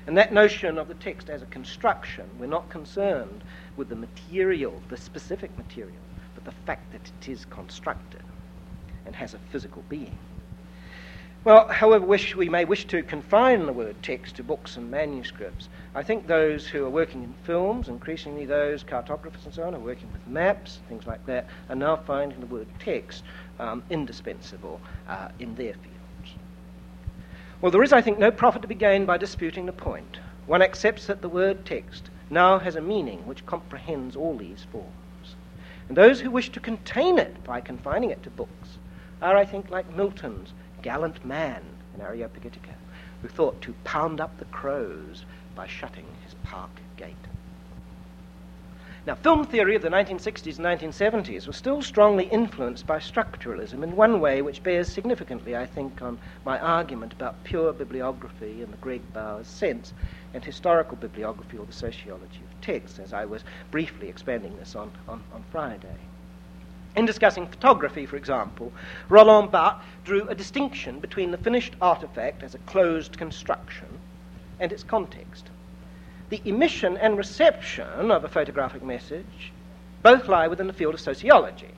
And 0.07 0.17
that 0.17 0.31
notion 0.31 0.77
of 0.77 0.87
the 0.87 0.93
text 0.93 1.29
as 1.29 1.41
a 1.41 1.47
construction, 1.47 2.29
we're 2.39 2.47
not 2.47 2.69
concerned 2.69 3.43
with 3.75 3.89
the 3.89 3.95
material, 3.95 4.81
the 4.87 4.95
specific 4.95 5.55
material, 5.57 5.99
but 6.33 6.45
the 6.45 6.53
fact 6.65 6.93
that 6.93 7.11
it 7.21 7.29
is 7.29 7.43
constructed 7.43 8.23
and 9.05 9.13
has 9.13 9.33
a 9.33 9.39
physical 9.51 9.83
being. 9.89 10.17
Well, 11.43 11.67
however, 11.67 12.05
wish, 12.05 12.35
we 12.35 12.47
may 12.49 12.65
wish 12.65 12.85
to 12.85 13.03
confine 13.03 13.65
the 13.65 13.73
word 13.73 13.95
text 14.01 14.37
to 14.37 14.43
books 14.43 14.77
and 14.77 14.89
manuscripts. 14.89 15.67
I 15.93 16.03
think 16.03 16.25
those 16.25 16.65
who 16.67 16.85
are 16.85 16.89
working 16.89 17.23
in 17.23 17.33
films, 17.43 17.89
increasingly 17.89 18.45
those 18.45 18.83
cartographers 18.83 19.45
and 19.45 19.53
so 19.53 19.63
on, 19.63 19.75
are 19.75 19.79
working 19.79 20.11
with 20.13 20.25
maps, 20.25 20.79
things 20.87 21.05
like 21.05 21.25
that, 21.25 21.47
are 21.69 21.75
now 21.75 21.97
finding 21.97 22.39
the 22.39 22.47
word 22.47 22.67
text 22.79 23.23
um, 23.59 23.83
indispensable 23.89 24.79
uh, 25.07 25.29
in 25.39 25.53
their 25.55 25.73
fields. 25.73 25.96
Well, 27.59 27.71
there 27.71 27.81
is, 27.81 27.91
I 27.91 28.01
think, 28.01 28.19
no 28.19 28.29
profit 28.29 28.61
to 28.61 28.67
be 28.67 28.75
gained 28.75 29.07
by 29.07 29.17
disputing 29.17 29.65
the 29.65 29.71
point. 29.71 30.19
One 30.45 30.61
accepts 30.61 31.07
that 31.07 31.23
the 31.23 31.29
word 31.29 31.65
text 31.65 32.11
now 32.29 32.59
has 32.59 32.75
a 32.75 32.81
meaning 32.81 33.25
which 33.25 33.47
comprehends 33.47 34.15
all 34.15 34.37
these 34.37 34.67
forms. 34.71 35.35
And 35.87 35.97
those 35.97 36.19
who 36.19 36.29
wish 36.29 36.51
to 36.51 36.59
contain 36.59 37.17
it 37.17 37.43
by 37.43 37.61
confining 37.61 38.11
it 38.11 38.21
to 38.23 38.29
books 38.29 38.77
are, 39.23 39.35
I 39.35 39.43
think, 39.43 39.71
like 39.71 39.95
Milton's 39.95 40.53
gallant 40.83 41.25
man 41.25 41.63
in 41.95 42.01
Areopagitica, 42.01 42.75
who 43.23 43.27
thought 43.27 43.59
to 43.63 43.73
pound 43.83 44.21
up 44.21 44.37
the 44.37 44.45
crows 44.45 45.25
by 45.55 45.65
shutting 45.65 46.05
his 46.23 46.35
park 46.43 46.69
gate. 46.95 47.15
Now, 49.07 49.15
film 49.15 49.45
theory 49.45 49.73
of 49.77 49.81
the 49.81 49.89
1960s 49.89 50.57
and 50.57 50.93
1970s 50.93 51.47
was 51.47 51.55
still 51.55 51.81
strongly 51.81 52.25
influenced 52.25 52.85
by 52.85 52.97
structuralism 52.99 53.81
in 53.81 53.95
one 53.95 54.19
way 54.19 54.41
which 54.41 54.61
bears 54.63 54.89
significantly, 54.89 55.55
I 55.55 55.65
think, 55.65 56.01
on 56.01 56.19
my 56.43 56.59
argument 56.59 57.13
about 57.13 57.41
pure 57.45 57.71
bibliography 57.71 58.61
in 58.61 58.69
the 58.69 58.75
Greg 58.75 59.01
Bowers 59.13 59.47
sense 59.47 59.93
and 60.33 60.43
historical 60.43 60.97
bibliography 60.97 61.57
or 61.57 61.65
the 61.65 61.71
sociology 61.71 62.41
of 62.43 62.59
text, 62.59 62.99
as 62.99 63.13
I 63.13 63.23
was 63.23 63.45
briefly 63.71 64.09
expanding 64.09 64.57
this 64.57 64.75
on, 64.75 64.91
on, 65.07 65.23
on 65.33 65.45
Friday. 65.53 65.99
In 66.97 67.05
discussing 67.05 67.47
photography, 67.47 68.05
for 68.05 68.17
example, 68.17 68.73
Roland 69.07 69.51
Barthes 69.51 69.85
drew 70.03 70.27
a 70.27 70.35
distinction 70.35 70.99
between 70.99 71.31
the 71.31 71.37
finished 71.37 71.75
artifact 71.79 72.43
as 72.43 72.55
a 72.55 72.59
closed 72.59 73.17
construction 73.17 73.87
and 74.59 74.73
its 74.73 74.83
context 74.83 75.49
the 76.29 76.41
emission 76.45 76.97
and 76.97 77.17
reception 77.17 78.11
of 78.11 78.23
a 78.23 78.29
photographic 78.29 78.83
message 78.83 79.51
both 80.03 80.27
lie 80.27 80.47
within 80.47 80.67
the 80.67 80.73
field 80.73 80.93
of 80.93 80.99
sociology. 80.99 81.71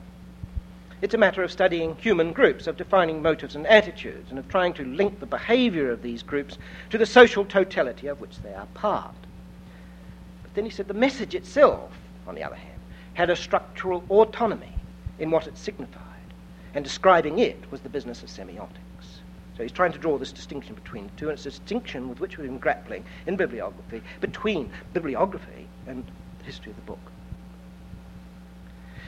It's 1.02 1.14
a 1.14 1.18
matter 1.18 1.42
of 1.42 1.50
studying 1.50 1.96
human 1.96 2.32
groups, 2.32 2.66
of 2.66 2.76
defining 2.76 3.22
motives 3.22 3.56
and 3.56 3.66
attitudes, 3.66 4.30
and 4.30 4.38
of 4.38 4.48
trying 4.48 4.74
to 4.74 4.84
link 4.84 5.18
the 5.18 5.26
behavior 5.26 5.90
of 5.90 6.02
these 6.02 6.22
groups 6.22 6.58
to 6.90 6.98
the 6.98 7.06
social 7.06 7.44
totality 7.44 8.06
of 8.06 8.20
which 8.20 8.38
they 8.42 8.52
are 8.52 8.66
part. 8.74 9.14
But 10.42 10.54
then 10.54 10.64
he 10.64 10.70
said 10.70 10.88
the 10.88 10.94
message 10.94 11.34
itself, 11.34 11.90
on 12.26 12.34
the 12.34 12.42
other 12.42 12.56
hand, 12.56 12.80
had 13.14 13.30
a 13.30 13.36
structural 13.36 14.04
autonomy 14.10 14.74
in 15.18 15.30
what 15.30 15.46
it 15.46 15.56
signified, 15.56 16.04
and 16.74 16.84
describing 16.84 17.38
it 17.38 17.70
was 17.70 17.80
the 17.80 17.88
business 17.88 18.22
of 18.22 18.28
semiotics. 18.28 18.89
So 19.60 19.64
he's 19.64 19.72
trying 19.72 19.92
to 19.92 19.98
draw 19.98 20.16
this 20.16 20.32
distinction 20.32 20.74
between 20.74 21.08
the 21.08 21.12
two, 21.18 21.28
and 21.28 21.36
it's 21.36 21.44
a 21.44 21.50
distinction 21.50 22.08
with 22.08 22.18
which 22.18 22.38
we've 22.38 22.46
been 22.46 22.56
grappling 22.56 23.04
in 23.26 23.36
bibliography 23.36 24.00
between 24.18 24.72
bibliography 24.94 25.68
and 25.86 26.02
the 26.38 26.44
history 26.46 26.70
of 26.70 26.76
the 26.76 26.82
book. 26.84 27.12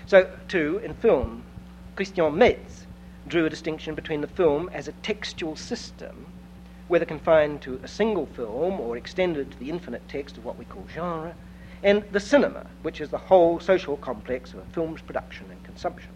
So, 0.04 0.30
too, 0.48 0.78
in 0.84 0.92
film, 0.92 1.44
Christian 1.96 2.36
Metz 2.36 2.86
drew 3.26 3.46
a 3.46 3.48
distinction 3.48 3.94
between 3.94 4.20
the 4.20 4.26
film 4.26 4.68
as 4.74 4.88
a 4.88 4.92
textual 4.92 5.56
system, 5.56 6.26
whether 6.86 7.06
confined 7.06 7.62
to 7.62 7.80
a 7.82 7.88
single 7.88 8.26
film 8.26 8.78
or 8.78 8.98
extended 8.98 9.52
to 9.52 9.58
the 9.58 9.70
infinite 9.70 10.06
text 10.06 10.36
of 10.36 10.44
what 10.44 10.58
we 10.58 10.66
call 10.66 10.86
genre, 10.92 11.34
and 11.82 12.04
the 12.12 12.20
cinema, 12.20 12.66
which 12.82 13.00
is 13.00 13.08
the 13.08 13.16
whole 13.16 13.58
social 13.58 13.96
complex 13.96 14.52
of 14.52 14.58
a 14.58 14.66
film's 14.66 15.00
production 15.00 15.46
and 15.50 15.64
consumption. 15.64 16.12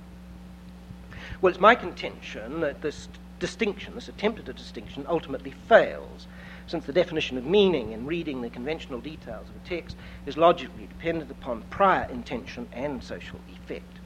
Well, 1.40 1.50
it's 1.50 1.58
my 1.58 1.74
contention 1.74 2.60
that 2.60 2.82
this 2.82 3.08
distinction, 3.38 3.94
this 3.94 4.08
attempt 4.08 4.40
at 4.40 4.48
a 4.48 4.52
distinction, 4.52 5.04
ultimately 5.08 5.52
fails, 5.68 6.26
since 6.66 6.84
the 6.84 6.92
definition 6.92 7.38
of 7.38 7.44
meaning 7.44 7.92
in 7.92 8.06
reading 8.06 8.40
the 8.40 8.50
conventional 8.50 9.00
details 9.00 9.48
of 9.48 9.56
a 9.56 9.68
text 9.68 9.96
is 10.26 10.36
logically 10.36 10.86
dependent 10.86 11.30
upon 11.30 11.62
prior 11.70 12.08
intention 12.10 12.66
and 12.72 13.02
social 13.02 13.38
effect. 13.52 14.00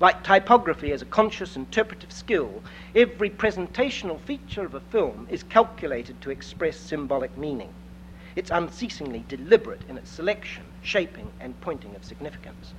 Like 0.00 0.22
typography 0.22 0.92
as 0.92 1.02
a 1.02 1.06
conscious 1.06 1.56
interpretive 1.56 2.12
skill, 2.12 2.62
every 2.94 3.30
presentational 3.30 4.20
feature 4.20 4.64
of 4.64 4.74
a 4.74 4.80
film 4.80 5.26
is 5.28 5.42
calculated 5.42 6.20
to 6.20 6.30
express 6.30 6.76
symbolic 6.76 7.36
meaning. 7.36 7.72
It's 8.36 8.52
unceasingly 8.52 9.24
deliberate 9.26 9.82
in 9.88 9.98
its 9.98 10.10
selection, 10.10 10.64
shaping, 10.82 11.32
and 11.40 11.60
pointing 11.60 11.96
of 11.96 12.04
significance. 12.04 12.74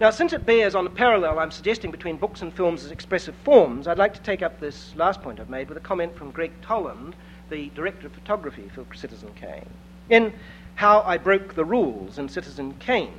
Now, 0.00 0.08
since 0.08 0.32
it 0.32 0.46
bears 0.46 0.74
on 0.74 0.84
the 0.84 0.90
parallel 0.90 1.38
I'm 1.38 1.50
suggesting 1.50 1.90
between 1.90 2.16
books 2.16 2.40
and 2.40 2.54
films 2.54 2.86
as 2.86 2.90
expressive 2.90 3.34
forms, 3.44 3.86
I'd 3.86 3.98
like 3.98 4.14
to 4.14 4.22
take 4.22 4.40
up 4.40 4.58
this 4.58 4.96
last 4.96 5.20
point 5.20 5.38
I've 5.38 5.50
made 5.50 5.68
with 5.68 5.76
a 5.76 5.82
comment 5.82 6.16
from 6.16 6.30
Gregg 6.30 6.52
Toland, 6.62 7.14
the 7.50 7.68
director 7.74 8.06
of 8.06 8.14
photography 8.14 8.70
for 8.74 8.86
Citizen 8.94 9.34
Kane. 9.34 9.68
In 10.08 10.32
How 10.76 11.02
I 11.02 11.18
Broke 11.18 11.54
the 11.54 11.66
Rules 11.66 12.18
in 12.18 12.30
Citizen 12.30 12.76
Kane, 12.78 13.12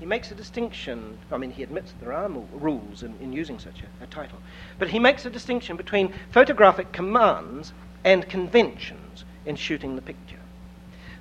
he 0.00 0.06
makes 0.06 0.30
a 0.30 0.34
distinction. 0.34 1.18
I 1.30 1.36
mean, 1.36 1.50
he 1.50 1.62
admits 1.62 1.92
there 2.00 2.14
are 2.14 2.30
rules 2.30 3.02
in, 3.02 3.14
in 3.20 3.34
using 3.34 3.58
such 3.58 3.82
a, 3.82 4.04
a 4.04 4.06
title, 4.06 4.38
but 4.78 4.88
he 4.88 4.98
makes 4.98 5.26
a 5.26 5.30
distinction 5.30 5.76
between 5.76 6.14
photographic 6.30 6.92
commands 6.92 7.74
and 8.04 8.26
conventions 8.26 9.26
in 9.44 9.56
shooting 9.56 9.96
the 9.96 10.02
picture. 10.02 10.40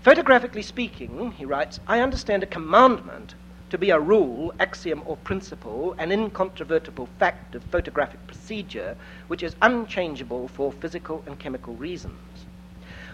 Photographically 0.04 0.62
speaking, 0.62 1.34
he 1.34 1.44
writes, 1.44 1.82
I 1.86 2.00
understand 2.00 2.44
a 2.44 2.48
commandment 2.48 3.36
to 3.72 3.78
be 3.78 3.90
a 3.90 4.00
rule, 4.00 4.54
axiom, 4.60 5.02
or 5.06 5.16
principle, 5.16 5.96
an 5.98 6.12
incontrovertible 6.12 7.08
fact 7.18 7.56
of 7.56 7.64
photographic 7.64 8.28
procedure 8.28 8.98
which 9.30 9.42
is 9.42 9.56
unchangeable 9.62 10.50
for 10.50 10.74
physical 10.74 11.24
and 11.26 11.40
chemical 11.40 11.74
reasons. 11.76 12.46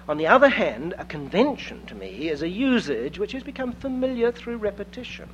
On 0.10 0.18
the 0.18 0.26
other 0.26 0.49
hand, 0.49 0.95
a 0.97 1.05
convention 1.05 1.86
to 1.86 1.93
me 1.93 2.30
is 2.30 2.41
a 2.41 2.49
usage 2.49 3.20
which 3.20 3.34
has 3.34 3.43
become 3.43 3.72
familiar 3.72 4.32
through 4.32 4.58
repetition. 4.58 5.30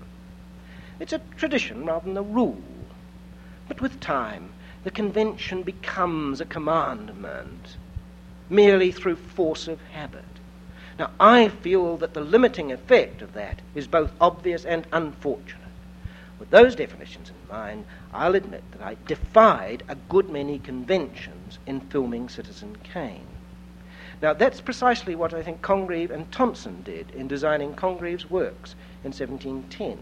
It's 0.99 1.13
a 1.13 1.21
tradition 1.37 1.85
rather 1.85 2.05
than 2.05 2.17
a 2.17 2.21
rule. 2.21 2.61
But 3.69 3.79
with 3.79 4.01
time, 4.01 4.49
the 4.83 4.91
convention 4.91 5.63
becomes 5.63 6.41
a 6.41 6.45
commandment 6.45 7.77
merely 8.49 8.91
through 8.91 9.15
force 9.15 9.69
of 9.69 9.79
habit. 9.93 10.32
Now, 10.99 11.09
I 11.19 11.47
feel 11.47 11.97
that 11.97 12.13
the 12.13 12.21
limiting 12.21 12.71
effect 12.71 13.21
of 13.21 13.33
that 13.33 13.61
is 13.73 13.87
both 13.87 14.11
obvious 14.21 14.63
and 14.65 14.85
unfortunate. 14.91 15.61
With 16.39 16.49
those 16.49 16.75
definitions 16.75 17.29
in 17.29 17.55
mind, 17.55 17.85
I'll 18.13 18.35
admit 18.35 18.63
that 18.71 18.81
I 18.81 18.97
defied 19.07 19.83
a 19.87 19.95
good 19.95 20.29
many 20.29 20.59
conventions 20.59 21.57
in 21.65 21.79
filming 21.79 22.29
Citizen 22.29 22.77
Kane. 22.83 23.27
Now, 24.21 24.33
that's 24.33 24.61
precisely 24.61 25.15
what 25.15 25.33
I 25.33 25.41
think 25.41 25.61
Congreve 25.61 26.11
and 26.11 26.31
Tonson 26.31 26.81
did 26.83 27.11
in 27.11 27.27
designing 27.27 27.73
Congreve's 27.75 28.29
works 28.29 28.75
in 29.03 29.11
1710. 29.11 29.97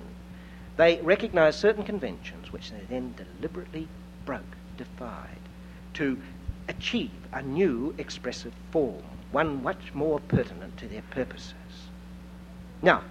They 0.78 1.02
recognized 1.02 1.60
certain 1.60 1.84
conventions 1.84 2.52
which 2.52 2.72
they 2.72 2.82
then 2.90 3.16
deliberately 3.16 3.88
broke, 4.26 4.58
defied, 4.78 5.40
to 5.96 6.20
achieve 6.68 7.12
a 7.34 7.42
new 7.42 7.96
expressive 7.98 8.54
form, 8.72 9.04
one 9.32 9.64
much 9.64 9.94
more 9.94 10.20
pertinent 10.20 10.78
to 10.78 10.88
their 10.88 11.04
purposes. 11.04 11.54
Now, 12.82 13.04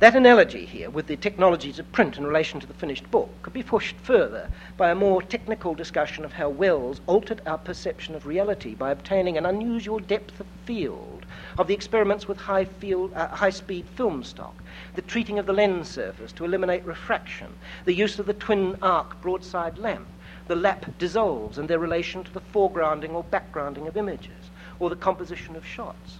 that 0.00 0.16
analogy 0.16 0.64
here 0.64 0.88
with 0.88 1.08
the 1.08 1.16
technologies 1.16 1.78
of 1.78 1.92
print 1.92 2.16
in 2.16 2.26
relation 2.26 2.58
to 2.58 2.66
the 2.66 2.72
finished 2.72 3.10
book 3.10 3.28
could 3.42 3.52
be 3.52 3.62
pushed 3.62 3.96
further 3.96 4.48
by 4.78 4.90
a 4.90 4.94
more 4.94 5.20
technical 5.20 5.74
discussion 5.74 6.24
of 6.24 6.32
how 6.32 6.48
Welles 6.48 7.02
altered 7.06 7.42
our 7.44 7.58
perception 7.58 8.14
of 8.14 8.24
reality 8.24 8.74
by 8.74 8.92
obtaining 8.92 9.36
an 9.36 9.44
unusual 9.44 9.98
depth 9.98 10.40
of 10.40 10.46
field 10.64 11.26
of 11.58 11.66
the 11.66 11.74
experiments 11.74 12.26
with 12.26 12.38
high, 12.38 12.64
field, 12.64 13.12
uh, 13.14 13.28
high 13.28 13.50
speed 13.50 13.84
film 13.94 14.24
stock, 14.24 14.62
the 14.94 15.02
treating 15.02 15.38
of 15.38 15.44
the 15.44 15.52
lens 15.52 15.90
surface 15.90 16.32
to 16.32 16.46
eliminate 16.46 16.82
refraction, 16.86 17.48
the 17.84 17.92
use 17.92 18.18
of 18.18 18.24
the 18.24 18.32
twin 18.32 18.76
arc 18.80 19.20
broadside 19.20 19.76
lamp, 19.76 20.08
the 20.48 20.56
lap 20.56 20.86
dissolves 20.98 21.58
and 21.58 21.68
their 21.68 21.78
relation 21.78 22.24
to 22.24 22.32
the 22.32 22.40
foregrounding 22.40 23.10
or 23.10 23.24
backgrounding 23.24 23.86
of 23.86 23.98
images, 23.98 24.39
or 24.80 24.90
the 24.90 24.96
composition 24.96 25.54
of 25.54 25.64
shots. 25.64 26.18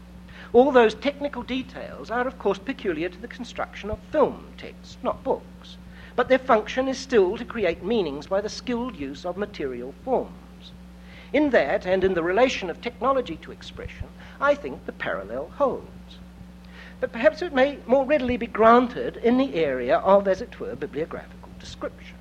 All 0.52 0.70
those 0.70 0.94
technical 0.94 1.42
details 1.42 2.10
are, 2.10 2.26
of 2.26 2.38
course, 2.38 2.58
peculiar 2.58 3.08
to 3.08 3.20
the 3.20 3.28
construction 3.28 3.90
of 3.90 3.98
film 4.12 4.46
texts, 4.56 4.96
not 5.02 5.24
books. 5.24 5.76
But 6.14 6.28
their 6.28 6.38
function 6.38 6.86
is 6.86 6.98
still 6.98 7.36
to 7.38 7.44
create 7.44 7.82
meanings 7.82 8.26
by 8.26 8.40
the 8.40 8.48
skilled 8.48 8.96
use 8.96 9.24
of 9.24 9.36
material 9.36 9.94
forms. 10.04 10.72
In 11.32 11.50
that, 11.50 11.86
and 11.86 12.02
in 12.02 12.14
the 12.14 12.22
relation 12.22 12.68
of 12.68 12.80
technology 12.80 13.36
to 13.36 13.52
expression, 13.52 14.08
I 14.40 14.54
think 14.54 14.84
the 14.84 14.92
parallel 14.92 15.50
holds. 15.56 16.18
But 17.00 17.12
perhaps 17.12 17.40
it 17.40 17.54
may 17.54 17.78
more 17.86 18.04
readily 18.04 18.36
be 18.36 18.46
granted 18.46 19.16
in 19.16 19.38
the 19.38 19.54
area 19.54 19.98
of, 19.98 20.28
as 20.28 20.42
it 20.42 20.60
were, 20.60 20.74
bibliographical 20.74 21.50
description. 21.58 22.16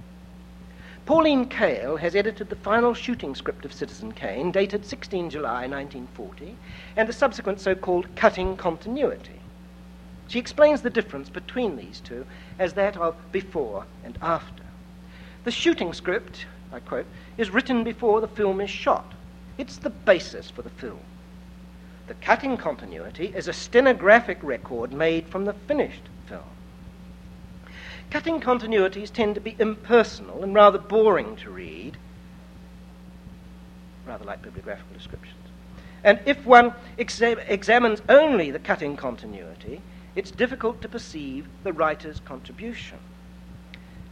Pauline 1.09 1.49
Kael 1.49 1.97
has 1.97 2.15
edited 2.15 2.49
the 2.49 2.55
final 2.55 2.93
shooting 2.93 3.33
script 3.33 3.65
of 3.65 3.73
Citizen 3.73 4.11
Kane, 4.11 4.51
dated 4.51 4.85
16 4.85 5.31
July 5.31 5.61
1940, 5.61 6.55
and 6.95 7.09
the 7.09 7.13
subsequent 7.13 7.59
so 7.59 7.73
called 7.73 8.15
cutting 8.15 8.55
continuity. 8.55 9.39
She 10.27 10.37
explains 10.37 10.83
the 10.83 10.91
difference 10.91 11.27
between 11.27 11.77
these 11.77 11.99
two 11.99 12.27
as 12.59 12.73
that 12.73 12.95
of 12.95 13.15
before 13.31 13.87
and 14.03 14.19
after. 14.21 14.61
The 15.45 15.51
shooting 15.51 15.93
script, 15.93 16.45
I 16.71 16.79
quote, 16.79 17.07
is 17.39 17.49
written 17.49 17.83
before 17.83 18.21
the 18.21 18.27
film 18.27 18.61
is 18.61 18.69
shot. 18.69 19.13
It's 19.57 19.77
the 19.77 19.89
basis 19.89 20.51
for 20.51 20.61
the 20.61 20.69
film. 20.69 20.99
The 22.05 22.13
cutting 22.13 22.55
continuity 22.55 23.33
is 23.35 23.47
a 23.47 23.53
stenographic 23.53 24.37
record 24.43 24.93
made 24.93 25.27
from 25.27 25.45
the 25.45 25.53
finished 25.53 26.03
film. 26.27 26.43
Cutting 28.09 28.41
continuities 28.41 29.11
tend 29.11 29.35
to 29.35 29.41
be 29.41 29.55
impersonal 29.59 30.43
and 30.43 30.53
rather 30.53 30.79
boring 30.79 31.35
to 31.37 31.51
read, 31.51 31.97
rather 34.05 34.25
like 34.25 34.41
bibliographical 34.41 34.93
descriptions. 34.93 35.35
And 36.03 36.19
if 36.25 36.43
one 36.45 36.73
exa- 36.97 37.43
examines 37.47 38.01
only 38.09 38.49
the 38.49 38.59
cutting 38.59 38.95
continuity, 38.95 39.81
it's 40.15 40.31
difficult 40.31 40.81
to 40.81 40.89
perceive 40.89 41.47
the 41.63 41.73
writer's 41.73 42.19
contribution. 42.21 42.97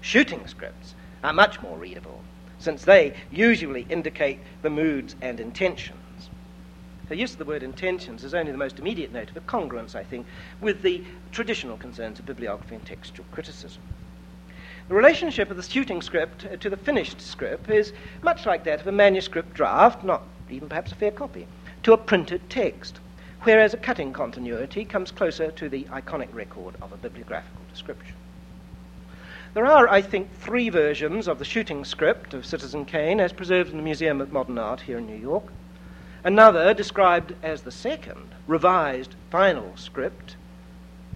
Shooting 0.02 0.46
scripts 0.46 0.94
are 1.24 1.34
much 1.34 1.62
more 1.62 1.78
readable, 1.78 2.22
since 2.60 2.84
they 2.84 3.16
usually 3.32 3.88
indicate 3.90 4.40
the 4.62 4.70
moods 4.70 5.16
and 5.22 5.40
intentions. 5.40 5.98
The 7.10 7.16
use 7.16 7.32
of 7.32 7.38
the 7.38 7.46
word 7.46 7.64
intentions 7.64 8.24
is 8.24 8.34
only 8.34 8.52
the 8.52 8.58
most 8.58 8.80
immediate 8.80 9.14
note 9.14 9.30
of 9.30 9.38
a 9.38 9.42
congruence, 9.42 9.96
I 9.96 10.04
think, 10.04 10.26
with 10.60 10.82
the 10.82 11.04
traditional 11.32 11.78
concerns 11.78 12.20
of 12.20 12.26
bibliography 12.26 12.76
and 12.76 12.86
textual 12.86 13.26
criticism. 13.32 13.82
The 14.90 14.96
relationship 14.96 15.50
of 15.50 15.58
the 15.58 15.64
shooting 15.64 16.02
script 16.02 16.62
to 16.62 16.70
the 16.70 16.78
finished 16.78 17.22
script 17.22 17.70
is 17.70 17.94
much 18.22 18.46
like 18.46 18.64
that 18.66 18.82
of 18.82 18.88
a 18.88 18.92
manuscript 18.92 19.54
draft, 19.54 20.04
not 20.04 20.24
even 20.50 20.70
perhaps 20.70 20.92
a 20.92 20.96
fair 20.96 21.12
copy, 21.12 21.48
to 21.84 21.94
a 21.94 21.98
printed 21.98 22.50
text, 22.50 23.00
whereas 23.44 23.74
a 23.74 23.78
cutting 23.78 24.12
continuity 24.14 24.84
comes 24.84 25.12
closer 25.12 25.52
to 25.52 25.70
the 25.70 25.84
iconic 25.86 26.34
record 26.34 26.76
of 26.82 26.92
a 26.92 26.98
bibliographical 26.98 27.62
description. 27.70 28.16
There 29.54 29.66
are, 29.66 29.90
I 29.90 30.02
think, 30.02 30.34
three 30.34 30.70
versions 30.70 31.28
of 31.28 31.40
the 31.40 31.46
shooting 31.46 31.84
script 31.84 32.34
of 32.34 32.46
Citizen 32.46 32.86
Kane 32.86 33.20
as 33.20 33.34
preserved 33.34 33.72
in 33.72 33.78
the 33.78 33.84
Museum 33.84 34.22
of 34.22 34.32
Modern 34.32 34.58
Art 34.58 34.82
here 34.82 34.98
in 34.98 35.08
New 35.08 35.16
York. 35.16 35.46
Another, 36.28 36.74
described 36.74 37.36
as 37.42 37.62
the 37.62 37.72
second, 37.72 38.36
revised 38.48 39.16
final 39.30 39.72
script, 39.78 40.36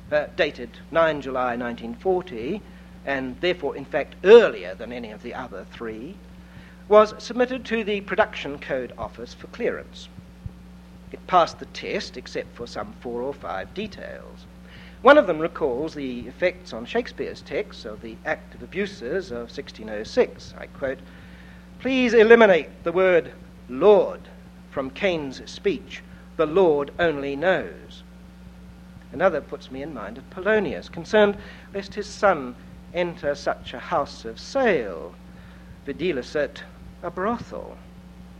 uh, 0.09 0.27
dated 0.37 0.69
9 0.89 1.19
July 1.19 1.57
1940, 1.57 2.61
and 3.05 3.35
therefore, 3.41 3.75
in 3.75 3.83
fact, 3.83 4.15
earlier 4.23 4.73
than 4.73 4.93
any 4.93 5.11
of 5.11 5.21
the 5.21 5.33
other 5.35 5.65
three, 5.69 6.15
was 6.87 7.13
submitted 7.21 7.65
to 7.65 7.83
the 7.83 7.99
Production 7.99 8.57
Code 8.57 8.93
Office 8.97 9.33
for 9.33 9.47
clearance. 9.47 10.07
It 11.11 11.27
passed 11.27 11.59
the 11.59 11.65
test, 11.65 12.15
except 12.15 12.55
for 12.55 12.65
some 12.65 12.93
four 13.01 13.21
or 13.21 13.33
five 13.33 13.73
details. 13.73 14.45
One 15.01 15.17
of 15.17 15.27
them 15.27 15.39
recalls 15.39 15.93
the 15.93 16.21
effects 16.21 16.71
on 16.71 16.85
Shakespeare's 16.85 17.41
text 17.41 17.83
of 17.83 18.01
the 18.01 18.15
Act 18.25 18.55
of 18.55 18.63
Abuses 18.63 19.29
of 19.29 19.51
1606. 19.51 20.53
I 20.57 20.67
quote, 20.67 20.99
Please 21.79 22.13
eliminate 22.13 22.85
the 22.85 22.93
word 22.93 23.33
Lord 23.67 24.21
from 24.71 24.89
Kane's 24.89 25.41
speech, 25.49 26.01
the 26.37 26.45
Lord 26.45 26.91
only 26.97 27.35
knows. 27.35 28.03
Another 29.11 29.41
puts 29.41 29.69
me 29.69 29.83
in 29.83 29.93
mind 29.93 30.17
of 30.17 30.29
Polonius, 30.29 30.89
concerned 30.89 31.37
lest 31.73 31.93
his 31.93 32.07
son 32.07 32.55
enter 32.93 33.35
such 33.35 33.73
a 33.73 33.79
house 33.79 34.25
of 34.25 34.39
sale, 34.39 35.13
videlicet 35.85 36.63
a 37.03 37.11
brothel, 37.11 37.77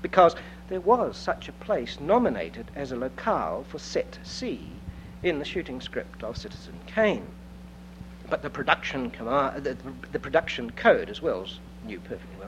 because 0.02 0.36
there 0.70 0.80
was 0.80 1.18
such 1.18 1.50
a 1.50 1.54
place 1.54 2.00
nominated 2.00 2.72
as 2.76 2.92
a 2.92 2.96
locale 2.96 3.66
for 3.68 3.80
set 3.80 4.18
C 4.24 4.68
in 5.22 5.40
the 5.40 5.46
shooting 5.46 5.82
script 5.82 6.24
of 6.24 6.38
Citizen 6.38 6.80
Kane. 6.88 7.28
But 8.30 8.42
the 8.42 8.50
production, 8.50 9.12
command, 9.12 9.66
the, 9.66 9.78
the 10.12 10.20
production 10.20 10.72
code, 10.72 11.10
as 11.10 11.22
well 11.22 11.44
as 11.44 11.60
knew 11.86 12.00
perfectly 12.00 12.41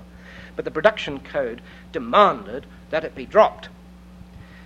but 0.56 0.66
the 0.66 0.72
production 0.72 1.20
code 1.20 1.62
demanded 1.92 2.66
that 2.90 3.04
it 3.04 3.16
be 3.16 3.26
dropped. 3.26 3.70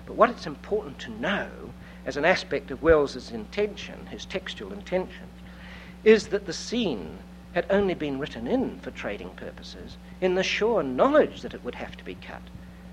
But 0.05 0.15
what 0.15 0.29
it's 0.29 0.47
important 0.47 0.99
to 0.99 1.11
know 1.11 1.49
as 2.05 2.15
an 2.17 2.25
aspect 2.25 2.71
of 2.71 2.81
Welles's 2.81 3.31
intention, 3.31 4.07
his 4.07 4.25
textual 4.25 4.71
intention, 4.71 5.27
is 6.03 6.27
that 6.27 6.45
the 6.45 6.53
scene 6.53 7.17
had 7.53 7.65
only 7.69 7.93
been 7.93 8.19
written 8.19 8.47
in 8.47 8.79
for 8.79 8.91
trading 8.91 9.29
purposes 9.31 9.97
in 10.21 10.35
the 10.35 10.43
sure 10.43 10.83
knowledge 10.83 11.41
that 11.41 11.53
it 11.53 11.63
would 11.63 11.75
have 11.75 11.97
to 11.97 12.05
be 12.05 12.15
cut, 12.15 12.41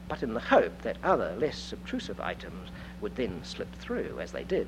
but 0.08 0.22
in 0.22 0.34
the 0.34 0.40
hope 0.40 0.82
that 0.82 0.96
other, 1.02 1.36
less 1.38 1.72
obtrusive 1.72 2.20
items 2.20 2.70
would 3.00 3.14
then 3.16 3.44
slip 3.44 3.72
through, 3.76 4.18
as 4.20 4.32
they 4.32 4.44
did. 4.44 4.66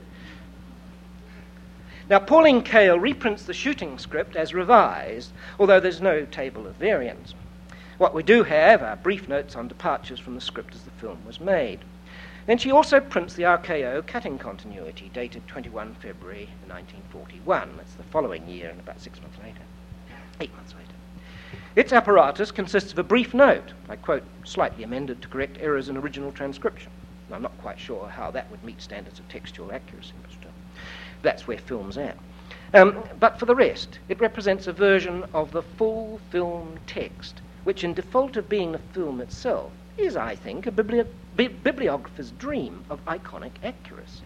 Now, 2.08 2.20
Pauline 2.20 2.62
Kael 2.62 3.00
reprints 3.00 3.44
the 3.44 3.54
shooting 3.54 3.98
script 3.98 4.36
as 4.36 4.54
revised, 4.54 5.32
although 5.58 5.80
there's 5.80 6.00
no 6.00 6.24
table 6.24 6.66
of 6.66 6.76
variants. 6.76 7.34
What 7.98 8.12
we 8.12 8.22
do 8.22 8.42
have 8.42 8.82
are 8.82 8.94
brief 8.94 9.26
notes 9.26 9.56
on 9.56 9.68
departures 9.68 10.20
from 10.20 10.34
the 10.34 10.40
script 10.42 10.74
as 10.74 10.82
the 10.82 10.90
film 10.90 11.24
was 11.26 11.40
made. 11.40 11.80
Then 12.44 12.58
she 12.58 12.70
also 12.70 13.00
prints 13.00 13.32
the 13.32 13.44
RKO 13.44 14.06
cutting 14.06 14.36
continuity, 14.36 15.10
dated 15.14 15.48
21 15.48 15.94
February 15.94 16.50
1941. 16.66 17.74
That's 17.78 17.94
the 17.94 18.02
following 18.02 18.46
year 18.46 18.68
and 18.68 18.78
about 18.80 19.00
six 19.00 19.18
months 19.22 19.38
later, 19.42 19.62
eight 20.42 20.54
months 20.54 20.74
later. 20.74 20.92
Its 21.74 21.90
apparatus 21.94 22.50
consists 22.50 22.92
of 22.92 22.98
a 22.98 23.02
brief 23.02 23.32
note, 23.32 23.72
I 23.88 23.96
quote, 23.96 24.24
slightly 24.44 24.84
amended 24.84 25.22
to 25.22 25.28
correct 25.28 25.56
errors 25.58 25.88
in 25.88 25.96
original 25.96 26.32
transcription. 26.32 26.92
I'm 27.32 27.40
not 27.40 27.56
quite 27.62 27.80
sure 27.80 28.08
how 28.08 28.30
that 28.32 28.50
would 28.50 28.62
meet 28.62 28.82
standards 28.82 29.18
of 29.18 29.28
textual 29.30 29.72
accuracy, 29.72 30.12
but 30.22 30.50
that's 31.22 31.48
where 31.48 31.58
film's 31.58 31.96
at. 31.96 32.18
Um, 32.74 33.02
but 33.18 33.38
for 33.38 33.46
the 33.46 33.54
rest, 33.54 34.00
it 34.10 34.20
represents 34.20 34.66
a 34.66 34.72
version 34.74 35.24
of 35.32 35.50
the 35.50 35.62
full 35.62 36.20
film 36.30 36.78
text 36.86 37.40
which, 37.66 37.82
in 37.82 37.92
default 37.92 38.36
of 38.36 38.48
being 38.48 38.70
the 38.70 38.78
film 38.78 39.20
itself, 39.20 39.72
is, 39.98 40.16
I 40.16 40.36
think, 40.36 40.68
a 40.68 40.70
bibli- 40.70 41.04
bi- 41.36 41.48
bibliographer's 41.48 42.30
dream 42.30 42.84
of 42.88 43.04
iconic 43.06 43.54
accuracy. 43.60 44.22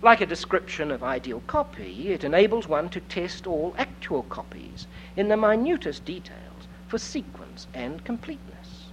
Like 0.00 0.22
a 0.22 0.26
description 0.26 0.90
of 0.90 1.02
ideal 1.02 1.42
copy, 1.46 2.08
it 2.08 2.24
enables 2.24 2.66
one 2.66 2.88
to 2.88 3.00
test 3.00 3.46
all 3.46 3.74
actual 3.76 4.22
copies 4.22 4.86
in 5.16 5.28
the 5.28 5.36
minutest 5.36 6.06
details 6.06 6.66
for 6.88 6.96
sequence 6.96 7.66
and 7.74 8.02
completeness. 8.06 8.86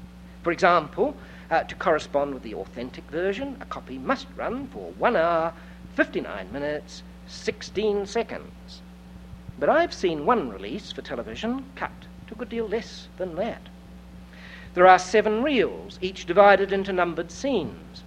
For 0.44 0.52
example, 0.52 1.16
uh, 1.50 1.64
to 1.64 1.76
correspond 1.76 2.34
with 2.34 2.44
the 2.44 2.56
authentic 2.56 3.06
version, 3.06 3.56
a 3.62 3.66
copy 3.66 3.98
must 3.98 4.28
run 4.36 4.68
for 4.68 4.92
1 4.98 5.16
hour, 5.16 5.54
59 5.96 6.52
minutes, 6.52 7.02
16 7.28 8.08
seconds. 8.08 8.82
But 9.58 9.70
I've 9.70 9.94
seen 9.94 10.26
one 10.26 10.50
release 10.50 10.92
for 10.92 11.02
television 11.02 11.64
cut 11.78 12.07
to 12.28 12.34
a 12.34 12.38
good 12.38 12.50
deal 12.50 12.68
less 12.68 13.08
than 13.18 13.36
that. 13.36 13.62
There 14.74 14.88
are 14.88 15.00
seven 15.00 15.42
reels, 15.42 15.98
each 16.02 16.26
divided 16.26 16.72
into 16.72 16.94
numbered 16.94 17.32
scenes. 17.32 18.04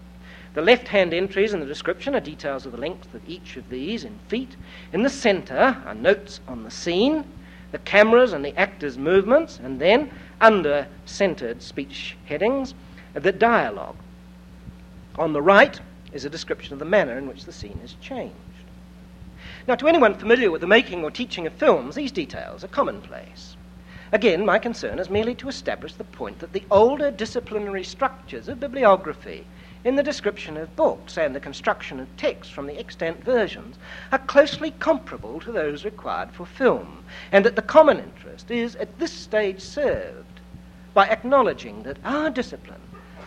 The 0.55 0.63
left 0.63 0.89
hand 0.89 1.15
entries 1.15 1.53
in 1.53 1.61
the 1.61 1.67
description 1.67 2.15
are 2.15 2.21
details 2.21 2.67
of 2.67 2.73
the 2.73 2.79
length 2.79 3.15
of 3.15 3.29
each 3.29 3.57
of 3.57 3.69
these 3.71 4.05
in 4.05 4.19
feet. 4.29 4.57
In 4.93 5.03
the 5.03 5.11
centre 5.11 5.83
are 5.85 5.95
notes 5.95 6.41
on 6.49 6.65
the 6.65 6.71
scene, 6.71 7.25
the 7.73 7.79
cameras 7.79 8.33
and 8.33 8.45
the 8.45 8.57
actors' 8.59 8.99
movements, 8.99 9.61
and 9.63 9.81
then, 9.81 10.11
under 10.41 10.89
centered 11.07 11.63
speech 11.63 12.17
headings, 12.25 12.75
the 13.15 13.33
dialogue. 13.33 13.97
On 15.17 15.33
the 15.33 15.43
right 15.43 15.81
is 16.13 16.25
a 16.25 16.31
description 16.31 16.73
of 16.73 16.79
the 16.79 16.85
manner 16.85 17.17
in 17.17 17.29
which 17.29 17.45
the 17.45 17.53
scene 17.53 17.81
is 17.85 17.95
changed. 18.01 18.35
Now, 19.69 19.77
to 19.77 19.89
anyone 19.89 20.15
familiar 20.15 20.51
with 20.51 20.61
the 20.63 20.67
making 20.67 21.05
or 21.05 21.11
teaching 21.11 21.47
of 21.47 21.53
films, 21.53 21.95
these 21.95 22.13
details 22.13 22.65
are 22.65 22.69
commonplace. 22.69 23.57
Again, 24.13 24.45
my 24.45 24.59
concern 24.59 24.99
is 24.99 25.09
merely 25.09 25.37
to 25.37 25.49
establish 25.49 25.95
the 25.95 26.05
point 26.05 26.41
that 26.41 26.53
the 26.53 26.65
older 26.71 27.13
disciplinary 27.13 27.85
structures 27.85 28.49
of 28.49 28.59
bibliography 28.59 29.47
in 29.85 29.95
the 29.95 30.03
description 30.03 30.57
of 30.57 30.75
books 30.75 31.17
and 31.17 31.35
the 31.35 31.41
construction 31.41 32.01
of 32.01 32.17
text 32.17 32.53
from 32.53 32.67
the 32.67 32.79
extant 32.79 33.23
versions 33.25 33.77
are 34.11 34.19
closely 34.19 34.73
comparable 34.73 35.39
to 35.41 35.53
those 35.53 35.85
required 35.85 36.33
for 36.33 36.45
film, 36.45 37.05
and 37.31 37.45
that 37.45 37.55
the 37.55 37.63
common 37.63 37.99
interest 37.99 38.51
is 38.51 38.75
at 38.77 38.99
this 38.99 39.13
stage 39.13 39.61
served 39.61 40.41
by 40.93 41.07
acknowledging 41.07 41.85
that 41.85 41.99
our 42.05 42.31
discipline 42.31 42.81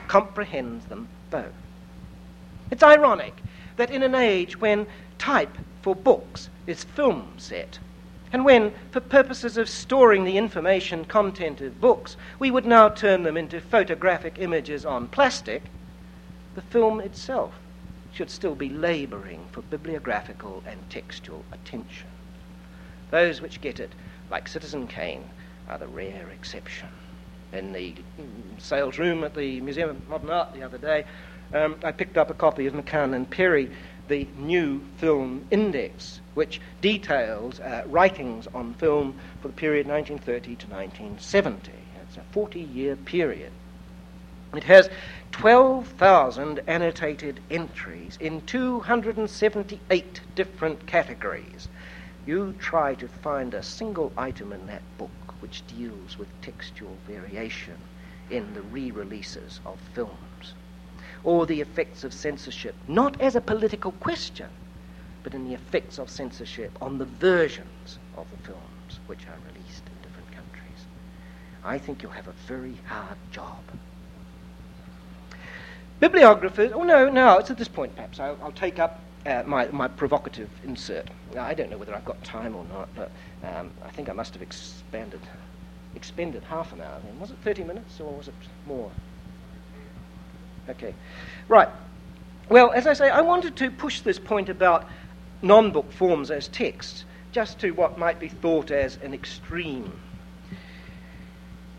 comprehends 0.09 0.85
them 0.85 1.07
both. 1.31 1.53
It's 2.69 2.83
ironic 2.83 3.35
that 3.77 3.89
in 3.89 4.03
an 4.03 4.15
age 4.15 4.59
when 4.59 4.85
type 5.17 5.57
for 5.81 5.95
books 5.95 6.49
is 6.67 6.83
film 6.83 7.33
set, 7.37 7.79
and 8.33 8.43
when, 8.43 8.73
for 8.89 8.99
purposes 8.99 9.57
of 9.57 9.69
storing 9.69 10.23
the 10.23 10.39
information 10.39 11.05
content 11.05 11.61
of 11.61 11.79
books, 11.79 12.17
we 12.39 12.49
would 12.49 12.65
now 12.65 12.89
turn 12.89 13.21
them 13.21 13.37
into 13.37 13.61
photographic 13.61 14.37
images 14.39 14.87
on 14.87 15.07
plastic, 15.07 15.61
the 16.55 16.61
film 16.61 16.99
itself 16.99 17.53
should 18.11 18.31
still 18.31 18.55
be 18.55 18.69
laboring 18.69 19.45
for 19.51 19.61
bibliographical 19.61 20.63
and 20.65 20.79
textual 20.89 21.45
attention. 21.51 22.07
Those 23.11 23.39
which 23.39 23.61
get 23.61 23.79
it, 23.79 23.91
like 24.31 24.47
Citizen 24.47 24.87
Kane, 24.87 25.29
are 25.69 25.77
the 25.77 25.87
rare 25.87 26.27
exception. 26.29 26.89
In 27.51 27.71
the 27.71 27.93
sales 28.57 28.97
room 28.97 29.23
at 29.23 29.35
the 29.35 29.61
Museum 29.61 29.91
of 29.91 30.09
Modern 30.09 30.31
Art 30.31 30.53
the 30.55 30.63
other 30.63 30.79
day, 30.79 31.05
um, 31.53 31.75
I 31.83 31.91
picked 31.91 32.17
up 32.17 32.31
a 32.31 32.33
copy 32.33 32.65
of 32.65 32.73
MacCann 32.73 33.13
and 33.13 33.29
Perry, 33.29 33.69
the 34.07 34.27
new 34.37 34.81
film 34.97 35.45
index, 35.51 36.19
which 36.33 36.59
details 36.81 37.59
uh, 37.59 37.83
writings 37.87 38.47
on 38.53 38.73
film 38.75 39.15
for 39.41 39.47
the 39.47 39.53
period 39.53 39.87
1930 39.87 40.55
to 40.55 40.67
1970. 40.67 41.71
It's 42.07 42.17
a 42.17 42.21
40 42.31 42.59
year 42.59 42.95
period. 42.95 43.51
It 44.55 44.63
has 44.65 44.89
12,000 45.31 46.61
annotated 46.67 47.39
entries 47.49 48.17
in 48.19 48.41
278 48.41 50.21
different 50.35 50.85
categories. 50.85 51.67
You 52.27 52.53
try 52.59 52.93
to 52.95 53.07
find 53.07 53.53
a 53.53 53.63
single 53.63 54.13
item 54.15 54.53
in 54.53 54.67
that 54.67 54.83
book 54.97 55.09
which 55.39 55.65
deals 55.65 56.19
with 56.19 56.29
textual 56.41 56.95
variation 57.07 57.77
in 58.29 58.53
the 58.53 58.61
re 58.61 58.91
releases 58.91 59.59
of 59.65 59.79
films 59.93 60.53
or 61.23 61.45
the 61.45 61.61
effects 61.61 62.03
of 62.03 62.13
censorship, 62.13 62.75
not 62.87 63.19
as 63.19 63.35
a 63.35 63.41
political 63.41 63.93
question, 63.93 64.49
but 65.23 65.33
in 65.33 65.47
the 65.47 65.53
effects 65.53 65.97
of 65.97 66.09
censorship 66.09 66.71
on 66.81 66.97
the 66.97 67.05
versions 67.05 67.97
of 68.17 68.29
the 68.31 68.37
films 68.37 68.99
which 69.07 69.25
are 69.25 69.37
released 69.53 69.83
in 69.87 70.01
different 70.01 70.31
countries. 70.31 70.85
I 71.63 71.77
think 71.77 72.03
you'll 72.03 72.11
have 72.11 72.27
a 72.27 72.35
very 72.47 72.77
hard 72.85 73.17
job. 73.31 73.63
Bibliographers, 75.99 76.71
oh 76.73 76.83
no, 76.83 77.09
no, 77.09 77.37
it's 77.37 77.49
at 77.49 77.57
this 77.57 77.69
point 77.69 77.95
perhaps. 77.95 78.19
I'll, 78.19 78.37
I'll 78.43 78.51
take 78.51 78.77
up 78.79 78.99
uh, 79.25 79.43
my, 79.45 79.67
my 79.67 79.87
provocative 79.87 80.49
insert. 80.65 81.09
Now, 81.33 81.43
I 81.45 81.53
don't 81.53 81.69
know 81.69 81.77
whether 81.77 81.95
I've 81.95 82.05
got 82.05 82.21
time 82.23 82.55
or 82.55 82.65
not, 82.65 82.89
but 82.95 83.09
um, 83.43 83.71
I 83.83 83.89
think 83.91 84.09
I 84.09 84.13
must 84.13 84.33
have 84.33 84.41
expanded, 84.41 85.21
expended 85.95 86.43
half 86.43 86.73
an 86.73 86.81
hour 86.81 86.99
then. 87.05 87.17
Was 87.19 87.31
it 87.31 87.37
30 87.43 87.63
minutes 87.63 87.99
or 88.01 88.11
was 88.11 88.27
it 88.27 88.33
more? 88.67 88.91
Okay. 90.69 90.93
Right. 91.47 91.69
Well, 92.49 92.71
as 92.71 92.87
I 92.87 92.93
say, 92.93 93.09
I 93.09 93.21
wanted 93.21 93.55
to 93.57 93.71
push 93.71 94.01
this 94.01 94.19
point 94.19 94.49
about 94.49 94.85
non 95.43 95.71
book 95.71 95.91
forms 95.91 96.31
as 96.31 96.47
texts 96.47 97.05
just 97.31 97.59
to 97.59 97.71
what 97.71 97.97
might 97.97 98.19
be 98.19 98.29
thought 98.29 98.71
as 98.71 98.97
an 99.03 99.13
extreme. 99.13 99.91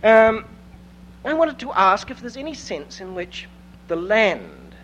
Um, 0.03 0.45
I 1.25 1.33
wanted 1.33 1.59
to 1.61 1.73
ask 1.73 2.11
if 2.11 2.21
there's 2.21 2.37
any 2.37 2.55
sense 2.55 3.01
in 3.01 3.15
which 3.15 3.49
the 3.89 3.97
land, 3.97 4.75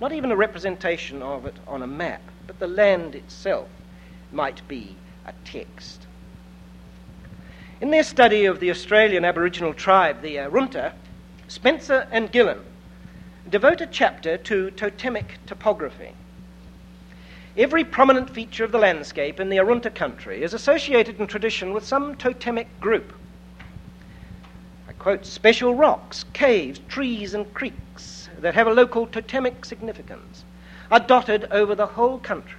not 0.00 0.12
even 0.12 0.32
a 0.32 0.36
representation 0.36 1.22
of 1.22 1.46
it 1.46 1.54
on 1.68 1.82
a 1.82 1.86
map, 1.86 2.22
but 2.46 2.58
the 2.58 2.66
land 2.66 3.14
itself 3.14 3.68
might 4.32 4.66
be 4.66 4.96
a 5.24 5.32
text. 5.44 6.06
In 7.80 7.90
their 7.90 8.02
study 8.02 8.46
of 8.46 8.58
the 8.60 8.70
Australian 8.70 9.24
Aboriginal 9.24 9.74
tribe, 9.74 10.22
the 10.22 10.36
Arunta, 10.36 10.94
Spencer 11.46 12.08
and 12.10 12.32
Gillen 12.32 12.60
devote 13.48 13.80
a 13.80 13.86
chapter 13.86 14.36
to 14.38 14.70
totemic 14.72 15.38
topography. 15.46 16.12
Every 17.56 17.84
prominent 17.84 18.30
feature 18.30 18.64
of 18.64 18.72
the 18.72 18.78
landscape 18.78 19.38
in 19.38 19.48
the 19.48 19.58
Arunta 19.58 19.94
country 19.94 20.42
is 20.42 20.54
associated 20.54 21.20
in 21.20 21.28
tradition 21.28 21.72
with 21.72 21.86
some 21.86 22.16
totemic 22.16 22.80
group. 22.80 23.12
I 24.88 24.92
quote 24.92 25.24
special 25.24 25.72
rocks, 25.76 26.24
caves, 26.32 26.80
trees, 26.88 27.32
and 27.32 27.52
creeks 27.54 28.28
that 28.40 28.54
have 28.54 28.66
a 28.66 28.74
local 28.74 29.06
totemic 29.06 29.64
significance 29.64 30.44
are 30.90 30.98
dotted 30.98 31.44
over 31.52 31.76
the 31.76 31.86
whole 31.86 32.18
country. 32.18 32.58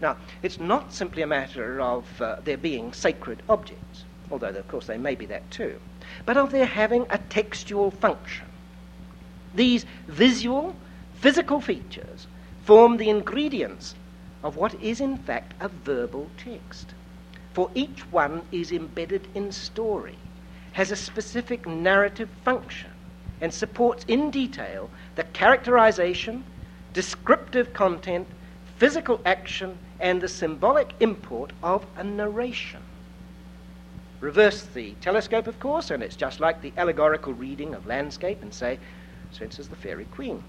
Now, 0.00 0.16
it's 0.42 0.58
not 0.58 0.94
simply 0.94 1.20
a 1.20 1.26
matter 1.26 1.82
of 1.82 2.22
uh, 2.22 2.36
being 2.62 2.94
sacred 2.94 3.42
objects, 3.46 4.04
although, 4.30 4.48
of 4.48 4.68
course, 4.68 4.86
they 4.86 4.96
may 4.96 5.14
be 5.14 5.26
that 5.26 5.50
too, 5.50 5.78
but 6.24 6.38
of 6.38 6.50
their 6.50 6.64
having 6.64 7.06
a 7.10 7.18
textual 7.18 7.90
function. 7.90 8.46
These 9.54 9.84
visual, 10.06 10.74
physical 11.16 11.60
features 11.60 12.26
form 12.62 12.96
the 12.96 13.10
ingredients 13.10 13.94
of 14.42 14.56
what 14.56 14.74
is 14.82 15.00
in 15.00 15.16
fact 15.16 15.54
a 15.60 15.68
verbal 15.68 16.28
text. 16.36 16.94
For 17.52 17.70
each 17.74 18.00
one 18.12 18.42
is 18.52 18.72
embedded 18.72 19.26
in 19.34 19.52
story, 19.52 20.16
has 20.72 20.90
a 20.90 20.96
specific 20.96 21.66
narrative 21.66 22.30
function, 22.44 22.90
and 23.40 23.52
supports 23.52 24.04
in 24.06 24.30
detail 24.30 24.88
the 25.16 25.24
characterization, 25.24 26.44
descriptive 26.92 27.72
content, 27.72 28.26
physical 28.76 29.20
action, 29.24 29.78
and 29.98 30.20
the 30.20 30.28
symbolic 30.28 30.94
import 31.00 31.52
of 31.62 31.84
a 31.96 32.04
narration. 32.04 32.80
Reverse 34.20 34.62
the 34.62 34.92
telescope, 35.00 35.46
of 35.46 35.58
course, 35.58 35.90
and 35.90 36.02
it's 36.02 36.16
just 36.16 36.40
like 36.40 36.60
the 36.60 36.72
allegorical 36.76 37.32
reading 37.32 37.74
of 37.74 37.86
landscape 37.86 38.42
and 38.42 38.52
say, 38.52 38.78
Spenser's 39.32 39.68
The 39.68 39.76
Faerie 39.76 40.06
Queene. 40.06 40.42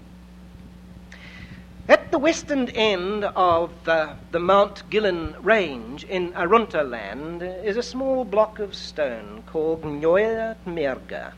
At 2.12 2.20
the 2.20 2.24
western 2.24 2.68
end 2.68 3.24
of 3.24 3.88
uh, 3.88 4.16
the 4.32 4.38
Mount 4.38 4.82
Gillen 4.90 5.34
range 5.40 6.04
in 6.04 6.34
Arunta 6.34 6.86
land 6.86 7.42
is 7.42 7.78
a 7.78 7.82
small 7.82 8.26
block 8.26 8.58
of 8.58 8.74
stone 8.74 9.44
called 9.46 9.80
Nyoya 9.80 10.56
Merga. 10.66 11.32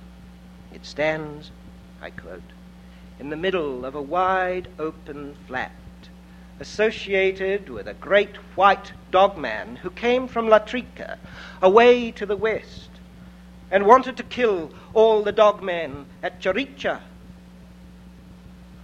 It 0.72 0.85
stands, 0.85 1.53
I 2.03 2.11
quote, 2.11 2.51
in 3.20 3.31
the 3.31 3.37
middle 3.37 3.85
of 3.85 3.95
a 3.95 4.03
wide 4.03 4.66
open 4.77 5.37
flat 5.47 5.70
associated 6.59 7.70
with 7.70 7.87
a 7.87 7.95
great 7.95 8.35
white 8.57 8.91
dogman 9.12 9.77
who 9.77 9.91
came 9.91 10.27
from 10.27 10.49
Latrika, 10.49 11.18
away 11.62 12.11
to 12.11 12.27
the 12.27 12.37
west, 12.37 12.91
and 13.70 13.87
wanted 13.87 14.16
to 14.16 14.25
kill 14.25 14.72
all 14.93 15.22
the 15.22 15.33
dogmen 15.33 16.07
at 16.20 16.41
Charicha 16.41 17.01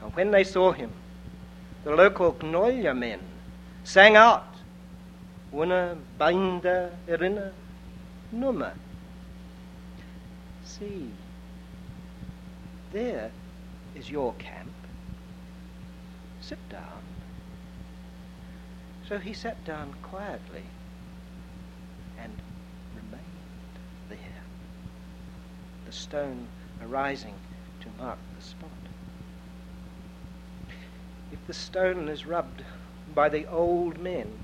and 0.02 0.14
when 0.14 0.30
they 0.30 0.44
saw 0.44 0.72
him, 0.72 0.90
the 1.84 1.94
local 1.94 2.32
Knoya 2.34 2.96
men 2.96 3.20
sang 3.84 4.16
out, 4.16 4.46
Una 5.52 5.96
binda 6.18 6.90
erina 7.08 7.52
numa. 8.32 8.72
See, 10.64 11.10
there 12.92 13.30
is 13.94 14.10
your 14.10 14.34
camp. 14.34 14.70
Sit 16.40 16.58
down. 16.68 17.02
So 19.08 19.18
he 19.18 19.32
sat 19.32 19.64
down 19.64 19.94
quietly 20.02 20.62
and 22.16 22.32
remained 22.94 23.78
there, 24.08 24.42
the 25.84 25.92
stone 25.92 26.46
arising 26.80 27.34
to 27.80 27.88
mark 28.02 28.18
the 28.36 28.44
spot 28.44 28.70
the 31.46 31.52
stone 31.52 32.08
is 32.08 32.26
rubbed 32.26 32.64
by 33.14 33.28
the 33.28 33.46
old 33.46 33.98
men, 33.98 34.38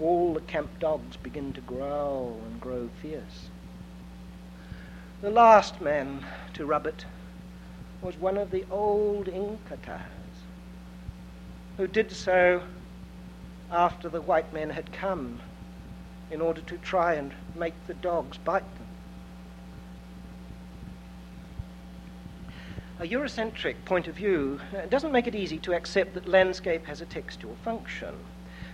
all 0.00 0.34
the 0.34 0.40
camp 0.40 0.78
dogs 0.78 1.16
begin 1.16 1.52
to 1.52 1.60
growl 1.60 2.40
and 2.46 2.60
grow 2.60 2.88
fierce. 3.00 3.50
The 5.20 5.30
last 5.30 5.80
man 5.80 6.24
to 6.54 6.66
rub 6.66 6.86
it 6.86 7.06
was 8.02 8.16
one 8.16 8.36
of 8.36 8.50
the 8.50 8.64
old 8.70 9.26
Inkatars 9.26 10.00
who 11.76 11.86
did 11.86 12.12
so 12.12 12.62
after 13.70 14.08
the 14.08 14.20
white 14.20 14.52
men 14.52 14.70
had 14.70 14.92
come 14.92 15.40
in 16.30 16.40
order 16.40 16.60
to 16.62 16.78
try 16.78 17.14
and 17.14 17.32
make 17.54 17.74
the 17.86 17.94
dogs 17.94 18.38
bite 18.38 18.74
them. 18.76 18.85
A 22.98 23.06
Eurocentric 23.06 23.84
point 23.84 24.08
of 24.08 24.14
view 24.14 24.58
uh, 24.74 24.86
doesn't 24.86 25.12
make 25.12 25.26
it 25.26 25.34
easy 25.34 25.58
to 25.58 25.74
accept 25.74 26.14
that 26.14 26.26
landscape 26.26 26.86
has 26.86 27.02
a 27.02 27.04
textual 27.04 27.54
function. 27.56 28.14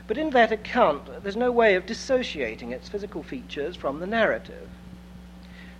But 0.07 0.17
in 0.17 0.31
that 0.31 0.53
account, 0.53 1.25
there's 1.25 1.35
no 1.35 1.51
way 1.51 1.75
of 1.75 1.87
dissociating 1.87 2.71
its 2.71 2.89
physical 2.89 3.25
features 3.25 3.75
from 3.75 3.99
the 3.99 4.07
narrative. 4.07 4.69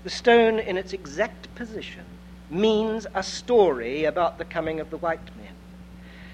The 0.03 0.11
stone, 0.11 0.59
in 0.59 0.77
its 0.77 0.93
exact 0.93 1.55
position, 1.55 2.05
means 2.51 3.07
a 3.15 3.23
story 3.23 4.03
about 4.03 4.39
the 4.39 4.45
coming 4.45 4.81
of 4.81 4.91
the 4.91 4.99
white 4.99 5.37
men. 5.37 5.55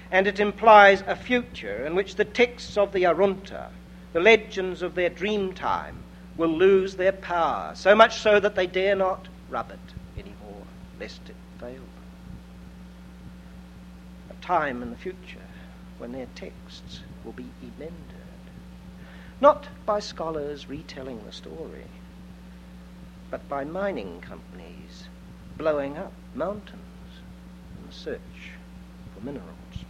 And 0.09 0.25
it 0.25 0.39
implies 0.39 1.03
a 1.05 1.15
future 1.15 1.85
in 1.85 1.93
which 1.93 2.15
the 2.15 2.25
texts 2.25 2.75
of 2.75 2.91
the 2.91 3.03
Arunta, 3.03 3.67
the 4.13 4.19
legends 4.19 4.81
of 4.81 4.95
their 4.95 5.09
dream 5.09 5.53
time, 5.53 5.97
will 6.35 6.49
lose 6.49 6.95
their 6.95 7.11
power, 7.11 7.73
so 7.75 7.93
much 7.93 8.19
so 8.19 8.39
that 8.39 8.55
they 8.55 8.65
dare 8.65 8.95
not 8.95 9.27
rub 9.47 9.69
it 9.69 9.93
anymore, 10.17 10.63
lest 10.99 11.21
it 11.29 11.35
fail. 11.59 11.83
Time 14.49 14.81
in 14.81 14.89
the 14.89 14.95
future 14.95 15.45
when 15.99 16.11
their 16.11 16.25
texts 16.33 17.01
will 17.23 17.33
be 17.33 17.45
emended, 17.61 17.93
not 19.39 19.67
by 19.85 19.99
scholars 19.99 20.67
retelling 20.67 21.23
the 21.23 21.31
story, 21.31 21.85
but 23.29 23.47
by 23.47 23.63
mining 23.63 24.19
companies 24.21 25.07
blowing 25.55 25.99
up 25.99 26.11
mountains 26.33 27.21
in 27.77 27.85
the 27.85 27.93
search 27.93 28.53
for 29.13 29.23
minerals. 29.23 29.85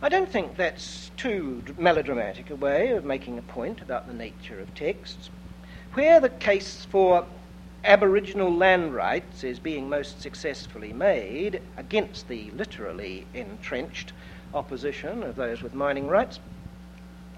I 0.00 0.08
don't 0.08 0.32
think 0.32 0.56
that's 0.56 1.10
too 1.18 1.62
melodramatic 1.76 2.48
a 2.48 2.56
way 2.56 2.92
of 2.92 3.04
making 3.04 3.36
a 3.36 3.42
point 3.42 3.82
about 3.82 4.06
the 4.06 4.14
nature 4.14 4.58
of 4.58 4.74
texts. 4.74 5.28
Where 5.92 6.18
the 6.18 6.30
case 6.30 6.86
for 6.90 7.26
Aboriginal 7.84 8.54
land 8.54 8.94
rights 8.94 9.42
is 9.42 9.58
being 9.58 9.88
most 9.88 10.20
successfully 10.20 10.92
made 10.92 11.62
against 11.78 12.28
the 12.28 12.50
literally 12.50 13.26
entrenched 13.32 14.12
opposition 14.52 15.22
of 15.22 15.36
those 15.36 15.62
with 15.62 15.72
mining 15.72 16.06
rights, 16.06 16.40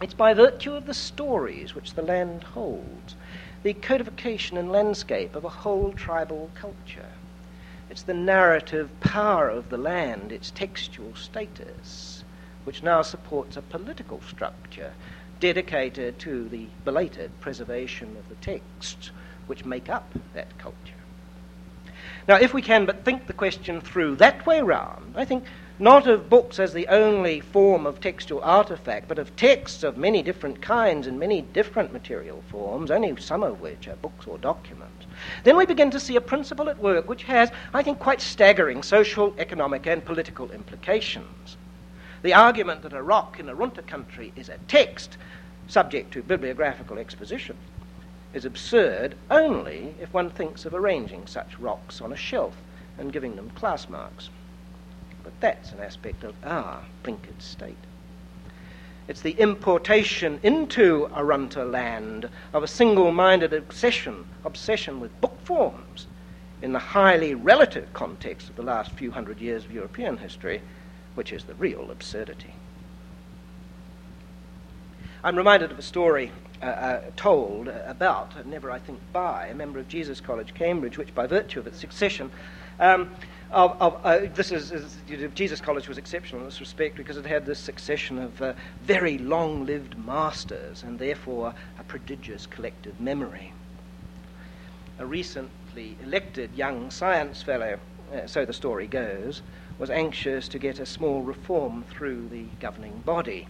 it's 0.00 0.14
by 0.14 0.34
virtue 0.34 0.74
of 0.74 0.86
the 0.86 0.94
stories 0.94 1.76
which 1.76 1.94
the 1.94 2.02
land 2.02 2.42
holds, 2.42 3.14
the 3.62 3.72
codification 3.72 4.56
and 4.56 4.72
landscape 4.72 5.36
of 5.36 5.44
a 5.44 5.48
whole 5.48 5.92
tribal 5.92 6.50
culture. 6.56 7.10
It's 7.88 8.02
the 8.02 8.12
narrative 8.12 8.90
power 9.00 9.48
of 9.48 9.68
the 9.68 9.78
land, 9.78 10.32
its 10.32 10.50
textual 10.50 11.14
status, 11.14 12.24
which 12.64 12.82
now 12.82 13.02
supports 13.02 13.56
a 13.56 13.62
political 13.62 14.20
structure 14.22 14.92
dedicated 15.38 16.18
to 16.18 16.48
the 16.48 16.66
belated 16.84 17.30
preservation 17.40 18.16
of 18.16 18.28
the 18.28 18.34
texts 18.36 19.12
which 19.46 19.64
make 19.64 19.88
up 19.88 20.08
that 20.34 20.56
culture. 20.58 20.76
Now, 22.28 22.36
if 22.36 22.54
we 22.54 22.62
can 22.62 22.86
but 22.86 23.04
think 23.04 23.26
the 23.26 23.32
question 23.32 23.80
through 23.80 24.16
that 24.16 24.46
way 24.46 24.60
round, 24.60 25.14
I 25.16 25.24
think 25.24 25.44
not 25.78 26.06
of 26.06 26.30
books 26.30 26.60
as 26.60 26.72
the 26.72 26.86
only 26.86 27.40
form 27.40 27.86
of 27.86 28.00
textual 28.00 28.40
artifact, 28.42 29.08
but 29.08 29.18
of 29.18 29.34
texts 29.34 29.82
of 29.82 29.96
many 29.96 30.22
different 30.22 30.62
kinds 30.62 31.08
and 31.08 31.18
many 31.18 31.42
different 31.42 31.92
material 31.92 32.42
forms, 32.48 32.90
only 32.90 33.20
some 33.20 33.42
of 33.42 33.60
which 33.60 33.88
are 33.88 33.96
books 33.96 34.26
or 34.26 34.38
documents, 34.38 35.06
then 35.42 35.56
we 35.56 35.66
begin 35.66 35.90
to 35.90 35.98
see 35.98 36.14
a 36.14 36.20
principle 36.20 36.68
at 36.68 36.78
work 36.78 37.08
which 37.08 37.24
has, 37.24 37.50
I 37.74 37.82
think, 37.82 37.98
quite 37.98 38.20
staggering 38.20 38.84
social, 38.84 39.34
economic, 39.38 39.86
and 39.86 40.04
political 40.04 40.52
implications. 40.52 41.56
The 42.22 42.34
argument 42.34 42.82
that 42.82 42.92
a 42.92 43.02
rock 43.02 43.40
in 43.40 43.46
Arunta 43.46 43.84
country 43.84 44.32
is 44.36 44.48
a 44.48 44.58
text 44.68 45.16
subject 45.66 46.12
to 46.12 46.22
bibliographical 46.22 46.98
exposition 46.98 47.56
is 48.34 48.44
absurd 48.44 49.14
only 49.30 49.94
if 50.00 50.12
one 50.12 50.30
thinks 50.30 50.64
of 50.64 50.74
arranging 50.74 51.26
such 51.26 51.58
rocks 51.58 52.00
on 52.00 52.12
a 52.12 52.16
shelf 52.16 52.56
and 52.98 53.12
giving 53.12 53.36
them 53.36 53.50
class 53.50 53.88
marks. 53.88 54.30
But 55.22 55.32
that's 55.40 55.72
an 55.72 55.80
aspect 55.80 56.24
of 56.24 56.34
our 56.44 56.82
blinkered 57.04 57.40
state. 57.40 57.76
It's 59.08 59.20
the 59.20 59.32
importation 59.32 60.38
into 60.42 61.08
Arunta 61.14 61.68
land 61.68 62.28
of 62.52 62.62
a 62.62 62.68
single 62.68 63.10
minded 63.10 63.52
obsession, 63.52 64.24
obsession 64.44 65.00
with 65.00 65.20
book 65.20 65.38
forms 65.44 66.06
in 66.62 66.72
the 66.72 66.78
highly 66.78 67.34
relative 67.34 67.92
context 67.92 68.48
of 68.48 68.56
the 68.56 68.62
last 68.62 68.92
few 68.92 69.10
hundred 69.10 69.40
years 69.40 69.64
of 69.64 69.72
European 69.72 70.16
history, 70.16 70.62
which 71.14 71.32
is 71.32 71.44
the 71.44 71.54
real 71.54 71.90
absurdity. 71.90 72.54
I'm 75.24 75.36
reminded 75.36 75.72
of 75.72 75.78
a 75.78 75.82
story 75.82 76.30
uh, 76.62 76.66
uh, 76.66 77.00
told 77.16 77.66
about, 77.66 78.46
never 78.46 78.70
I 78.70 78.78
think 78.78 79.00
by, 79.12 79.48
a 79.48 79.54
member 79.54 79.80
of 79.80 79.88
Jesus 79.88 80.20
College, 80.20 80.54
Cambridge, 80.54 80.96
which 80.96 81.12
by 81.12 81.26
virtue 81.26 81.58
of 81.58 81.66
its 81.66 81.80
succession, 81.80 82.30
um, 82.78 83.10
of, 83.50 83.76
of, 83.82 84.00
uh, 84.04 84.20
this 84.32 84.52
is, 84.52 84.70
is 84.70 84.96
you 85.08 85.16
know, 85.16 85.28
Jesus 85.28 85.60
College 85.60 85.88
was 85.88 85.98
exceptional 85.98 86.40
in 86.40 86.46
this 86.46 86.60
respect 86.60 86.96
because 86.96 87.16
it 87.16 87.26
had 87.26 87.44
this 87.44 87.58
succession 87.58 88.18
of 88.18 88.40
uh, 88.40 88.52
very 88.82 89.18
long-lived 89.18 89.98
masters 89.98 90.84
and 90.84 90.98
therefore 90.98 91.52
a 91.78 91.84
prodigious 91.84 92.46
collective 92.46 92.98
memory. 93.00 93.52
A 95.00 95.04
recently 95.04 95.96
elected 96.04 96.54
young 96.54 96.92
science 96.92 97.42
fellow, 97.42 97.78
uh, 98.14 98.26
so 98.26 98.44
the 98.44 98.52
story 98.52 98.86
goes, 98.86 99.42
was 99.78 99.90
anxious 99.90 100.46
to 100.48 100.60
get 100.60 100.78
a 100.78 100.86
small 100.86 101.22
reform 101.22 101.84
through 101.90 102.28
the 102.28 102.44
governing 102.60 103.02
body. 103.04 103.48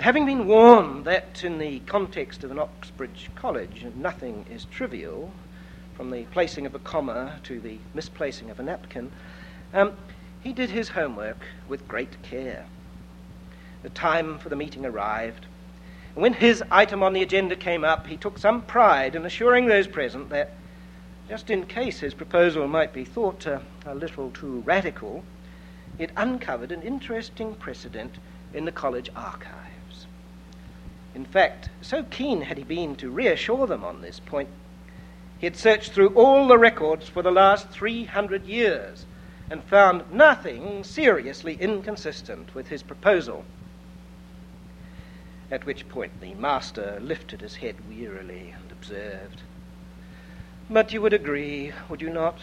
But 0.00 0.06
having 0.06 0.24
been 0.24 0.46
warned 0.46 1.04
that 1.04 1.44
in 1.44 1.58
the 1.58 1.80
context 1.80 2.42
of 2.42 2.50
an 2.50 2.58
Oxbridge 2.58 3.28
college 3.34 3.84
nothing 3.94 4.46
is 4.50 4.64
trivial, 4.64 5.30
from 5.94 6.08
the 6.08 6.22
placing 6.32 6.64
of 6.64 6.74
a 6.74 6.78
comma 6.78 7.38
to 7.42 7.60
the 7.60 7.76
misplacing 7.92 8.48
of 8.48 8.58
a 8.58 8.62
napkin, 8.62 9.12
um, 9.74 9.92
he 10.40 10.54
did 10.54 10.70
his 10.70 10.88
homework 10.88 11.44
with 11.68 11.86
great 11.86 12.22
care. 12.22 12.64
The 13.82 13.90
time 13.90 14.38
for 14.38 14.48
the 14.48 14.56
meeting 14.56 14.86
arrived. 14.86 15.44
And 16.14 16.22
when 16.22 16.32
his 16.32 16.64
item 16.70 17.02
on 17.02 17.12
the 17.12 17.22
agenda 17.22 17.54
came 17.54 17.84
up, 17.84 18.06
he 18.06 18.16
took 18.16 18.38
some 18.38 18.62
pride 18.62 19.14
in 19.14 19.26
assuring 19.26 19.66
those 19.66 19.86
present 19.86 20.30
that, 20.30 20.54
just 21.28 21.50
in 21.50 21.66
case 21.66 22.00
his 22.00 22.14
proposal 22.14 22.66
might 22.66 22.94
be 22.94 23.04
thought 23.04 23.46
uh, 23.46 23.58
a 23.84 23.94
little 23.94 24.30
too 24.30 24.62
radical, 24.64 25.24
it 25.98 26.10
uncovered 26.16 26.72
an 26.72 26.80
interesting 26.80 27.54
precedent 27.54 28.14
in 28.54 28.64
the 28.64 28.72
college 28.72 29.10
archive. 29.14 29.70
In 31.14 31.24
fact, 31.24 31.70
so 31.80 32.04
keen 32.04 32.42
had 32.42 32.58
he 32.58 32.64
been 32.64 32.94
to 32.96 33.10
reassure 33.10 33.66
them 33.66 33.84
on 33.84 34.00
this 34.00 34.20
point, 34.20 34.48
he 35.38 35.46
had 35.46 35.56
searched 35.56 35.92
through 35.92 36.10
all 36.10 36.46
the 36.46 36.58
records 36.58 37.08
for 37.08 37.22
the 37.22 37.30
last 37.30 37.70
300 37.70 38.44
years 38.44 39.06
and 39.48 39.64
found 39.64 40.12
nothing 40.12 40.84
seriously 40.84 41.56
inconsistent 41.60 42.54
with 42.54 42.68
his 42.68 42.82
proposal. 42.82 43.44
At 45.50 45.66
which 45.66 45.88
point 45.88 46.20
the 46.20 46.34
master 46.34 46.98
lifted 47.00 47.40
his 47.40 47.56
head 47.56 47.76
wearily 47.88 48.54
and 48.56 48.70
observed, 48.70 49.42
But 50.68 50.92
you 50.92 51.02
would 51.02 51.12
agree, 51.12 51.72
would 51.88 52.00
you 52.00 52.10
not, 52.10 52.38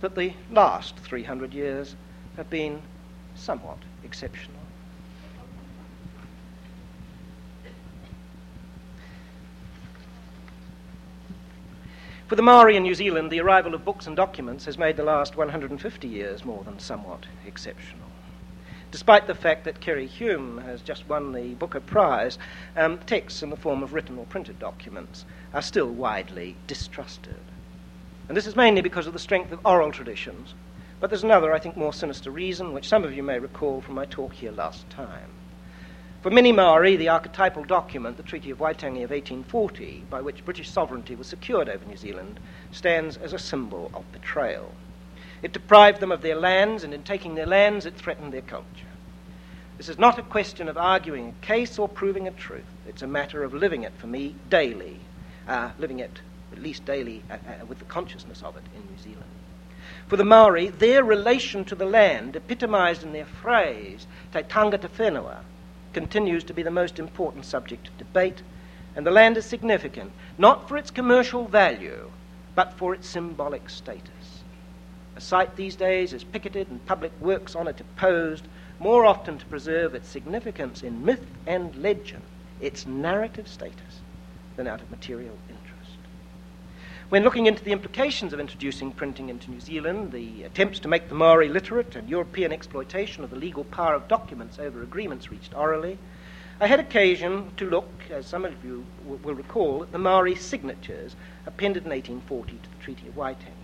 that 0.00 0.14
the 0.14 0.34
last 0.52 0.96
300 0.96 1.52
years 1.52 1.96
have 2.36 2.48
been 2.48 2.82
somewhat 3.34 3.78
exceptional? 4.04 4.59
For 12.30 12.36
the 12.36 12.42
Maori 12.42 12.76
in 12.76 12.84
New 12.84 12.94
Zealand, 12.94 13.32
the 13.32 13.40
arrival 13.40 13.74
of 13.74 13.84
books 13.84 14.06
and 14.06 14.14
documents 14.14 14.64
has 14.66 14.78
made 14.78 14.96
the 14.96 15.02
last 15.02 15.36
150 15.36 16.06
years 16.06 16.44
more 16.44 16.62
than 16.62 16.78
somewhat 16.78 17.26
exceptional. 17.44 18.06
Despite 18.92 19.26
the 19.26 19.34
fact 19.34 19.64
that 19.64 19.80
Keri 19.80 20.06
Hulme 20.06 20.62
has 20.62 20.80
just 20.80 21.08
won 21.08 21.32
the 21.32 21.54
Booker 21.54 21.80
Prize, 21.80 22.38
um, 22.76 22.98
texts 22.98 23.42
in 23.42 23.50
the 23.50 23.56
form 23.56 23.82
of 23.82 23.94
written 23.94 24.16
or 24.16 24.26
printed 24.26 24.60
documents 24.60 25.24
are 25.52 25.60
still 25.60 25.88
widely 25.88 26.54
distrusted. 26.68 27.40
And 28.28 28.36
this 28.36 28.46
is 28.46 28.54
mainly 28.54 28.80
because 28.80 29.08
of 29.08 29.12
the 29.12 29.18
strength 29.18 29.50
of 29.50 29.66
oral 29.66 29.90
traditions. 29.90 30.54
But 31.00 31.10
there's 31.10 31.24
another, 31.24 31.52
I 31.52 31.58
think, 31.58 31.76
more 31.76 31.92
sinister 31.92 32.30
reason, 32.30 32.72
which 32.72 32.86
some 32.86 33.02
of 33.02 33.12
you 33.12 33.24
may 33.24 33.40
recall 33.40 33.80
from 33.80 33.96
my 33.96 34.04
talk 34.04 34.34
here 34.34 34.52
last 34.52 34.88
time. 34.88 35.32
For 36.22 36.28
many 36.28 36.52
Maori, 36.52 36.96
the 36.96 37.08
archetypal 37.08 37.64
document, 37.64 38.18
the 38.18 38.22
Treaty 38.22 38.50
of 38.50 38.58
Waitangi 38.58 39.02
of 39.02 39.10
1840, 39.10 40.04
by 40.10 40.20
which 40.20 40.44
British 40.44 40.68
sovereignty 40.68 41.14
was 41.14 41.26
secured 41.26 41.66
over 41.66 41.82
New 41.86 41.96
Zealand, 41.96 42.38
stands 42.72 43.16
as 43.16 43.32
a 43.32 43.38
symbol 43.38 43.90
of 43.94 44.12
betrayal. 44.12 44.74
It 45.40 45.54
deprived 45.54 45.98
them 46.00 46.12
of 46.12 46.20
their 46.20 46.34
lands, 46.34 46.84
and 46.84 46.92
in 46.92 47.04
taking 47.04 47.36
their 47.36 47.46
lands, 47.46 47.86
it 47.86 47.94
threatened 47.94 48.34
their 48.34 48.42
culture. 48.42 48.66
This 49.78 49.88
is 49.88 49.98
not 49.98 50.18
a 50.18 50.22
question 50.22 50.68
of 50.68 50.76
arguing 50.76 51.28
a 51.28 51.46
case 51.46 51.78
or 51.78 51.88
proving 51.88 52.28
a 52.28 52.32
truth. 52.32 52.68
It's 52.86 53.00
a 53.00 53.06
matter 53.06 53.42
of 53.42 53.54
living 53.54 53.84
it 53.84 53.94
for 53.96 54.06
me 54.06 54.34
daily, 54.50 55.00
uh, 55.48 55.70
living 55.78 56.00
it 56.00 56.20
at 56.52 56.60
least 56.60 56.84
daily 56.84 57.22
uh, 57.30 57.34
uh, 57.34 57.64
with 57.64 57.78
the 57.78 57.86
consciousness 57.86 58.42
of 58.42 58.58
it 58.58 58.64
in 58.74 58.82
New 58.94 59.02
Zealand. 59.02 59.30
For 60.06 60.18
the 60.18 60.24
Maori, 60.24 60.68
their 60.68 61.02
relation 61.02 61.64
to 61.64 61.74
the 61.74 61.86
land, 61.86 62.36
epitomized 62.36 63.02
in 63.02 63.14
their 63.14 63.24
phrase, 63.24 64.06
Te 64.34 64.40
Tangata 64.40 64.90
Whenua, 64.90 65.38
continues 65.92 66.44
to 66.44 66.54
be 66.54 66.62
the 66.62 66.70
most 66.70 66.98
important 66.98 67.44
subject 67.44 67.88
of 67.88 67.98
debate, 67.98 68.42
and 68.96 69.06
the 69.06 69.10
land 69.10 69.36
is 69.36 69.44
significant, 69.44 70.12
not 70.38 70.68
for 70.68 70.76
its 70.76 70.90
commercial 70.90 71.46
value, 71.46 72.10
but 72.54 72.72
for 72.74 72.94
its 72.94 73.08
symbolic 73.08 73.70
status. 73.70 74.42
A 75.16 75.20
site 75.20 75.56
these 75.56 75.76
days 75.76 76.12
is 76.12 76.24
picketed 76.24 76.68
and 76.70 76.84
public 76.86 77.12
works 77.20 77.54
on 77.54 77.68
it 77.68 77.80
opposed, 77.80 78.46
more 78.78 79.04
often 79.04 79.38
to 79.38 79.46
preserve 79.46 79.94
its 79.94 80.08
significance 80.08 80.82
in 80.82 81.04
myth 81.04 81.26
and 81.46 81.74
legend, 81.76 82.22
its 82.60 82.86
narrative 82.86 83.46
status, 83.46 84.00
than 84.56 84.66
out 84.66 84.80
of 84.80 84.90
material. 84.90 85.36
When 87.10 87.24
looking 87.24 87.46
into 87.46 87.64
the 87.64 87.72
implications 87.72 88.32
of 88.32 88.38
introducing 88.38 88.92
printing 88.92 89.30
into 89.30 89.50
New 89.50 89.58
Zealand, 89.58 90.12
the 90.12 90.44
attempts 90.44 90.78
to 90.78 90.86
make 90.86 91.08
the 91.08 91.16
Maori 91.16 91.48
literate 91.48 91.96
and 91.96 92.08
European 92.08 92.52
exploitation 92.52 93.24
of 93.24 93.30
the 93.30 93.36
legal 93.36 93.64
power 93.64 93.94
of 93.94 94.06
documents 94.06 94.60
over 94.60 94.80
agreements 94.80 95.28
reached 95.28 95.52
orally, 95.52 95.98
I 96.60 96.68
had 96.68 96.78
occasion 96.78 97.50
to 97.56 97.68
look, 97.68 97.90
as 98.10 98.28
some 98.28 98.44
of 98.44 98.64
you 98.64 98.86
w- 99.02 99.20
will 99.24 99.34
recall, 99.34 99.82
at 99.82 99.90
the 99.90 99.98
Maori 99.98 100.36
signatures 100.36 101.16
appended 101.46 101.84
in 101.84 101.90
1840 101.90 102.52
to 102.52 102.70
the 102.70 102.84
Treaty 102.84 103.08
of 103.08 103.16
Waitangi. 103.16 103.54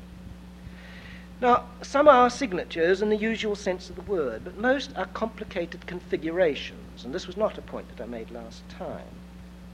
Now, 1.40 1.66
some 1.82 2.08
are 2.08 2.28
signatures 2.28 3.00
in 3.00 3.10
the 3.10 3.16
usual 3.16 3.54
sense 3.54 3.88
of 3.88 3.94
the 3.94 4.02
word, 4.02 4.42
but 4.42 4.58
most 4.58 4.90
are 4.96 5.06
complicated 5.06 5.86
configurations, 5.86 7.04
and 7.04 7.14
this 7.14 7.28
was 7.28 7.36
not 7.36 7.58
a 7.58 7.62
point 7.62 7.94
that 7.94 8.02
I 8.02 8.06
made 8.08 8.32
last 8.32 8.68
time. 8.68 9.06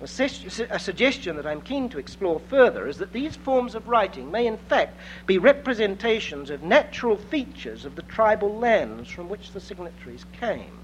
A, 0.02 0.78
suggestion 0.78 1.36
that 1.36 1.46
I'm 1.46 1.60
keen 1.60 1.88
to 1.90 1.98
explore 1.98 2.40
further 2.40 2.88
is 2.88 2.98
that 2.98 3.12
these 3.12 3.36
forms 3.36 3.76
of 3.76 3.86
writing 3.86 4.32
may, 4.32 4.48
in 4.48 4.56
fact, 4.56 4.98
be 5.26 5.38
representations 5.38 6.50
of 6.50 6.64
natural 6.64 7.16
features 7.16 7.84
of 7.84 7.94
the 7.94 8.02
tribal 8.02 8.58
lands 8.58 9.08
from 9.08 9.28
which 9.28 9.52
the 9.52 9.60
signatories 9.60 10.26
came. 10.32 10.80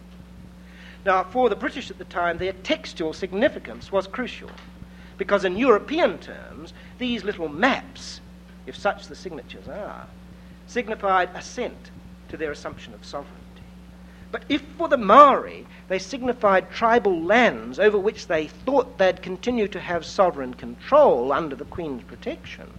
Now, 1.05 1.25
for 1.25 1.49
the 1.49 1.57
British 1.57 1.91
at 1.91 1.99
the 1.99 2.05
time, 2.05 2.39
their 2.39 2.53
textual 2.53 3.13
significance 3.13 3.91
was 3.91 4.07
crucial, 4.07 4.51
because 5.17 5.45
in 5.45 5.57
European 5.57 6.19
terms, 6.19 6.73
these 6.99 7.25
little 7.25 7.49
maps, 7.49 8.21
if 8.67 8.77
such 8.77 9.09
the 9.09 9.17
signatures 9.17 9.67
are, 9.67 10.07
signified 10.69 11.31
assent 11.35 11.91
to 12.29 12.37
their 12.37 12.53
assumption 12.53 12.95
of 12.95 13.05
sovereignty. 13.05 13.39
But 14.31 14.45
if 14.49 14.63
for 14.77 14.89
the 14.89 14.99
Maori 14.99 15.67
they 15.89 15.99
signified 15.99 16.71
tribal 16.71 17.21
lands 17.23 17.79
over 17.79 17.99
which 17.99 18.27
they 18.27 18.47
thought 18.47 18.99
they'd 18.99 19.23
continue 19.23 19.67
to 19.69 19.81
have 19.81 20.05
sovereign 20.05 20.55
control 20.55 21.33
under 21.33 21.57
the 21.57 21.65
Queen's 21.65 22.05
protection, 22.05 22.71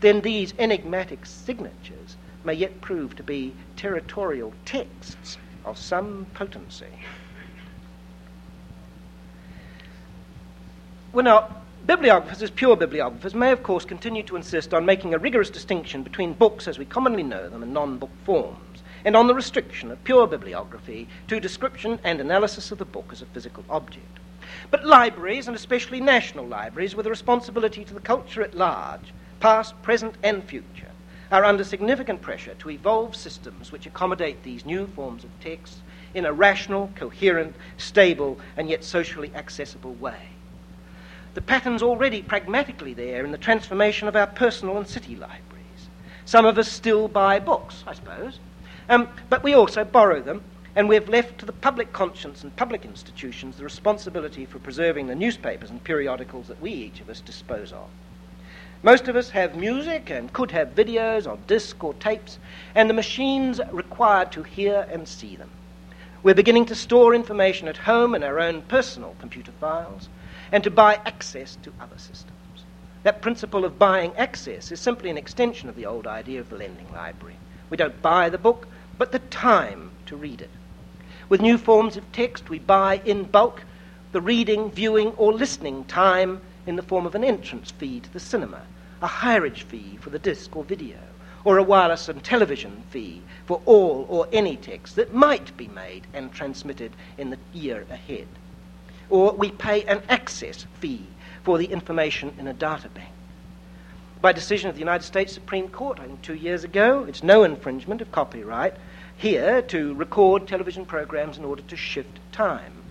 then 0.00 0.22
these 0.22 0.54
enigmatic 0.58 1.26
signatures 1.26 2.16
may 2.44 2.54
yet 2.54 2.80
prove 2.80 3.14
to 3.16 3.22
be 3.22 3.54
territorial 3.76 4.54
texts 4.64 5.36
of 5.64 5.76
some 5.76 6.26
potency. 6.32 6.86
Well, 11.12 11.24
now, 11.24 11.56
bibliographers, 11.86 12.42
as 12.42 12.50
pure 12.50 12.76
bibliographers, 12.76 13.34
may 13.34 13.52
of 13.52 13.62
course 13.62 13.84
continue 13.84 14.22
to 14.24 14.36
insist 14.36 14.72
on 14.72 14.86
making 14.86 15.14
a 15.14 15.18
rigorous 15.18 15.50
distinction 15.50 16.02
between 16.02 16.32
books 16.32 16.68
as 16.68 16.78
we 16.78 16.84
commonly 16.84 17.22
know 17.22 17.48
them 17.48 17.62
and 17.62 17.72
non 17.74 17.98
book 17.98 18.10
forms 18.24 18.65
and 19.06 19.14
on 19.16 19.28
the 19.28 19.34
restriction 19.34 19.92
of 19.92 20.02
pure 20.02 20.26
bibliography 20.26 21.06
to 21.28 21.38
description 21.38 22.00
and 22.02 22.20
analysis 22.20 22.72
of 22.72 22.78
the 22.78 22.84
book 22.84 23.08
as 23.12 23.22
a 23.22 23.26
physical 23.26 23.64
object. 23.70 24.18
But 24.72 24.84
libraries, 24.84 25.46
and 25.46 25.56
especially 25.56 26.00
national 26.00 26.46
libraries, 26.46 26.96
with 26.96 27.06
a 27.06 27.10
responsibility 27.10 27.84
to 27.84 27.94
the 27.94 28.00
culture 28.00 28.42
at 28.42 28.56
large, 28.56 29.14
past, 29.38 29.80
present, 29.80 30.16
and 30.24 30.42
future, 30.42 30.90
are 31.30 31.44
under 31.44 31.62
significant 31.62 32.20
pressure 32.20 32.54
to 32.54 32.70
evolve 32.70 33.14
systems 33.14 33.70
which 33.70 33.86
accommodate 33.86 34.42
these 34.42 34.66
new 34.66 34.88
forms 34.88 35.22
of 35.22 35.30
text 35.40 35.78
in 36.12 36.26
a 36.26 36.32
rational, 36.32 36.90
coherent, 36.96 37.54
stable, 37.76 38.40
and 38.56 38.68
yet 38.68 38.82
socially 38.82 39.30
accessible 39.36 39.94
way. 39.94 40.30
The 41.34 41.42
pattern's 41.42 41.82
already 41.82 42.22
pragmatically 42.22 42.94
there 42.94 43.24
in 43.24 43.30
the 43.30 43.38
transformation 43.38 44.08
of 44.08 44.16
our 44.16 44.26
personal 44.26 44.78
and 44.78 44.88
city 44.88 45.14
libraries. 45.14 45.42
Some 46.24 46.44
of 46.44 46.58
us 46.58 46.68
still 46.68 47.06
buy 47.06 47.38
books, 47.38 47.84
I 47.86 47.94
suppose, 47.94 48.40
um, 48.88 49.08
but 49.28 49.42
we 49.42 49.54
also 49.54 49.84
borrow 49.84 50.20
them, 50.20 50.42
and 50.74 50.88
we've 50.88 51.08
left 51.08 51.38
to 51.38 51.46
the 51.46 51.52
public 51.52 51.92
conscience 51.92 52.42
and 52.42 52.54
public 52.56 52.84
institutions 52.84 53.56
the 53.56 53.64
responsibility 53.64 54.44
for 54.44 54.58
preserving 54.58 55.06
the 55.06 55.14
newspapers 55.14 55.70
and 55.70 55.82
periodicals 55.82 56.48
that 56.48 56.60
we, 56.60 56.70
each 56.70 57.00
of 57.00 57.08
us, 57.08 57.20
dispose 57.20 57.72
of. 57.72 57.88
Most 58.82 59.08
of 59.08 59.16
us 59.16 59.30
have 59.30 59.56
music 59.56 60.10
and 60.10 60.32
could 60.32 60.50
have 60.50 60.74
videos 60.74 61.26
or 61.26 61.38
disc 61.46 61.82
or 61.82 61.94
tapes, 61.94 62.38
and 62.74 62.88
the 62.88 62.94
machines 62.94 63.60
required 63.72 64.30
to 64.32 64.42
hear 64.42 64.86
and 64.90 65.08
see 65.08 65.34
them. 65.34 65.50
We're 66.22 66.34
beginning 66.34 66.66
to 66.66 66.74
store 66.74 67.14
information 67.14 67.68
at 67.68 67.76
home 67.78 68.14
in 68.14 68.22
our 68.22 68.38
own 68.38 68.62
personal 68.62 69.16
computer 69.18 69.52
files 69.60 70.08
and 70.52 70.62
to 70.64 70.70
buy 70.70 71.00
access 71.06 71.56
to 71.62 71.72
other 71.80 71.98
systems. 71.98 72.32
That 73.02 73.22
principle 73.22 73.64
of 73.64 73.78
buying 73.78 74.14
access 74.16 74.70
is 74.70 74.80
simply 74.80 75.08
an 75.08 75.18
extension 75.18 75.68
of 75.68 75.76
the 75.76 75.86
old 75.86 76.06
idea 76.06 76.40
of 76.40 76.50
the 76.50 76.56
lending 76.56 76.92
library. 76.92 77.36
We 77.70 77.76
don't 77.76 78.00
buy 78.02 78.28
the 78.28 78.38
book, 78.38 78.68
but 78.98 79.12
the 79.12 79.18
time 79.18 79.90
to 80.06 80.16
read 80.16 80.40
it. 80.40 80.50
With 81.28 81.40
new 81.40 81.58
forms 81.58 81.96
of 81.96 82.10
text, 82.12 82.48
we 82.48 82.58
buy 82.58 83.00
in 83.04 83.24
bulk 83.24 83.64
the 84.12 84.20
reading, 84.20 84.70
viewing, 84.70 85.08
or 85.16 85.32
listening 85.32 85.84
time 85.84 86.40
in 86.66 86.76
the 86.76 86.82
form 86.82 87.06
of 87.06 87.14
an 87.14 87.24
entrance 87.24 87.70
fee 87.70 88.00
to 88.00 88.12
the 88.12 88.20
cinema, 88.20 88.62
a 89.02 89.06
hireage 89.06 89.64
fee 89.64 89.98
for 90.00 90.10
the 90.10 90.18
disc 90.18 90.56
or 90.56 90.64
video, 90.64 90.98
or 91.44 91.58
a 91.58 91.62
wireless 91.62 92.08
and 92.08 92.22
television 92.24 92.82
fee 92.90 93.22
for 93.44 93.60
all 93.66 94.06
or 94.08 94.28
any 94.32 94.56
text 94.56 94.96
that 94.96 95.12
might 95.12 95.56
be 95.56 95.68
made 95.68 96.06
and 96.14 96.32
transmitted 96.32 96.92
in 97.18 97.30
the 97.30 97.38
year 97.52 97.84
ahead. 97.90 98.28
Or 99.10 99.32
we 99.32 99.50
pay 99.50 99.82
an 99.84 100.02
access 100.08 100.66
fee 100.80 101.06
for 101.42 101.58
the 101.58 101.66
information 101.66 102.34
in 102.38 102.46
a 102.46 102.54
data 102.54 102.88
bank 102.88 103.15
by 104.20 104.32
decision 104.32 104.68
of 104.68 104.74
the 104.74 104.80
United 104.80 105.04
States 105.04 105.32
Supreme 105.32 105.68
Court, 105.68 106.00
I 106.00 106.06
think 106.06 106.22
two 106.22 106.34
years 106.34 106.64
ago. 106.64 107.04
It's 107.04 107.22
no 107.22 107.44
infringement 107.44 108.00
of 108.00 108.12
copyright 108.12 108.74
here 109.16 109.62
to 109.62 109.94
record 109.94 110.46
television 110.46 110.84
programs 110.84 111.38
in 111.38 111.44
order 111.44 111.62
to 111.62 111.76
shift 111.76 112.18
time. 112.32 112.82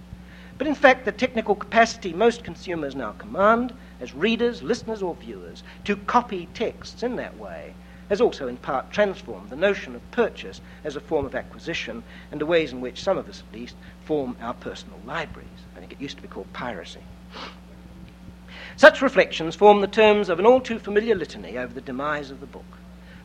But 0.57 0.67
in 0.67 0.75
fact, 0.75 1.05
the 1.05 1.11
technical 1.11 1.55
capacity 1.55 2.13
most 2.13 2.43
consumers 2.43 2.95
now 2.95 3.11
command, 3.13 3.73
as 3.99 4.13
readers, 4.13 4.63
listeners, 4.63 5.01
or 5.01 5.15
viewers, 5.15 5.63
to 5.83 5.97
copy 5.97 6.47
texts 6.53 7.03
in 7.03 7.15
that 7.17 7.37
way 7.37 7.73
has 8.09 8.21
also 8.21 8.47
in 8.47 8.57
part 8.57 8.91
transformed 8.91 9.49
the 9.49 9.55
notion 9.55 9.95
of 9.95 10.11
purchase 10.11 10.61
as 10.83 10.95
a 10.95 11.01
form 11.01 11.25
of 11.25 11.35
acquisition 11.35 12.03
and 12.31 12.39
the 12.39 12.45
ways 12.45 12.71
in 12.71 12.79
which 12.79 13.03
some 13.03 13.17
of 13.17 13.27
us, 13.27 13.43
at 13.47 13.53
least, 13.57 13.75
form 14.05 14.37
our 14.39 14.53
personal 14.53 14.99
libraries. 15.05 15.49
I 15.75 15.79
think 15.79 15.91
it 15.91 16.01
used 16.01 16.17
to 16.17 16.21
be 16.21 16.27
called 16.27 16.51
piracy. 16.53 17.01
Such 18.77 19.01
reflections 19.01 19.55
form 19.55 19.79
the 19.79 19.87
terms 19.87 20.27
of 20.27 20.37
an 20.37 20.45
all 20.45 20.59
too 20.59 20.79
familiar 20.79 21.15
litany 21.15 21.57
over 21.57 21.73
the 21.73 21.79
demise 21.79 22.29
of 22.29 22.41
the 22.41 22.45
book. 22.45 22.65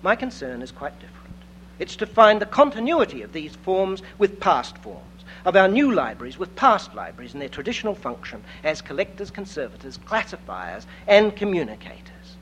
My 0.01 0.15
concern 0.15 0.63
is 0.63 0.71
quite 0.71 0.99
different. 1.01 1.35
It's 1.81 1.97
to 1.97 2.07
find 2.07 2.41
the 2.41 2.47
continuity 2.47 3.23
of 3.23 3.33
these 3.33 3.57
forms 3.57 4.03
with 4.19 4.39
past 4.39 4.79
forms, 4.79 5.25
of 5.45 5.57
our 5.57 5.67
new 5.67 5.93
libraries 5.93 6.39
with 6.39 6.55
past 6.55 6.95
libraries 6.95 7.35
in 7.35 7.41
their 7.41 7.49
traditional 7.49 7.95
function 7.95 8.45
as 8.63 8.81
collectors, 8.81 9.31
conservators, 9.31 9.99
classifiers, 10.05 10.87
and 11.09 11.35
communicators. 11.35 12.37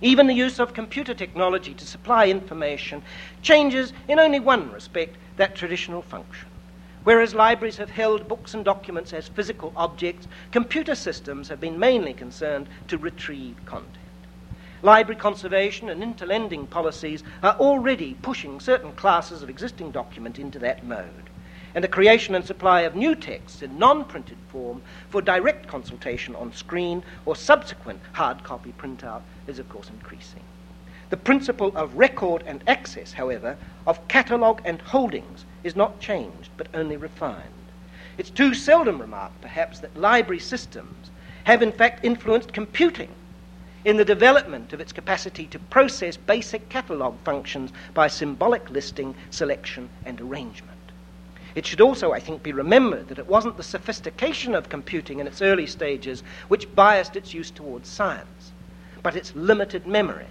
Even 0.00 0.26
the 0.26 0.34
use 0.34 0.58
of 0.58 0.72
computer 0.72 1.12
technology 1.12 1.74
to 1.74 1.84
supply 1.84 2.28
information 2.28 3.02
changes, 3.42 3.92
in 4.06 4.18
only 4.18 4.40
one 4.40 4.70
respect, 4.72 5.16
that 5.36 5.54
traditional 5.54 6.02
function. 6.02 6.48
Whereas 7.04 7.34
libraries 7.34 7.76
have 7.76 7.90
held 7.90 8.28
books 8.28 8.54
and 8.54 8.64
documents 8.64 9.12
as 9.12 9.28
physical 9.28 9.72
objects, 9.76 10.26
computer 10.50 10.94
systems 10.94 11.48
have 11.48 11.60
been 11.60 11.78
mainly 11.78 12.12
concerned 12.12 12.68
to 12.88 12.98
retrieve 12.98 13.56
content. 13.64 13.94
Library 14.82 15.18
conservation 15.20 15.88
and 15.88 16.02
interlending 16.02 16.68
policies 16.70 17.24
are 17.42 17.56
already 17.56 18.14
pushing 18.22 18.60
certain 18.60 18.92
classes 18.92 19.42
of 19.42 19.50
existing 19.50 19.90
document 19.90 20.38
into 20.38 20.58
that 20.60 20.84
mode. 20.84 21.30
And 21.74 21.82
the 21.82 21.88
creation 21.88 22.34
and 22.34 22.44
supply 22.44 22.82
of 22.82 22.94
new 22.94 23.14
texts 23.14 23.62
in 23.62 23.78
non 23.78 24.04
printed 24.04 24.38
form 24.48 24.82
for 25.10 25.20
direct 25.20 25.66
consultation 25.66 26.34
on 26.34 26.52
screen 26.52 27.02
or 27.26 27.36
subsequent 27.36 28.00
hard 28.12 28.42
copy 28.44 28.72
printout 28.78 29.22
is, 29.46 29.58
of 29.58 29.68
course, 29.68 29.90
increasing. 29.90 30.42
The 31.10 31.16
principle 31.16 31.72
of 31.74 31.94
record 31.94 32.44
and 32.46 32.62
access, 32.66 33.12
however, 33.12 33.56
of 33.86 34.06
catalogue 34.08 34.62
and 34.64 34.80
holdings 34.80 35.44
is 35.64 35.76
not 35.76 36.00
changed, 36.00 36.50
but 36.56 36.68
only 36.74 36.96
refined. 36.96 37.42
It's 38.16 38.30
too 38.30 38.54
seldom 38.54 39.00
remarked, 39.00 39.40
perhaps, 39.40 39.78
that 39.80 39.96
library 39.96 40.40
systems 40.40 41.10
have 41.44 41.62
in 41.62 41.72
fact 41.72 42.04
influenced 42.04 42.52
computing 42.52 43.10
in 43.84 43.96
the 43.96 44.04
development 44.04 44.72
of 44.72 44.80
its 44.80 44.92
capacity 44.92 45.46
to 45.46 45.58
process 45.58 46.16
basic 46.16 46.68
catalogue 46.68 47.16
functions 47.24 47.72
by 47.94 48.08
symbolic 48.08 48.68
listing, 48.70 49.14
selection, 49.30 49.88
and 50.04 50.20
arrangement. 50.20 50.78
It 51.54 51.64
should 51.64 51.80
also, 51.80 52.12
I 52.12 52.20
think, 52.20 52.42
be 52.42 52.52
remembered 52.52 53.08
that 53.08 53.18
it 53.18 53.26
wasn't 53.26 53.56
the 53.56 53.62
sophistication 53.62 54.54
of 54.54 54.68
computing 54.68 55.20
in 55.20 55.26
its 55.26 55.40
early 55.40 55.66
stages 55.66 56.22
which 56.48 56.74
biased 56.74 57.16
its 57.16 57.32
use 57.32 57.50
towards 57.50 57.88
science, 57.88 58.52
but 59.02 59.16
its 59.16 59.34
limited 59.34 59.86
memory 59.86 60.26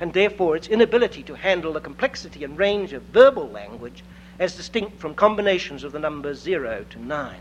and 0.00 0.12
therefore 0.12 0.56
its 0.56 0.68
inability 0.68 1.22
to 1.22 1.36
handle 1.36 1.72
the 1.72 1.80
complexity 1.80 2.42
and 2.44 2.58
range 2.58 2.92
of 2.92 3.02
verbal 3.04 3.48
language 3.48 4.02
as 4.42 4.56
distinct 4.56 4.98
from 4.98 5.14
combinations 5.14 5.84
of 5.84 5.92
the 5.92 6.00
numbers 6.00 6.40
0 6.40 6.84
to 6.90 7.00
9. 7.00 7.36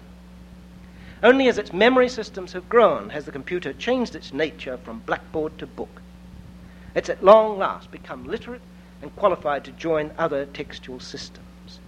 Only 1.23 1.47
as 1.47 1.57
its 1.57 1.73
memory 1.73 2.07
systems 2.07 2.53
have 2.53 2.69
grown 2.69 3.09
has 3.09 3.25
the 3.25 3.31
computer 3.31 3.73
changed 3.73 4.15
its 4.15 4.31
nature 4.31 4.77
from 4.77 4.99
blackboard 4.99 5.57
to 5.57 5.65
book. 5.65 6.01
It's 6.93 7.09
at 7.09 7.23
long 7.23 7.57
last 7.57 7.89
become 7.89 8.27
literate 8.27 8.61
and 9.01 9.15
qualified 9.15 9.65
to 9.65 9.71
join 9.71 10.11
other 10.15 10.45
textual 10.45 10.99
systems. 10.99 11.79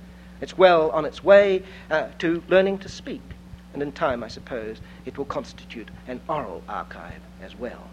It's 0.42 0.58
well 0.58 0.90
on 0.90 1.06
its 1.06 1.24
way 1.24 1.62
uh, 1.92 2.08
to 2.18 2.42
learning 2.48 2.80
to 2.80 2.90
speak, 2.90 3.22
and 3.74 3.84
in 3.84 3.92
time, 3.92 4.24
I 4.24 4.28
suppose, 4.30 4.82
it 5.06 5.16
will 5.16 5.26
constitute 5.26 5.90
an 6.08 6.22
oral 6.28 6.64
archive 6.68 7.22
as 7.40 7.56
well. 7.56 7.88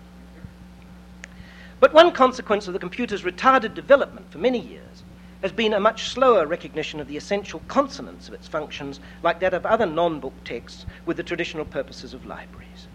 But 1.81 1.93
one 1.93 2.13
consequence 2.13 2.67
of 2.67 2.73
the 2.73 2.79
computer's 2.79 3.25
retarded 3.25 3.75
development 3.75 4.33
for 4.33 4.39
many 4.39 4.59
years 4.59 5.03
has 5.43 5.53
been 5.53 5.73
a 5.73 5.81
much 5.81 6.09
slower 6.09 6.47
recognition 6.47 7.01
of 7.01 7.09
the 7.09 7.17
essential 7.17 7.63
consonance 7.69 8.29
of 8.29 8.35
its 8.35 8.47
functions, 8.47 9.01
like 9.23 9.41
that 9.41 9.55
of 9.55 9.65
other 9.65 9.87
non 9.87 10.21
book 10.21 10.35
texts, 10.45 10.87
with 11.07 11.17
the 11.17 11.23
traditional 11.23 11.65
purposes 11.65 12.13
of 12.13 12.27
libraries. 12.27 12.89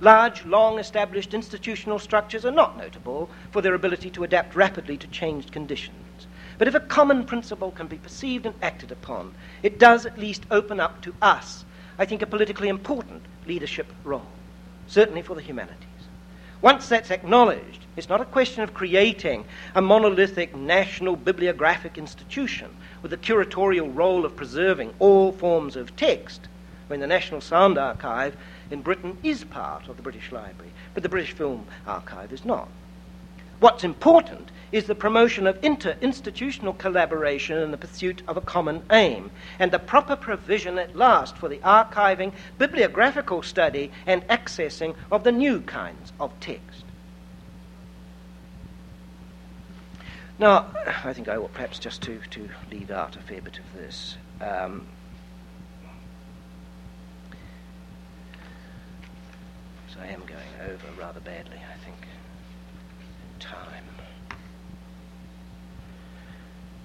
Large, 0.00 0.46
long 0.46 0.78
established 0.78 1.34
institutional 1.34 1.98
structures 1.98 2.46
are 2.46 2.50
not 2.50 2.78
notable 2.78 3.28
for 3.50 3.60
their 3.60 3.74
ability 3.74 4.08
to 4.10 4.24
adapt 4.24 4.56
rapidly 4.56 4.96
to 4.96 5.06
changed 5.08 5.52
conditions. 5.52 6.26
But 6.56 6.68
if 6.68 6.74
a 6.74 6.80
common 6.80 7.24
principle 7.24 7.70
can 7.70 7.86
be 7.86 7.98
perceived 7.98 8.46
and 8.46 8.54
acted 8.62 8.90
upon, 8.90 9.34
it 9.62 9.78
does 9.78 10.06
at 10.06 10.18
least 10.18 10.44
open 10.50 10.80
up 10.80 11.02
to 11.02 11.14
us, 11.20 11.64
I 11.98 12.06
think, 12.06 12.22
a 12.22 12.26
politically 12.26 12.68
important 12.68 13.22
leadership 13.46 13.92
role, 14.04 14.26
certainly 14.86 15.20
for 15.20 15.34
the 15.34 15.42
humanities. 15.42 15.89
Once 16.62 16.88
that's 16.88 17.10
acknowledged, 17.10 17.86
it's 17.96 18.08
not 18.08 18.20
a 18.20 18.26
question 18.26 18.62
of 18.62 18.74
creating 18.74 19.44
a 19.74 19.80
monolithic 19.80 20.54
national 20.54 21.16
bibliographic 21.16 21.96
institution 21.96 22.68
with 23.02 23.10
the 23.10 23.16
curatorial 23.16 23.94
role 23.94 24.24
of 24.24 24.36
preserving 24.36 24.92
all 24.98 25.32
forms 25.32 25.74
of 25.74 25.96
text, 25.96 26.48
when 26.88 27.00
the 27.00 27.06
National 27.06 27.40
Sound 27.40 27.78
Archive 27.78 28.36
in 28.70 28.82
Britain 28.82 29.16
is 29.22 29.44
part 29.44 29.88
of 29.88 29.96
the 29.96 30.02
British 30.02 30.32
Library, 30.32 30.72
but 30.92 31.02
the 31.02 31.08
British 31.08 31.32
Film 31.32 31.64
Archive 31.86 32.32
is 32.32 32.44
not. 32.44 32.68
What's 33.60 33.84
important 33.84 34.50
is 34.72 34.84
the 34.84 34.94
promotion 34.94 35.46
of 35.46 35.62
inter-institutional 35.64 36.72
collaboration 36.74 37.58
in 37.58 37.70
the 37.70 37.76
pursuit 37.76 38.22
of 38.28 38.36
a 38.36 38.40
common 38.40 38.82
aim, 38.90 39.30
and 39.58 39.72
the 39.72 39.78
proper 39.78 40.16
provision 40.16 40.78
at 40.78 40.96
last 40.96 41.36
for 41.36 41.48
the 41.48 41.58
archiving, 41.58 42.32
bibliographical 42.58 43.42
study, 43.42 43.90
and 44.06 44.26
accessing 44.28 44.94
of 45.10 45.24
the 45.24 45.32
new 45.32 45.60
kinds 45.60 46.12
of 46.20 46.32
text. 46.40 46.84
Now, 50.38 50.66
I 51.04 51.12
think 51.12 51.28
I 51.28 51.36
ought 51.36 51.52
perhaps 51.52 51.78
just 51.78 52.00
to, 52.02 52.18
to 52.30 52.48
leave 52.70 52.90
out 52.90 53.14
a 53.14 53.20
fair 53.20 53.42
bit 53.42 53.58
of 53.58 53.64
this. 53.74 54.16
Um, 54.40 54.86
so 59.92 60.00
I 60.00 60.06
am 60.06 60.20
going 60.20 60.70
over 60.70 60.86
rather 60.98 61.20
badly, 61.20 61.58
I 61.58 61.84
think, 61.84 61.98
in 63.34 63.40
time. 63.40 63.84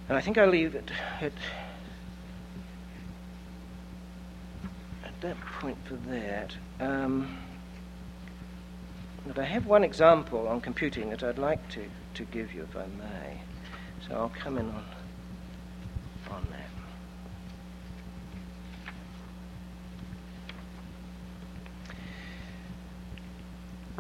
And 0.08 0.18
I 0.18 0.22
think 0.22 0.38
I'll 0.38 0.48
leave 0.48 0.76
it 0.76 0.92
at, 1.20 1.34
at 5.04 5.22
that 5.22 5.40
point 5.60 5.78
for 5.86 5.96
that. 5.96 6.56
Um, 6.80 7.38
but 9.26 9.40
I 9.40 9.46
have 9.46 9.66
one 9.66 9.84
example 9.84 10.48
on 10.48 10.62
computing 10.62 11.10
that 11.10 11.24
I'd 11.24 11.40
like 11.40 11.68
to 11.70 11.86
to 12.16 12.24
give 12.24 12.54
you, 12.54 12.64
if 12.64 12.76
I 12.76 12.86
may. 12.98 13.42
So 14.08 14.16
I'll 14.16 14.30
come 14.30 14.58
in 14.58 14.68
on, 14.68 14.84
on 16.32 16.48
that. 16.52 16.70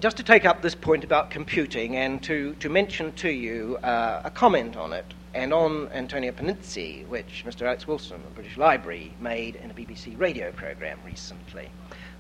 Just 0.01 0.17
to 0.17 0.23
take 0.23 0.45
up 0.45 0.61
this 0.61 0.75
point 0.75 1.03
about 1.03 1.29
computing 1.29 1.95
and 1.95 2.21
to, 2.23 2.53
to 2.59 2.69
mention 2.69 3.11
to 3.13 3.29
you 3.29 3.77
uh, 3.77 4.21
a 4.23 4.31
comment 4.31 4.75
on 4.75 4.93
it 4.93 5.13
and 5.35 5.53
on 5.53 5.89
Antonio 5.89 6.31
Panizzi, 6.31 7.05
which 7.07 7.43
Mr. 7.45 7.63
Alex 7.63 7.85
Wilson 7.85 8.15
of 8.15 8.23
the 8.23 8.29
British 8.29 8.55
Library 8.55 9.11
made 9.19 9.57
in 9.57 9.69
a 9.69 9.73
BBC 9.73 10.17
radio 10.17 10.49
program 10.53 10.97
recently. 11.05 11.69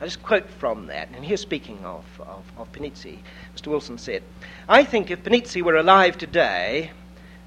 I'll 0.01 0.07
just 0.07 0.21
quote 0.21 0.49
from 0.49 0.87
that, 0.87 1.07
and 1.15 1.23
here 1.23 1.37
speaking 1.37 1.79
of, 1.85 2.03
of, 2.19 2.43
of 2.57 2.69
Panizzi, 2.73 3.19
Mr. 3.55 3.67
Wilson 3.67 3.97
said, 3.97 4.21
I 4.67 4.83
think 4.83 5.09
if 5.09 5.23
Panizzi 5.23 5.61
were 5.61 5.77
alive 5.77 6.17
today, 6.17 6.91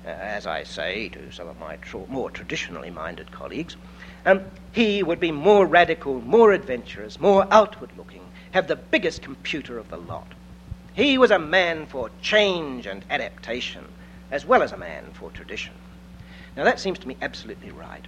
uh, 0.07 0.09
as 0.09 0.47
I 0.47 0.65
say 0.65 1.11
to 1.11 1.31
some 1.31 1.49
of 1.49 1.61
my 1.61 1.77
tr- 1.77 1.99
more 2.09 2.31
traditionally 2.31 2.89
minded 2.89 3.31
colleagues, 3.31 3.77
um, 4.25 4.41
he 4.73 5.03
would 5.03 5.21
be 5.21 5.33
more 5.33 5.67
radical, 5.67 6.23
more 6.23 6.53
adventurous, 6.53 7.21
more 7.21 7.47
outward 7.51 7.91
looking, 7.99 8.25
have 8.53 8.69
the 8.69 8.77
biggest 8.77 9.21
computer 9.21 9.77
of 9.79 9.91
the 9.91 9.99
lot. 9.99 10.33
He 10.95 11.19
was 11.19 11.31
a 11.31 11.39
man 11.39 11.85
for 11.85 12.11
change 12.23 12.87
and 12.87 13.05
adaptation, 13.11 13.85
as 14.31 14.47
well 14.47 14.63
as 14.63 14.73
a 14.73 14.77
man 14.77 15.11
for 15.13 15.31
tradition. 15.31 15.75
Now 16.57 16.65
that 16.65 16.81
seems 16.81 16.99
to 17.01 17.09
me 17.09 17.17
absolutely 17.23 17.71
right. 17.71 18.07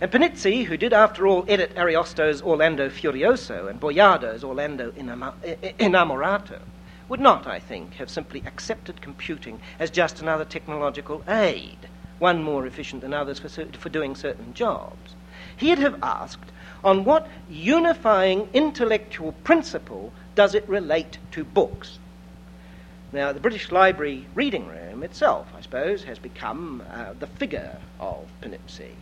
And 0.00 0.10
Panizzi, 0.10 0.64
who 0.64 0.78
did 0.78 0.92
after 0.94 1.26
all 1.26 1.44
edit 1.46 1.74
Ariosto's 1.74 2.40
Orlando 2.40 2.88
Furioso 2.88 3.68
and 3.68 3.78
Boiardo's 3.78 4.42
Orlando 4.42 4.92
Innamorato, 4.92 6.60
would 7.08 7.20
not, 7.20 7.46
I 7.46 7.58
think, 7.58 7.94
have 7.94 8.08
simply 8.08 8.42
accepted 8.46 9.02
computing 9.02 9.60
as 9.78 9.90
just 9.90 10.22
another 10.22 10.44
technological 10.44 11.22
aid, 11.28 11.76
one 12.18 12.42
more 12.42 12.66
efficient 12.66 13.02
than 13.02 13.12
others 13.12 13.40
for, 13.40 13.48
for 13.48 13.88
doing 13.88 14.14
certain 14.14 14.54
jobs. 14.54 15.16
He'd 15.56 15.78
have 15.78 15.98
asked, 16.02 16.52
on 16.82 17.04
what 17.04 17.28
unifying 17.50 18.48
intellectual 18.54 19.32
principle 19.32 20.12
does 20.34 20.54
it 20.54 20.66
relate 20.68 21.18
to 21.32 21.44
books? 21.44 21.98
Now, 23.12 23.32
the 23.32 23.40
British 23.40 23.72
Library 23.72 24.26
reading 24.36 24.68
room 24.68 25.02
itself, 25.02 25.48
I 25.56 25.60
suppose, 25.62 26.04
has 26.04 26.20
become 26.20 26.82
uh, 26.92 27.14
the 27.18 27.26
figure 27.26 27.76
of 27.98 28.28
Panizzi 28.40 28.92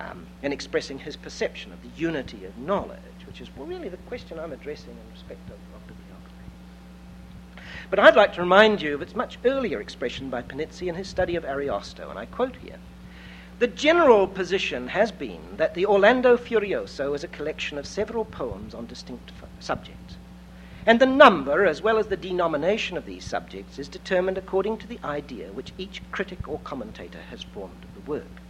um, 0.00 0.26
in 0.42 0.52
expressing 0.52 0.98
his 0.98 1.14
perception 1.14 1.72
of 1.72 1.80
the 1.80 1.90
unity 1.96 2.44
of 2.44 2.58
knowledge, 2.58 2.98
which 3.24 3.40
is 3.40 3.48
really 3.56 3.88
the 3.88 3.98
question 3.98 4.40
I'm 4.40 4.52
addressing 4.52 4.90
in 4.90 5.12
respect 5.12 5.48
of, 5.48 5.54
of 5.76 5.86
bibliography. 5.86 6.50
But 7.88 8.00
I'd 8.00 8.16
like 8.16 8.32
to 8.34 8.40
remind 8.40 8.82
you 8.82 8.94
of 8.94 9.02
its 9.02 9.14
much 9.14 9.38
earlier 9.44 9.80
expression 9.80 10.28
by 10.28 10.42
Panizzi 10.42 10.88
in 10.88 10.96
his 10.96 11.06
study 11.06 11.36
of 11.36 11.44
Ariosto, 11.44 12.10
and 12.10 12.18
I 12.18 12.26
quote 12.26 12.56
here. 12.56 12.78
The 13.60 13.68
general 13.68 14.26
position 14.26 14.88
has 14.88 15.12
been 15.12 15.56
that 15.56 15.74
the 15.74 15.86
Orlando 15.86 16.36
Furioso 16.36 17.14
is 17.14 17.22
a 17.22 17.28
collection 17.28 17.78
of 17.78 17.86
several 17.86 18.24
poems 18.24 18.74
on 18.74 18.86
distinct 18.86 19.30
subjects. 19.60 20.01
And 20.84 21.00
the 21.00 21.06
number, 21.06 21.64
as 21.64 21.80
well 21.80 21.98
as 21.98 22.08
the 22.08 22.16
denomination 22.16 22.96
of 22.96 23.06
these 23.06 23.24
subjects, 23.24 23.78
is 23.78 23.88
determined 23.88 24.36
according 24.36 24.78
to 24.78 24.86
the 24.86 24.98
idea 25.04 25.52
which 25.52 25.72
each 25.78 26.02
critic 26.10 26.48
or 26.48 26.58
commentator 26.64 27.20
has 27.30 27.42
formed 27.42 27.84
of 27.84 27.94
the 27.94 28.10
work. 28.10 28.40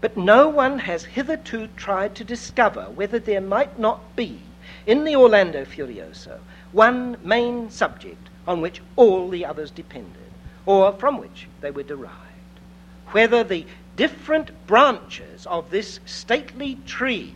But 0.00 0.16
no 0.16 0.48
one 0.48 0.80
has 0.80 1.04
hitherto 1.04 1.68
tried 1.76 2.14
to 2.16 2.24
discover 2.24 2.90
whether 2.90 3.18
there 3.18 3.40
might 3.40 3.78
not 3.78 4.16
be 4.16 4.40
in 4.86 5.04
the 5.04 5.14
Orlando 5.14 5.64
Furioso 5.64 6.40
one 6.72 7.16
main 7.22 7.70
subject 7.70 8.28
on 8.46 8.60
which 8.60 8.82
all 8.96 9.28
the 9.28 9.44
others 9.44 9.70
depended, 9.70 10.30
or 10.66 10.92
from 10.92 11.18
which 11.18 11.46
they 11.60 11.70
were 11.70 11.82
derived. 11.82 12.16
Whether 13.12 13.44
the 13.44 13.66
different 13.94 14.66
branches 14.66 15.46
of 15.46 15.70
this 15.70 16.00
stately 16.04 16.78
tree, 16.86 17.34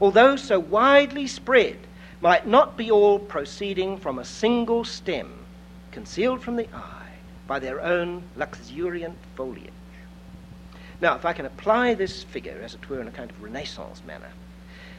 although 0.00 0.36
so 0.36 0.58
widely 0.58 1.26
spread, 1.26 1.76
might 2.20 2.46
not 2.46 2.76
be 2.76 2.90
all 2.90 3.18
proceeding 3.18 3.98
from 3.98 4.18
a 4.18 4.24
single 4.24 4.84
stem, 4.84 5.44
concealed 5.90 6.42
from 6.42 6.56
the 6.56 6.68
eye 6.74 7.12
by 7.46 7.58
their 7.58 7.80
own 7.80 8.22
luxuriant 8.36 9.16
foliage. 9.34 9.70
Now, 11.00 11.14
if 11.14 11.24
I 11.24 11.32
can 11.32 11.46
apply 11.46 11.94
this 11.94 12.22
figure, 12.22 12.60
as 12.64 12.74
it 12.74 12.88
were, 12.88 13.00
in 13.00 13.08
a 13.08 13.12
kind 13.12 13.30
of 13.30 13.42
Renaissance 13.42 14.02
manner, 14.06 14.30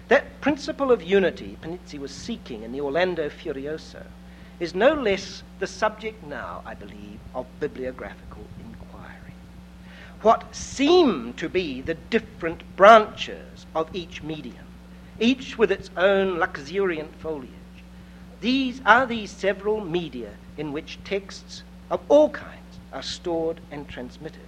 that 0.08 0.40
principle 0.42 0.92
of 0.92 1.04
unity 1.04 1.58
Panizzi 1.62 2.00
was 2.00 2.12
seeking 2.12 2.64
in 2.64 2.72
the 2.72 2.82
Orlando 2.82 3.30
Furioso 3.30 4.06
is 4.60 4.74
no 4.74 4.94
less 4.94 5.44
the 5.60 5.68
subject 5.68 6.24
now, 6.24 6.62
I 6.66 6.76
believe, 6.76 7.20
of 7.36 7.46
bibliographical 7.60 8.46
inquiry. 8.60 9.34
What 10.22 10.56
seem 10.56 11.34
to 11.34 11.50
be 11.50 11.82
the 11.82 11.96
different 11.96 12.64
branches 12.76 13.66
of 13.76 13.94
each 13.94 14.24
medium, 14.24 14.67
each 15.20 15.58
with 15.58 15.72
its 15.72 15.90
own 15.98 16.38
luxuriant 16.38 17.16
foliage, 17.20 17.50
these 18.42 18.82
are 18.86 19.06
these 19.06 19.32
several 19.32 19.84
media 19.84 20.32
in 20.58 20.72
which 20.72 21.00
texts 21.04 21.64
of 21.90 22.02
all 22.08 22.30
kinds 22.30 22.80
are 22.94 23.02
stored 23.02 23.60
and 23.72 23.88
transmitted. 23.88 24.42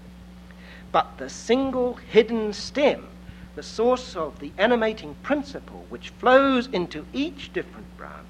But 0.92 1.18
the 1.18 1.30
single 1.30 1.96
hidden 1.96 2.54
stem, 2.54 3.08
the 3.56 3.64
source 3.64 4.16
of 4.16 4.40
the 4.40 4.52
animating 4.58 5.16
principle 5.24 5.86
which 5.90 6.10
flows 6.10 6.68
into 6.68 7.06
each 7.14 7.52
different 7.54 7.98
branch, 7.98 8.28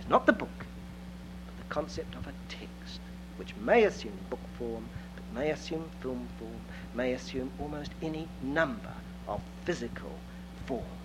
is 0.00 0.08
not 0.08 0.26
the 0.26 0.32
book, 0.32 0.66
but 1.46 1.56
the 1.56 1.74
concept 1.74 2.14
of 2.14 2.26
a 2.26 2.32
text. 2.48 3.00
which 3.38 3.54
may 3.56 3.84
assume 3.84 4.18
book 4.28 4.40
form, 4.58 4.84
but 5.14 5.40
may 5.40 5.50
assume 5.50 5.88
film 6.00 6.28
form, 6.38 6.60
may 6.94 7.12
assume 7.12 7.50
almost 7.60 7.92
any 8.02 8.28
number 8.42 8.92
of 9.28 9.40
physical 9.64 10.10
forms. 10.66 10.97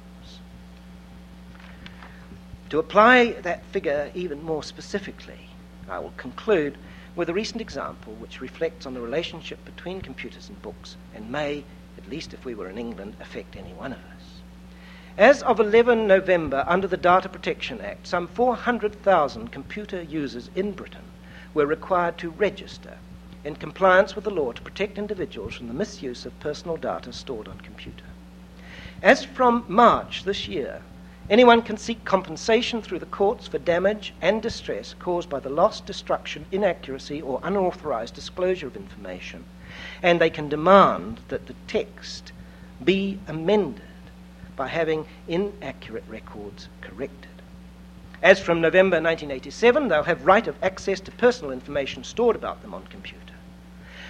To 2.74 2.80
apply 2.80 3.34
that 3.44 3.64
figure 3.66 4.10
even 4.16 4.42
more 4.42 4.64
specifically, 4.64 5.48
I 5.88 6.00
will 6.00 6.16
conclude 6.18 6.76
with 7.16 7.30
a 7.30 7.34
recent 7.34 7.62
example 7.62 8.14
which 8.14 8.42
reflects 8.42 8.88
on 8.88 8.96
the 8.96 9.00
relationship 9.00 9.64
between 9.64 10.02
computers 10.02 10.50
and 10.50 10.60
books 10.60 10.96
and 11.14 11.30
may, 11.30 11.66
at 12.00 12.10
least 12.10 12.34
if 12.34 12.46
we 12.46 12.56
were 12.56 12.68
in 12.68 12.80
England, 12.80 13.16
affect 13.20 13.56
any 13.56 13.74
one 13.74 13.92
of 13.92 14.00
us. 14.00 14.42
As 15.20 15.44
of 15.44 15.60
11 15.60 16.08
November, 16.08 16.64
under 16.66 16.88
the 16.88 16.98
Data 16.98 17.30
Protection 17.30 17.80
Act, 17.80 18.08
some 18.08 18.26
400,000 18.26 19.52
computer 19.52 20.02
users 20.02 20.50
in 20.56 20.72
Britain 20.72 21.06
were 21.54 21.68
required 21.68 22.18
to 22.18 22.32
register 22.32 22.98
in 23.44 23.56
compliance 23.56 24.16
with 24.16 24.24
the 24.24 24.32
law 24.32 24.52
to 24.52 24.62
protect 24.64 24.98
individuals 24.98 25.54
from 25.54 25.68
the 25.68 25.76
misuse 25.76 26.26
of 26.26 26.40
personal 26.40 26.78
data 26.78 27.14
stored 27.14 27.48
on 27.48 27.60
computer. 27.60 28.06
As 29.04 29.24
from 29.24 29.64
March 29.68 30.24
this 30.24 30.48
year, 30.48 30.82
anyone 31.30 31.62
can 31.62 31.78
seek 31.78 32.04
compensation 32.06 32.82
through 32.82 33.00
the 33.00 33.06
courts 33.06 33.48
for 33.48 33.58
damage 33.58 34.14
and 34.22 34.42
distress 34.42 34.96
caused 35.00 35.30
by 35.30 35.40
the 35.40 35.50
loss, 35.50 35.80
destruction, 35.82 36.46
inaccuracy, 36.52 37.22
or 37.22 37.40
unauthorized 37.44 38.14
disclosure 38.14 38.68
of 38.68 38.76
information, 38.76 39.44
and 40.02 40.20
they 40.20 40.30
can 40.30 40.50
demand 40.50 41.22
that 41.30 41.48
the 41.48 41.56
text 41.68 42.32
be 42.84 43.20
amended 43.28 43.82
by 44.56 44.68
having 44.68 45.06
inaccurate 45.28 46.04
records 46.08 46.68
corrected. 46.82 47.30
As 48.22 48.40
from 48.40 48.62
November 48.62 48.96
1987, 48.96 49.88
they'll 49.88 50.04
have 50.04 50.26
right 50.26 50.48
of 50.48 50.56
access 50.64 51.00
to 51.02 51.12
personal 51.12 51.52
information 51.52 52.04
stored 52.04 52.36
about 52.36 52.62
them 52.62 52.74
on 52.74 52.84
computer. 52.88 53.20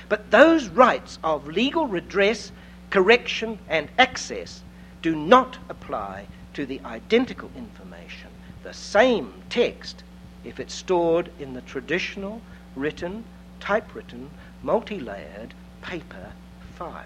But 0.10 0.30
those 0.30 0.68
rights 0.68 1.18
of 1.24 1.48
legal 1.48 1.88
redress, 1.88 2.52
correction, 2.90 3.58
and 3.68 3.90
access 3.98 4.62
do 5.02 5.16
not 5.16 5.58
apply 5.70 6.28
to 6.54 6.66
the 6.66 6.82
identical 6.86 7.50
information, 7.56 8.30
the 8.64 8.74
same 8.74 9.34
text, 9.50 10.04
if 10.44 10.60
it's 10.60 10.74
stored 10.74 11.30
in 11.40 11.54
the 11.54 11.62
traditional, 11.62 12.42
written, 12.76 13.24
typewritten, 13.60 14.30
multi 14.62 15.00
layered 15.00 15.54
paper 15.82 16.32
file. 16.76 17.04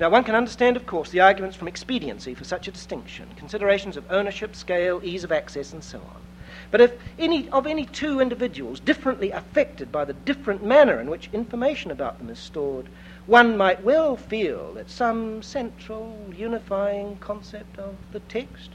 Now, 0.00 0.10
one 0.10 0.24
can 0.24 0.34
understand, 0.34 0.76
of 0.76 0.86
course, 0.86 1.10
the 1.10 1.20
arguments 1.20 1.56
from 1.56 1.68
expediency 1.68 2.34
for 2.34 2.44
such 2.44 2.66
a 2.66 2.72
distinction, 2.72 3.28
considerations 3.36 3.96
of 3.96 4.10
ownership, 4.10 4.56
scale, 4.56 5.00
ease 5.04 5.22
of 5.22 5.30
access, 5.30 5.72
and 5.72 5.84
so 5.84 5.98
on. 5.98 6.22
But 6.70 6.80
if 6.80 6.92
any 7.18 7.48
of 7.50 7.66
any 7.66 7.84
two 7.84 8.18
individuals 8.18 8.80
differently 8.80 9.30
affected 9.30 9.92
by 9.92 10.04
the 10.04 10.14
different 10.14 10.64
manner 10.64 11.00
in 11.00 11.10
which 11.10 11.28
information 11.32 11.90
about 11.90 12.18
them 12.18 12.30
is 12.30 12.38
stored, 12.38 12.88
one 13.26 13.56
might 13.56 13.84
well 13.84 14.16
feel 14.16 14.72
that 14.74 14.90
some 14.90 15.42
central 15.42 16.16
unifying 16.36 17.16
concept 17.16 17.78
of 17.78 17.96
the 18.12 18.20
text 18.20 18.70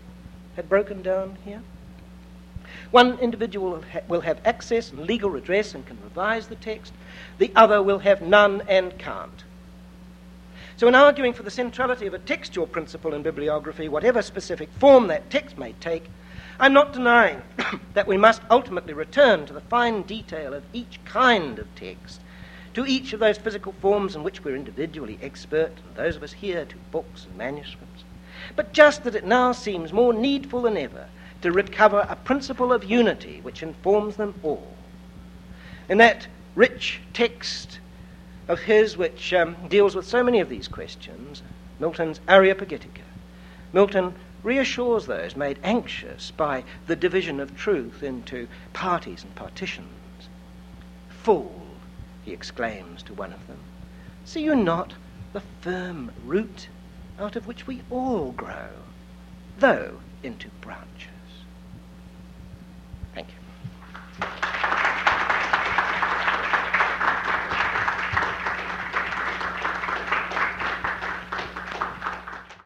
had 0.56 0.69
broken 0.69 1.02
down 1.02 1.38
here. 1.44 1.61
One 2.91 3.18
individual 3.19 3.72
will, 3.72 3.82
ha- 3.82 4.02
will 4.07 4.22
have 4.22 4.41
access 4.45 4.91
and 4.91 5.06
legal 5.06 5.30
redress 5.30 5.74
and 5.74 5.86
can 5.86 5.98
revise 6.03 6.48
the 6.48 6.56
text, 6.56 6.94
the 7.38 7.52
other 7.56 7.82
will 7.82 7.99
have 7.99 8.22
none 8.22 8.61
and 8.68 8.98
can't. 8.98 9.44
So, 10.78 10.88
in 10.88 10.95
arguing 10.95 11.34
for 11.34 11.44
the 11.44 11.52
centrality 11.52 12.06
of 12.06 12.14
a 12.14 12.19
textual 12.19 12.68
principle 12.68 13.14
in 13.14 13.24
bibliography, 13.24 13.90
whatever 13.90 14.22
specific 14.22 14.69
form 14.80 15.07
that 15.07 15.30
text 15.30 15.57
may 15.57 15.74
take, 15.74 16.06
I'm 16.60 16.74
not 16.74 16.94
denying 16.94 17.41
that 17.94 18.07
we 18.07 18.18
must 18.18 18.41
ultimately 18.49 18.94
return 18.94 19.45
to 19.48 19.53
the 19.53 19.61
fine 19.61 20.03
detail 20.03 20.53
of 20.53 20.64
each 20.74 20.99
kind 21.03 21.57
of 21.57 21.74
text, 21.76 22.22
to 22.77 22.85
each 22.85 23.11
of 23.11 23.19
those 23.19 23.39
physical 23.39 23.71
forms 23.81 24.15
in 24.15 24.21
which 24.21 24.43
we're 24.43 24.55
individually 24.55 25.17
expert, 25.23 25.71
and 25.87 25.95
those 25.95 26.15
of 26.15 26.21
us 26.21 26.31
here 26.31 26.63
to 26.63 26.75
books 26.91 27.25
and 27.25 27.35
manuscripts. 27.35 28.03
But 28.55 28.71
just 28.71 29.03
that 29.03 29.15
it 29.15 29.25
now 29.25 29.51
seems 29.51 29.91
more 29.91 30.13
needful 30.13 30.61
than 30.61 30.77
ever 30.77 31.07
to 31.41 31.51
recover 31.51 32.05
a 32.07 32.15
principle 32.15 32.71
of 32.71 32.83
unity 32.83 33.39
which 33.41 33.63
informs 33.63 34.17
them 34.17 34.35
all. 34.43 34.71
In 35.89 35.97
that 35.97 36.27
rich 36.53 36.99
text 37.13 37.79
of 38.47 38.59
his 38.59 38.95
which 38.95 39.33
um, 39.33 39.55
deals 39.67 39.95
with 39.95 40.05
so 40.05 40.23
many 40.23 40.39
of 40.39 40.49
these 40.49 40.67
questions, 40.67 41.41
Milton's 41.79 42.19
Areopagitica. 42.27 43.01
Milton 43.73 44.13
reassures 44.43 45.07
those 45.07 45.35
made 45.35 45.57
anxious 45.63 46.29
by 46.29 46.63
the 46.85 46.95
division 46.95 47.39
of 47.39 47.57
truth 47.57 48.03
into 48.03 48.47
parties 48.73 49.23
and 49.23 49.33
partitions. 49.33 49.87
Fool, 51.09 51.66
he 52.27 52.33
exclaims 52.33 53.01
to 53.01 53.13
one 53.13 53.31
of 53.31 53.47
them. 53.47 53.59
See 54.25 54.43
you 54.43 54.53
not 54.53 54.93
the 55.31 55.39
firm 55.61 56.11
root 56.25 56.67
out 57.17 57.37
of 57.37 57.47
which 57.47 57.65
we 57.65 57.81
all 57.89 58.33
grow, 58.33 58.67
though 59.59 60.01
into 60.23 60.49
branches? 60.59 61.07
Thank 63.15 63.29
you. 63.29 64.86